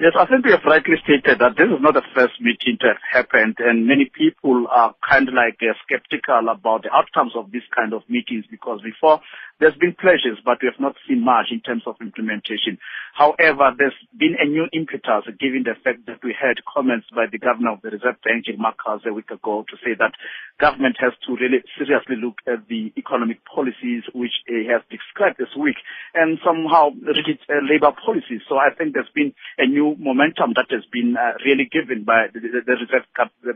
Yes, 0.00 0.16
I 0.18 0.24
think 0.24 0.46
we 0.46 0.52
have 0.52 0.64
rightly 0.64 0.96
stated 1.04 1.40
that 1.40 1.60
this 1.60 1.68
is 1.68 1.76
not 1.78 1.92
the 1.92 2.02
first 2.16 2.40
meeting 2.40 2.80
to 2.80 2.86
have 2.88 3.04
happened, 3.04 3.56
and 3.60 3.86
many 3.86 4.08
people 4.08 4.64
are 4.72 4.94
kind 5.04 5.28
of 5.28 5.34
like 5.34 5.60
uh, 5.60 5.76
skeptical 5.84 6.48
about 6.48 6.84
the 6.84 6.90
outcomes 6.90 7.36
of 7.36 7.52
these 7.52 7.68
kind 7.76 7.92
of 7.92 8.00
meetings 8.08 8.46
because 8.50 8.80
before 8.80 9.20
there's 9.60 9.76
been 9.76 9.94
pleasures, 9.94 10.40
but 10.44 10.58
we 10.62 10.72
have 10.72 10.80
not 10.80 10.96
seen 11.06 11.22
much 11.24 11.52
in 11.52 11.60
terms 11.60 11.84
of 11.86 11.96
implementation. 12.00 12.80
However, 13.12 13.76
there's 13.76 13.96
been 14.16 14.36
a 14.40 14.48
new 14.48 14.66
impetus 14.72 15.28
given 15.38 15.68
the 15.68 15.76
fact 15.84 16.06
that 16.06 16.24
we 16.24 16.32
heard 16.32 16.64
comments 16.64 17.06
by 17.14 17.26
the 17.30 17.38
governor 17.38 17.76
of 17.76 17.82
the 17.82 17.90
Reserve 17.92 18.16
Bank, 18.24 18.46
Gill 18.46 18.56
Marcus, 18.56 19.04
a 19.04 19.12
week 19.12 19.30
ago 19.30 19.64
to 19.68 19.76
say 19.84 19.92
that 20.00 20.16
government 20.58 20.96
has 21.00 21.12
to 21.28 21.36
really 21.36 21.60
seriously 21.76 22.16
look 22.16 22.40
at 22.48 22.64
the 22.68 22.92
economic 22.96 23.44
policies 23.44 24.02
which 24.16 24.32
he 24.48 24.64
has 24.72 24.80
described 24.88 25.36
this 25.36 25.52
week 25.52 25.76
and 26.14 26.40
somehow 26.40 26.88
rigid 27.04 27.36
uh, 27.52 27.60
labor 27.60 27.92
policies. 27.92 28.40
So 28.48 28.56
I 28.56 28.72
think 28.72 28.96
there's 28.96 29.12
been 29.12 29.36
a 29.60 29.68
new 29.68 29.96
momentum 30.00 30.56
that 30.56 30.72
has 30.72 30.88
been 30.88 31.16
uh, 31.20 31.36
really 31.44 31.68
given 31.68 32.04
by 32.08 32.32
the, 32.32 32.40
the, 32.40 32.64
the 32.64 32.76
Reserve 32.80 33.04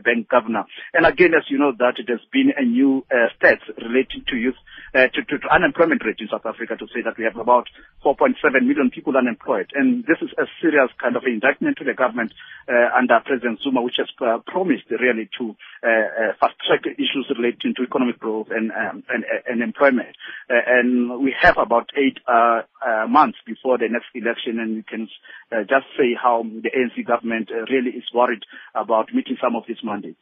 Bank 0.05 0.29
governor. 0.29 0.69
And 0.93 1.05
again, 1.05 1.33
as 1.33 1.49
you 1.49 1.57
know, 1.57 1.73
that 1.81 1.97
there's 2.05 2.27
been 2.31 2.53
a 2.53 2.63
new 2.63 3.01
uh, 3.09 3.33
stats 3.33 3.65
relating 3.81 4.21
to 4.29 4.35
youth, 4.37 4.59
uh, 4.93 5.09
to, 5.09 5.19
to, 5.25 5.39
to 5.41 5.47
unemployment 5.49 5.94
in 6.03 6.27
South 6.31 6.45
Africa 6.45 6.75
to 6.77 6.87
say 6.93 7.01
that 7.03 7.17
we 7.17 7.23
have 7.23 7.37
about 7.37 7.67
4.7 8.03 8.35
million 8.65 8.89
people 8.89 9.17
unemployed. 9.17 9.71
And 9.73 10.03
this 10.03 10.17
is 10.21 10.29
a 10.37 10.45
serious 10.61 10.89
kind 11.01 11.15
of 11.15 11.23
indictment 11.25 11.77
to 11.77 11.83
the 11.83 11.93
government 11.93 12.33
uh, 12.67 12.97
under 12.97 13.19
President 13.25 13.59
Zuma, 13.63 13.81
which 13.81 13.97
has 13.97 14.09
uh, 14.21 14.39
promised 14.45 14.89
really 14.89 15.29
to 15.37 15.55
uh, 15.83 15.87
uh 15.87 16.33
fast 16.39 16.55
track 16.65 16.81
issues 16.85 17.29
relating 17.29 17.73
to 17.77 17.83
economic 17.83 18.19
growth 18.19 18.47
and, 18.49 18.71
um, 18.71 19.03
and, 19.09 19.23
and, 19.45 19.61
employment. 19.61 20.15
Uh, 20.49 20.57
and 20.65 21.21
we 21.21 21.33
have 21.39 21.57
about 21.57 21.89
eight 21.95 22.17
uh, 22.27 22.61
months 23.07 23.37
before 23.45 23.77
the 23.77 23.87
next 23.89 24.09
election, 24.15 24.59
and 24.59 24.75
we 24.75 24.83
can 24.83 25.07
just 25.63 25.85
say 25.97 26.15
how 26.21 26.43
the 26.43 26.69
ANC 26.69 27.05
government 27.05 27.49
uh, 27.51 27.65
really 27.71 27.91
is 27.91 28.03
worried 28.13 28.43
about 28.73 29.13
meeting 29.13 29.37
some 29.41 29.55
of 29.55 29.63
these 29.67 29.77
mandates. 29.83 30.19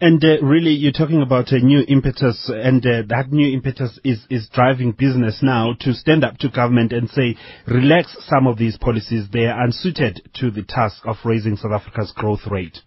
And 0.00 0.22
uh, 0.24 0.42
really, 0.42 0.70
you're 0.70 0.92
talking 0.92 1.22
about 1.22 1.52
a 1.52 1.60
new 1.60 1.84
impetus, 1.86 2.50
and 2.52 2.84
uh, 2.84 3.02
that 3.08 3.30
new 3.30 3.52
impetus 3.52 3.98
is, 4.04 4.26
is 4.30 4.48
driving 4.52 4.92
business 5.04 5.40
now 5.42 5.74
to 5.80 5.92
stand 5.92 6.24
up 6.24 6.38
to 6.38 6.48
government 6.48 6.92
and 6.92 7.10
say, 7.10 7.36
relax 7.66 8.16
some 8.26 8.46
of 8.46 8.56
these 8.56 8.78
policies. 8.78 9.26
They 9.30 9.46
are 9.46 9.64
unsuited 9.64 10.30
to 10.40 10.50
the 10.50 10.62
task 10.62 11.02
of 11.04 11.16
raising 11.24 11.56
South 11.56 11.72
Africa's 11.72 12.12
growth 12.16 12.46
rate. 12.50 12.78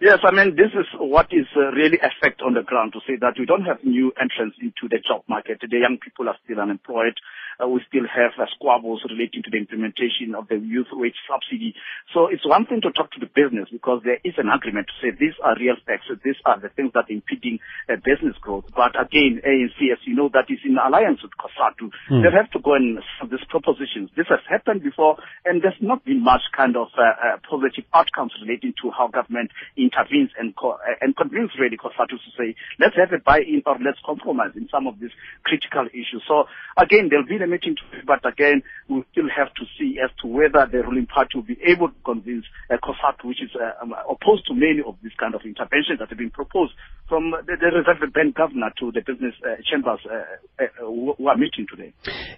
Yes, 0.00 0.18
I 0.22 0.32
mean, 0.34 0.54
this 0.54 0.70
is 0.78 0.86
what 0.98 1.26
is 1.32 1.46
uh, 1.56 1.72
really 1.72 1.98
effect 1.98 2.42
on 2.44 2.54
the 2.54 2.62
ground 2.62 2.92
to 2.92 3.00
say 3.06 3.14
that 3.20 3.34
we 3.38 3.46
don't 3.46 3.64
have 3.64 3.82
new 3.82 4.12
entrants 4.20 4.56
into 4.60 4.86
the 4.90 4.98
job 5.00 5.22
market. 5.28 5.58
The 5.60 5.78
young 5.78 5.98
people 5.98 6.28
are 6.28 6.36
still 6.44 6.60
unemployed. 6.60 7.14
Uh, 7.60 7.68
we 7.68 7.80
still 7.88 8.06
have 8.08 8.32
uh, 8.40 8.46
squabbles 8.54 9.04
relating 9.08 9.42
to 9.42 9.50
the 9.50 9.58
implementation 9.58 10.34
of 10.34 10.48
the 10.48 10.56
youth 10.56 10.90
wage 10.92 11.16
subsidy. 11.28 11.74
So 12.12 12.26
it's 12.26 12.46
one 12.46 12.66
thing 12.66 12.80
to 12.82 12.90
talk 12.90 13.12
to 13.12 13.20
the 13.20 13.30
business 13.30 13.68
because 13.70 14.02
there 14.04 14.18
is 14.24 14.34
an 14.38 14.50
agreement 14.50 14.88
to 14.90 14.96
say 14.98 15.14
these 15.14 15.36
are 15.42 15.54
real 15.58 15.76
facts. 15.86 16.10
These 16.24 16.40
are 16.44 16.58
the 16.58 16.68
things 16.74 16.92
that 16.94 17.06
are 17.06 17.14
impeding 17.14 17.60
uh, 17.86 17.96
business 18.02 18.34
growth. 18.40 18.66
But 18.74 18.98
again, 18.98 19.40
ANC, 19.46 19.78
as 19.92 20.02
you 20.04 20.14
know, 20.16 20.28
that 20.34 20.50
is 20.50 20.58
in 20.64 20.76
alliance 20.76 21.22
with 21.22 21.32
COSATU. 21.38 21.94
Hmm. 22.10 22.22
They 22.26 22.32
have 22.34 22.50
to 22.52 22.60
go 22.60 22.74
and 22.74 22.98
solve 23.18 23.30
these 23.30 23.46
propositions. 23.48 24.10
This 24.16 24.26
has 24.28 24.42
happened 24.48 24.82
before 24.82 25.22
and 25.44 25.62
there's 25.62 25.78
not 25.80 26.04
been 26.04 26.22
much 26.22 26.42
kind 26.56 26.76
of 26.76 26.88
uh, 26.98 27.02
uh, 27.02 27.36
positive 27.46 27.84
outcomes 27.94 28.32
relating 28.42 28.74
to 28.82 28.90
how 28.90 29.08
government 29.08 29.50
intervenes 29.76 30.30
and 30.38 30.56
co- 30.56 30.80
uh, 30.80 30.98
and 31.00 31.16
convince 31.16 31.52
really 31.58 31.76
COSATU 31.76 32.18
to 32.18 32.30
say, 32.36 32.56
let's 32.78 32.96
have 32.96 33.12
a 33.12 33.22
buy-in 33.22 33.62
or 33.66 33.78
let's 33.78 34.00
compromise 34.04 34.52
in 34.56 34.68
some 34.70 34.86
of 34.86 34.98
these 34.98 35.14
critical 35.44 35.86
issues. 35.92 36.22
So 36.26 36.44
again, 36.76 37.08
there'll 37.10 37.26
be 37.26 37.38
a 37.44 37.46
meeting, 37.46 37.76
but 38.06 38.24
again, 38.26 38.62
we 38.88 39.04
still 39.12 39.28
have 39.28 39.52
to 39.54 39.64
see 39.78 39.98
as 40.02 40.10
to 40.22 40.26
whether 40.26 40.66
the 40.70 40.82
ruling 40.82 41.06
party 41.06 41.36
will 41.36 41.42
be 41.42 41.58
able 41.64 41.88
to 41.88 42.00
convince 42.04 42.44
uh, 42.70 42.76
COSATU, 42.82 43.28
which 43.28 43.42
is 43.42 43.50
uh, 43.54 43.82
um, 43.82 43.94
opposed 44.08 44.46
to 44.46 44.54
many 44.54 44.80
of 44.84 44.96
these 45.02 45.12
kind 45.18 45.34
of 45.34 45.42
interventions 45.44 45.98
that 46.00 46.08
have 46.08 46.18
been 46.18 46.30
proposed 46.30 46.72
from 47.08 47.30
the, 47.30 47.56
the 47.60 47.66
Reserve 47.66 48.12
Bank 48.12 48.34
governor 48.34 48.70
to 48.80 48.90
the 48.92 49.00
business 49.00 49.34
uh, 49.44 49.56
chambers 49.70 50.00
uh, 50.10 50.62
uh, 50.62 50.66
who 50.80 51.28
are 51.28 51.36
meeting 51.36 51.66
today. 51.70 51.92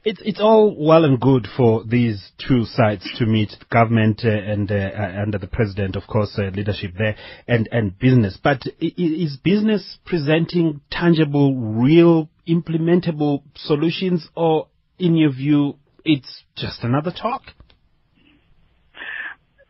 It's 0.04 0.20
it's 0.24 0.40
all 0.40 0.74
well 0.76 1.04
and 1.04 1.20
good 1.20 1.46
for 1.56 1.84
these 1.84 2.32
two 2.46 2.64
sides 2.64 3.08
to 3.18 3.26
meet 3.26 3.52
government 3.70 4.22
uh, 4.24 4.30
and 4.30 4.70
under 4.70 5.38
the 5.38 5.46
president, 5.46 5.96
of 5.96 6.06
course, 6.06 6.38
leadership 6.38 6.92
there, 6.98 7.16
and 7.46 7.68
and 7.70 7.98
business. 7.98 8.38
But 8.42 8.62
is 8.80 9.36
business 9.36 9.98
presenting 10.04 10.80
tangible, 10.90 11.54
real, 11.56 12.28
implementable 12.48 13.42
solutions, 13.54 14.28
or 14.34 14.68
in 14.98 15.16
your 15.16 15.32
view, 15.32 15.74
it's 16.04 16.44
just 16.56 16.82
another 16.82 17.10
talk? 17.10 17.42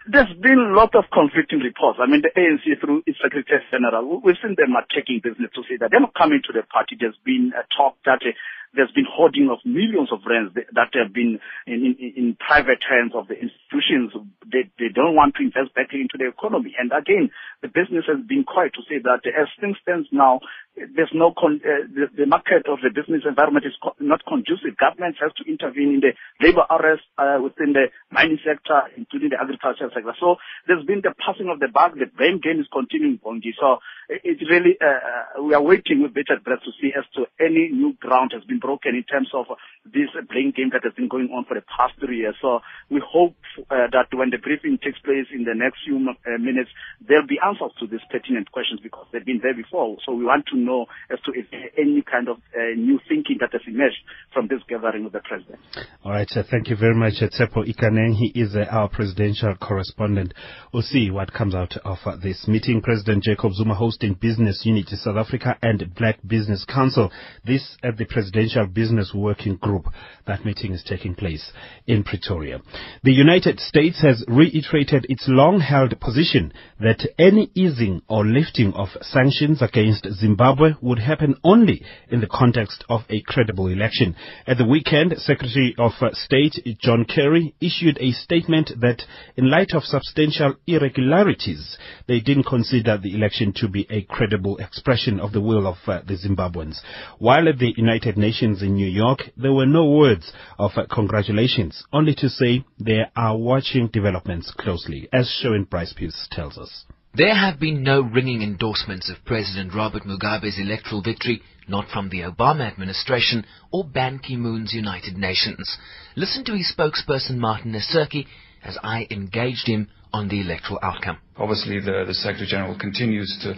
There's 0.06 0.30
been 0.38 0.58
a 0.62 0.76
lot 0.76 0.94
of 0.94 1.10
conflicting 1.12 1.58
reports. 1.58 1.98
I 2.00 2.06
mean, 2.06 2.22
the 2.22 2.30
ANC 2.30 2.78
through 2.78 3.02
its 3.06 3.18
Secretary 3.20 3.58
General, 3.72 4.06
we- 4.06 4.22
we've 4.22 4.38
seen 4.38 4.54
them 4.54 4.76
attacking 4.76 5.18
business 5.18 5.50
to 5.54 5.64
say 5.64 5.76
that 5.78 5.90
they're 5.90 6.00
not 6.00 6.14
coming 6.14 6.42
to 6.46 6.52
the 6.52 6.62
party. 6.62 6.94
There's 6.94 7.18
been 7.24 7.52
a 7.56 7.66
talk 7.74 7.96
that 8.04 8.22
uh, 8.22 8.30
there's 8.74 8.92
been 8.92 9.06
hoarding 9.08 9.48
of 9.50 9.58
millions 9.64 10.12
of 10.12 10.20
rands 10.26 10.54
that 10.54 10.66
that 10.74 10.94
have 10.94 11.12
been 11.12 11.40
in, 11.66 11.96
in, 11.98 12.12
in 12.14 12.36
private 12.38 12.84
hands 12.84 13.12
of 13.14 13.26
the 13.26 13.34
institutions. 13.34 14.12
They, 14.46 14.70
they 14.78 14.92
don't 14.94 15.16
want 15.16 15.34
to 15.36 15.42
invest 15.42 15.74
back 15.74 15.90
into 15.92 16.18
the 16.18 16.28
economy. 16.28 16.76
And 16.78 16.92
again, 16.92 17.30
the 17.62 17.68
business 17.68 18.04
has 18.06 18.20
been 18.26 18.44
quiet 18.44 18.74
to 18.74 18.82
say 18.86 18.98
that 19.02 19.26
as 19.26 19.48
things 19.58 19.78
stand 19.82 20.06
now, 20.12 20.40
there's 20.76 21.12
no 21.14 21.32
con- 21.32 21.60
uh, 21.64 21.88
the, 21.88 22.06
the 22.16 22.26
market 22.26 22.68
of 22.68 22.78
the 22.84 22.90
business 22.92 23.24
environment 23.26 23.64
is 23.64 23.72
co- 23.82 23.96
not 24.00 24.20
conducive. 24.28 24.76
Government 24.76 25.16
has 25.20 25.32
to 25.40 25.44
intervene 25.48 25.96
in 25.96 26.00
the 26.04 26.12
labor 26.44 26.64
arrest 26.68 27.02
uh, 27.16 27.40
within 27.42 27.72
the 27.72 27.88
mining 28.12 28.38
sector, 28.44 28.84
including 28.96 29.30
the 29.32 29.40
agricultural 29.40 29.90
sector. 29.94 30.12
So 30.20 30.36
there's 30.68 30.84
been 30.84 31.00
the 31.00 31.14
passing 31.16 31.48
of 31.48 31.60
the 31.60 31.68
buck. 31.72 31.96
The 31.96 32.12
blame 32.12 32.40
game 32.44 32.60
is 32.60 32.68
continuing, 32.72 33.18
Bongi. 33.24 33.56
So 33.58 33.80
it- 34.08 34.20
it's 34.24 34.44
really 34.50 34.76
uh, 34.80 35.40
uh, 35.40 35.42
we 35.42 35.54
are 35.54 35.62
waiting 35.62 36.02
with 36.02 36.12
bated 36.14 36.44
breath 36.44 36.62
to 36.64 36.72
see 36.80 36.92
as 36.92 37.04
to 37.16 37.24
any 37.40 37.72
new 37.72 37.94
ground 38.00 38.32
has 38.36 38.44
been 38.44 38.60
broken 38.60 38.94
in 38.94 39.04
terms 39.08 39.30
of 39.32 39.46
this 39.84 40.10
blame 40.28 40.52
game 40.52 40.70
that 40.72 40.84
has 40.84 40.92
been 40.94 41.08
going 41.08 41.30
on 41.32 41.44
for 41.48 41.54
the 41.54 41.64
past 41.72 41.94
three 42.00 42.18
years. 42.24 42.36
So 42.42 42.60
we 42.90 43.00
hope 43.00 43.34
uh, 43.70 43.88
that 43.92 44.12
when 44.12 44.30
the 44.30 44.38
briefing 44.38 44.78
takes 44.82 44.98
place 45.00 45.26
in 45.32 45.44
the 45.44 45.54
next 45.56 45.80
few 45.86 45.96
uh, 45.96 46.38
minutes, 46.38 46.70
there'll 47.00 47.26
be 47.26 47.40
answers 47.40 47.72
to 47.80 47.86
these 47.86 48.04
pertinent 48.10 48.52
questions 48.52 48.80
because 48.82 49.06
they've 49.12 49.24
been 49.24 49.40
there 49.42 49.54
before. 49.56 49.96
So 50.04 50.12
we 50.12 50.24
want 50.24 50.46
to 50.52 50.56
know 50.66 50.86
as 51.10 51.18
to 51.24 51.32
if 51.32 51.46
any 51.78 52.02
kind 52.02 52.28
of 52.28 52.38
uh, 52.54 52.74
new 52.76 52.98
thinking 53.08 53.38
that 53.40 53.50
has 53.52 53.62
emerged 53.66 54.02
from 54.32 54.48
this 54.48 54.60
gathering 54.68 55.04
with 55.04 55.12
the 55.12 55.20
president. 55.20 55.58
All 56.04 56.12
right, 56.12 56.28
thank 56.50 56.68
you 56.68 56.76
very 56.76 56.94
much, 56.94 57.14
uh, 57.22 57.28
Tsepo 57.28 57.64
Ikaneng. 57.66 58.14
He 58.14 58.32
is 58.34 58.54
uh, 58.54 58.66
our 58.70 58.88
presidential 58.88 59.54
correspondent. 59.56 60.34
We'll 60.72 60.82
see 60.82 61.10
what 61.10 61.32
comes 61.32 61.54
out 61.54 61.76
of 61.84 61.98
uh, 62.04 62.16
this 62.16 62.46
meeting. 62.48 62.82
President 62.82 63.22
Jacob 63.22 63.52
Zuma 63.54 63.74
hosting 63.74 64.14
Business 64.14 64.62
Unity 64.64 64.96
South 64.96 65.16
Africa 65.16 65.56
and 65.62 65.94
Black 65.94 66.18
Business 66.26 66.64
Council. 66.64 67.10
This 67.44 67.76
at 67.82 67.96
the 67.96 68.04
Presidential 68.04 68.66
Business 68.66 69.12
Working 69.14 69.56
Group. 69.56 69.86
That 70.26 70.44
meeting 70.44 70.72
is 70.72 70.82
taking 70.82 71.14
place 71.14 71.52
in 71.86 72.02
Pretoria. 72.02 72.60
The 73.02 73.12
United 73.12 73.60
States 73.60 74.00
has 74.02 74.24
reiterated 74.26 75.06
its 75.08 75.24
long-held 75.28 76.00
position 76.00 76.52
that 76.80 77.06
any 77.18 77.50
easing 77.54 78.02
or 78.08 78.24
lifting 78.24 78.72
of 78.72 78.88
sanctions 79.02 79.62
against 79.62 80.06
Zimbabwe 80.12 80.55
would 80.80 80.98
happen 80.98 81.36
only 81.44 81.82
in 82.08 82.20
the 82.20 82.26
context 82.26 82.84
of 82.88 83.02
a 83.08 83.22
credible 83.22 83.68
election. 83.68 84.16
At 84.46 84.58
the 84.58 84.66
weekend, 84.66 85.14
Secretary 85.18 85.74
of 85.78 85.92
uh, 86.00 86.10
State 86.12 86.54
John 86.80 87.04
Kerry 87.04 87.54
issued 87.60 87.98
a 88.00 88.12
statement 88.12 88.70
that 88.80 89.02
in 89.36 89.50
light 89.50 89.72
of 89.74 89.84
substantial 89.84 90.54
irregularities, 90.66 91.76
they 92.06 92.20
didn't 92.20 92.44
consider 92.44 92.98
the 92.98 93.14
election 93.14 93.52
to 93.56 93.68
be 93.68 93.86
a 93.90 94.02
credible 94.02 94.56
expression 94.58 95.20
of 95.20 95.32
the 95.32 95.40
will 95.40 95.66
of 95.66 95.76
uh, 95.86 96.00
the 96.06 96.14
Zimbabweans. 96.14 96.78
While 97.18 97.48
at 97.48 97.58
the 97.58 97.72
United 97.76 98.16
Nations 98.16 98.62
in 98.62 98.74
New 98.74 98.88
York, 98.88 99.20
there 99.36 99.52
were 99.52 99.66
no 99.66 99.84
words 99.90 100.32
of 100.58 100.72
uh, 100.76 100.86
congratulations, 100.92 101.84
only 101.92 102.14
to 102.16 102.28
say 102.28 102.64
they 102.78 103.02
are 103.14 103.36
watching 103.36 103.88
developments 103.88 104.52
closely, 104.56 105.08
as 105.12 105.28
Sherwin 105.28 105.64
Bryce-Pease 105.64 106.28
tells 106.30 106.58
us. 106.58 106.84
There 107.16 107.34
have 107.34 107.58
been 107.58 107.82
no 107.82 108.02
ringing 108.02 108.42
endorsements 108.42 109.08
of 109.08 109.24
President 109.24 109.72
Robert 109.74 110.02
Mugabe's 110.02 110.58
electoral 110.58 111.00
victory, 111.00 111.40
not 111.66 111.88
from 111.88 112.10
the 112.10 112.20
Obama 112.20 112.70
administration 112.70 113.46
or 113.72 113.84
Ban 113.84 114.18
Ki-moon's 114.18 114.74
United 114.74 115.16
Nations. 115.16 115.78
Listen 116.14 116.44
to 116.44 116.52
his 116.52 116.70
spokesperson 116.76 117.38
Martin 117.38 117.72
Nesirki 117.72 118.26
as 118.62 118.76
I 118.82 119.06
engaged 119.10 119.66
him 119.66 119.88
on 120.12 120.28
the 120.28 120.42
electoral 120.42 120.78
outcome. 120.82 121.16
Obviously, 121.38 121.80
the, 121.80 122.04
the 122.06 122.12
Secretary 122.12 122.48
General 122.50 122.78
continues 122.78 123.34
to, 123.42 123.54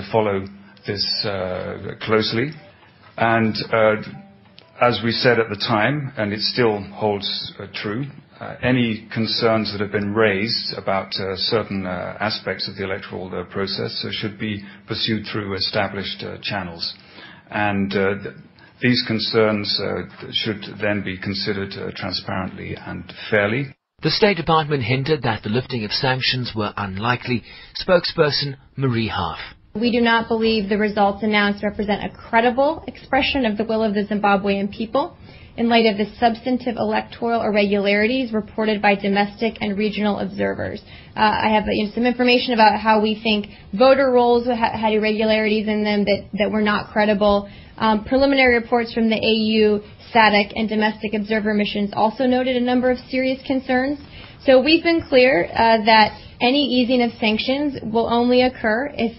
to 0.00 0.08
follow 0.12 0.44
this 0.86 1.24
uh, 1.24 1.96
closely. 2.02 2.52
And 3.16 3.56
uh, 3.72 3.96
as 4.80 5.00
we 5.04 5.10
said 5.10 5.40
at 5.40 5.48
the 5.48 5.56
time, 5.56 6.12
and 6.16 6.32
it 6.32 6.40
still 6.40 6.80
holds 6.80 7.52
uh, 7.58 7.66
true, 7.74 8.04
any 8.62 9.08
concerns 9.12 9.72
that 9.72 9.80
have 9.80 9.92
been 9.92 10.14
raised 10.14 10.74
about 10.76 11.14
uh, 11.16 11.36
certain 11.36 11.86
uh, 11.86 12.16
aspects 12.20 12.68
of 12.68 12.76
the 12.76 12.84
electoral 12.84 13.28
uh, 13.34 13.44
process 13.52 14.04
uh, 14.06 14.10
should 14.10 14.38
be 14.38 14.62
pursued 14.86 15.24
through 15.30 15.54
established 15.54 16.22
uh, 16.22 16.38
channels. 16.42 16.94
And 17.50 17.94
uh, 17.94 18.14
these 18.80 19.04
concerns 19.06 19.80
uh, 19.80 20.02
should 20.32 20.64
then 20.80 21.02
be 21.04 21.18
considered 21.18 21.72
uh, 21.74 21.90
transparently 21.94 22.74
and 22.74 23.12
fairly. 23.30 23.74
The 24.02 24.10
State 24.10 24.36
Department 24.36 24.82
hinted 24.82 25.22
that 25.22 25.44
the 25.44 25.48
lifting 25.48 25.84
of 25.84 25.92
sanctions 25.92 26.52
were 26.56 26.72
unlikely. 26.76 27.44
Spokesperson 27.80 28.56
Marie 28.76 29.08
Harf. 29.08 29.38
We 29.74 29.90
do 29.90 30.02
not 30.02 30.28
believe 30.28 30.68
the 30.68 30.76
results 30.76 31.22
announced 31.22 31.64
represent 31.64 32.04
a 32.04 32.10
credible 32.10 32.84
expression 32.86 33.46
of 33.46 33.56
the 33.56 33.64
will 33.64 33.82
of 33.82 33.94
the 33.94 34.04
Zimbabwean 34.04 34.70
people 34.70 35.16
in 35.56 35.70
light 35.70 35.86
of 35.86 35.96
the 35.96 36.12
substantive 36.20 36.76
electoral 36.76 37.40
irregularities 37.40 38.34
reported 38.34 38.82
by 38.82 38.94
domestic 38.96 39.56
and 39.62 39.78
regional 39.78 40.18
observers. 40.18 40.82
Uh, 41.16 41.20
I 41.20 41.54
have 41.54 41.64
you 41.68 41.86
know, 41.86 41.90
some 41.94 42.04
information 42.04 42.52
about 42.52 42.80
how 42.80 43.00
we 43.00 43.18
think 43.22 43.46
voter 43.72 44.10
rolls 44.10 44.46
ha- 44.46 44.76
had 44.76 44.92
irregularities 44.92 45.66
in 45.66 45.84
them 45.84 46.04
that, 46.04 46.28
that 46.34 46.50
were 46.50 46.62
not 46.62 46.92
credible. 46.92 47.48
Um, 47.78 48.04
preliminary 48.04 48.54
reports 48.56 48.92
from 48.92 49.08
the 49.08 49.16
AU, 49.16 49.80
SADC, 50.14 50.52
and 50.54 50.68
domestic 50.68 51.14
observer 51.14 51.54
missions 51.54 51.92
also 51.94 52.26
noted 52.26 52.56
a 52.56 52.60
number 52.60 52.90
of 52.90 52.98
serious 53.08 53.40
concerns. 53.46 53.98
So 54.44 54.62
we've 54.62 54.82
been 54.82 55.02
clear 55.08 55.46
uh, 55.46 55.84
that 55.84 56.18
any 56.42 56.64
easing 56.64 57.00
of 57.02 57.12
sanctions 57.18 57.78
will 57.82 58.12
only 58.12 58.42
occur 58.42 58.90
if 58.92 59.12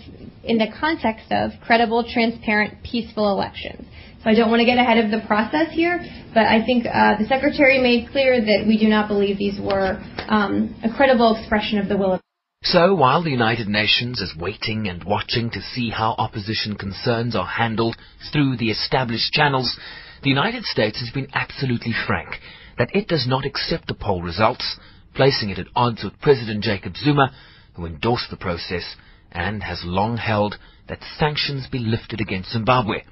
in 0.44 0.58
the 0.58 0.68
context 0.80 1.26
of 1.32 1.52
credible, 1.66 2.04
transparent, 2.04 2.84
peaceful 2.84 3.32
elections. 3.32 3.86
So 4.24 4.30
I 4.30 4.36
don't 4.36 4.50
want 4.50 4.62
to 4.62 4.66
get 4.66 4.78
ahead 4.78 5.04
of 5.04 5.12
the 5.12 5.26
process 5.28 5.68
here, 5.72 6.00
but 6.34 6.46
I 6.46 6.66
think 6.66 6.86
uh, 6.86 7.18
the 7.18 7.26
Secretary 7.28 7.82
made 7.82 8.10
clear 8.12 8.40
that 8.40 8.66
we 8.68 8.78
do 8.78 8.88
not 8.88 9.08
believe 9.08 9.38
these 9.38 9.60
were 9.60 10.02
um, 10.30 10.76
a 10.84 10.94
credible 10.96 11.36
expression 11.36 11.80
of 11.80 11.90
the 11.90 11.98
will 11.98 12.14
of 12.14 12.22
So 12.64 12.96
while 12.96 13.22
the 13.22 13.32
United 13.32 13.68
Nations 13.68 14.22
is 14.22 14.34
waiting 14.38 14.88
and 14.88 15.04
watching 15.04 15.50
to 15.52 15.62
see 15.62 15.90
how 15.90 16.16
opposition 16.18 16.76
concerns 16.76 17.36
are 17.36 17.46
handled 17.46 17.98
through 18.32 18.58
the 18.58 18.72
established 18.72 19.34
channels, 19.34 19.78
the 20.24 20.30
United 20.30 20.64
States 20.64 21.00
has 21.02 21.10
been 21.10 21.28
absolutely 21.34 21.94
frank 22.08 22.40
that 22.78 22.96
it 22.96 23.08
does 23.08 23.28
not 23.28 23.46
accept 23.46 23.88
the 23.88 23.94
poll 23.94 24.22
results 24.22 24.78
placing 25.16 25.50
it 25.50 25.60
at 25.60 25.68
odds 25.76 26.04
with 26.04 26.20
President 26.22 26.64
Jacob 26.64 26.96
Zuma, 26.96 27.32
who 27.76 27.86
endorsed 27.86 28.30
the 28.30 28.38
process 28.38 28.96
and 29.34 29.64
has 29.64 29.82
long 29.84 30.18
held 30.18 30.56
that 30.88 31.00
sanctions 31.18 31.68
be 31.68 31.80
lifted 31.80 32.22
against 32.22 32.52
Zimbabwe, 32.52 33.04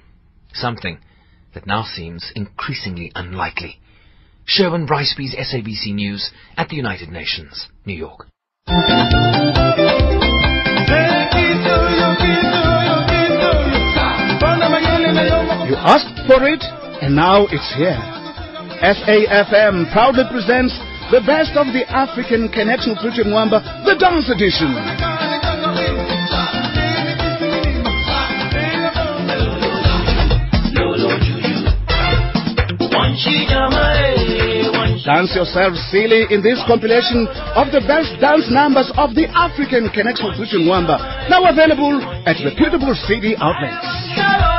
something 0.54 1.00
that 1.54 1.68
now 1.68 1.84
seems 1.84 2.32
increasingly 2.36 3.12
unlikely. 3.16 3.80
Sherwin 4.46 4.86
Bryce-Pease's 4.86 5.54
SABC 5.54 5.94
News 5.94 6.32
at 6.56 6.70
the 6.70 6.76
United 6.76 7.10
Nations, 7.10 7.68
New 7.86 7.94
York. 7.94 8.28
You 15.68 15.78
asked 15.78 16.28
for 16.28 16.44
it, 16.48 16.64
and 17.02 17.16
now 17.16 17.46
it's 17.50 17.74
here. 17.76 17.98
SAFM 18.82 19.92
proudly 19.94 20.24
presents 20.32 20.74
the 21.12 21.22
best 21.26 21.52
of 21.56 21.68
the 21.74 21.86
African 21.90 22.50
Connection 22.50 22.96
Future 23.02 23.24
Mwamba, 23.24 23.62
the 23.86 23.96
Dance 24.00 24.30
Edition. 24.30 26.11
Dance 35.04 35.36
yourself 35.36 35.74
silly 35.92 36.26
in 36.30 36.42
this 36.42 36.62
compilation 36.68 37.28
of 37.56 37.68
the 37.72 37.82
best 37.88 38.16
dance 38.22 38.48
numbers 38.50 38.92
of 38.96 39.16
the 39.16 39.28
African 39.36 39.90
Connection 39.90 40.32
Future 40.38 40.60
Mwamba, 40.64 40.98
now 41.30 41.44
available 41.50 42.00
at 42.26 42.38
reputable 42.46 42.96
CD 43.08 43.36
outlets. 43.40 44.51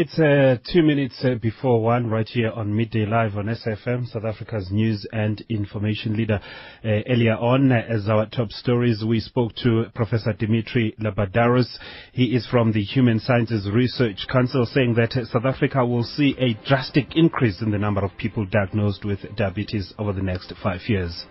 It's 0.00 0.16
uh, 0.16 0.58
two 0.72 0.84
minutes 0.84 1.16
uh, 1.24 1.34
before 1.42 1.82
one, 1.82 2.08
right 2.08 2.28
here 2.28 2.52
on 2.52 2.72
Midday 2.72 3.04
Live 3.04 3.36
on 3.36 3.46
SFM, 3.46 4.06
South 4.06 4.24
Africa's 4.24 4.68
news 4.70 5.04
and 5.10 5.44
information 5.48 6.16
leader. 6.16 6.38
Uh, 6.84 7.02
earlier 7.10 7.34
on, 7.34 7.72
uh, 7.72 7.82
as 7.88 8.08
our 8.08 8.26
top 8.26 8.52
stories, 8.52 9.02
we 9.04 9.18
spoke 9.18 9.56
to 9.64 9.86
Professor 9.96 10.32
Dimitri 10.32 10.94
Labadarios. 11.02 11.66
He 12.12 12.26
is 12.26 12.46
from 12.46 12.70
the 12.70 12.84
Human 12.84 13.18
Sciences 13.18 13.68
Research 13.74 14.24
Council, 14.30 14.64
saying 14.66 14.94
that 14.94 15.16
uh, 15.16 15.24
South 15.24 15.44
Africa 15.44 15.84
will 15.84 16.04
see 16.04 16.36
a 16.38 16.54
drastic 16.64 17.16
increase 17.16 17.60
in 17.60 17.72
the 17.72 17.78
number 17.78 18.04
of 18.04 18.16
people 18.18 18.46
diagnosed 18.46 19.04
with 19.04 19.18
diabetes 19.34 19.92
over 19.98 20.12
the 20.12 20.22
next 20.22 20.52
five 20.62 20.82
years. 20.86 21.24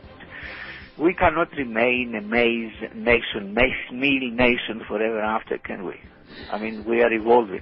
We 0.99 1.13
cannot 1.13 1.51
remain 1.53 2.15
a 2.17 2.21
maize 2.21 2.73
nation, 2.93 3.53
maize 3.53 3.93
meal 3.93 4.29
nation 4.29 4.81
forever 4.89 5.21
after, 5.21 5.57
can 5.57 5.85
we? 5.85 5.93
I 6.51 6.59
mean, 6.59 6.83
we 6.85 7.01
are 7.01 7.13
evolving. 7.13 7.61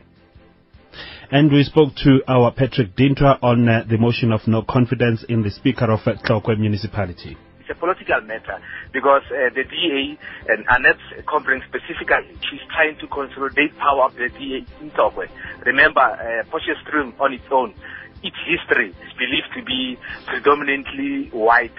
And 1.32 1.52
we 1.52 1.64
spoke 1.64 1.96
to 2.04 2.22
our 2.28 2.52
Patrick 2.52 2.96
Dintra 2.96 3.40
on 3.42 3.68
uh, 3.68 3.84
the 3.90 3.98
motion 3.98 4.32
of 4.32 4.42
no 4.48 4.62
confidence 4.62 5.26
in 5.28 5.42
the 5.42 5.50
Speaker 5.50 5.86
of 5.86 6.02
uh, 6.06 6.14
Tlokwe 6.22 6.60
Municipality. 6.60 7.36
It's 7.60 7.70
a 7.72 7.74
political 7.74 8.22
matter 8.22 8.62
because 8.94 9.24
uh, 9.34 9.50
the 9.56 9.64
DA 9.64 10.20
and 10.54 10.66
Annette 10.70 11.02
Combrink 11.26 11.66
specifically, 11.66 12.38
she's 12.46 12.62
trying 12.70 12.98
to 13.00 13.08
consolidate 13.08 13.76
power 13.80 14.06
of 14.06 14.14
the 14.14 14.30
DA 14.30 14.66
in 14.82 14.92
Tlokwe. 14.92 15.28
Remember, 15.66 16.02
uh, 16.02 16.44
Potchefstroom 16.54 17.20
on 17.20 17.34
its 17.34 17.46
own, 17.50 17.74
its 18.22 18.38
history 18.46 18.90
is 18.90 19.14
believed 19.18 19.50
to 19.58 19.64
be 19.66 19.98
predominantly 20.28 21.30
white. 21.32 21.74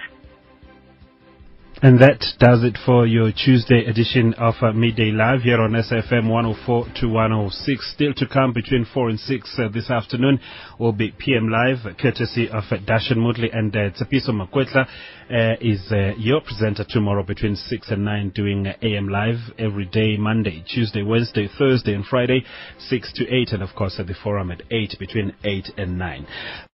And 1.82 2.00
that 2.00 2.24
does 2.38 2.64
it 2.64 2.78
for 2.86 3.06
your 3.06 3.30
Tuesday 3.32 3.84
edition 3.84 4.32
of 4.38 4.54
uh, 4.62 4.72
Midday 4.72 5.10
Live 5.10 5.42
here 5.42 5.60
on 5.60 5.72
SFM 5.72 6.26
104 6.26 6.86
to 7.02 7.06
106. 7.06 7.92
Still 7.92 8.14
to 8.14 8.26
come 8.26 8.54
between 8.54 8.86
4 8.94 9.10
and 9.10 9.20
6 9.20 9.58
uh, 9.58 9.68
this 9.68 9.90
afternoon 9.90 10.40
will 10.80 10.94
be 10.94 11.12
PM 11.18 11.50
Live, 11.50 11.80
courtesy 12.00 12.48
of 12.48 12.64
uh, 12.70 12.78
Dashan 12.78 13.18
Mudley 13.18 13.50
and 13.52 13.76
uh, 13.76 13.90
Tsepiso 13.90 14.30
Makwetla 14.30 14.86
uh, 15.30 15.56
is 15.60 15.82
uh, 15.92 16.14
your 16.16 16.40
presenter 16.40 16.86
tomorrow 16.88 17.22
between 17.22 17.56
6 17.56 17.90
and 17.90 18.06
9 18.06 18.30
doing 18.30 18.66
uh, 18.66 18.72
AM 18.80 19.10
Live 19.10 19.36
every 19.58 19.84
day, 19.84 20.16
Monday, 20.16 20.64
Tuesday, 20.66 21.02
Wednesday, 21.02 21.46
Thursday 21.58 21.92
and 21.92 22.06
Friday, 22.06 22.42
6 22.88 23.12
to 23.16 23.28
8 23.28 23.52
and 23.52 23.62
of 23.62 23.74
course 23.76 23.96
at 23.98 24.06
the 24.06 24.14
forum 24.24 24.50
at 24.50 24.62
8 24.70 24.94
between 24.98 25.34
8 25.44 25.68
and 25.76 25.98
9. 25.98 26.26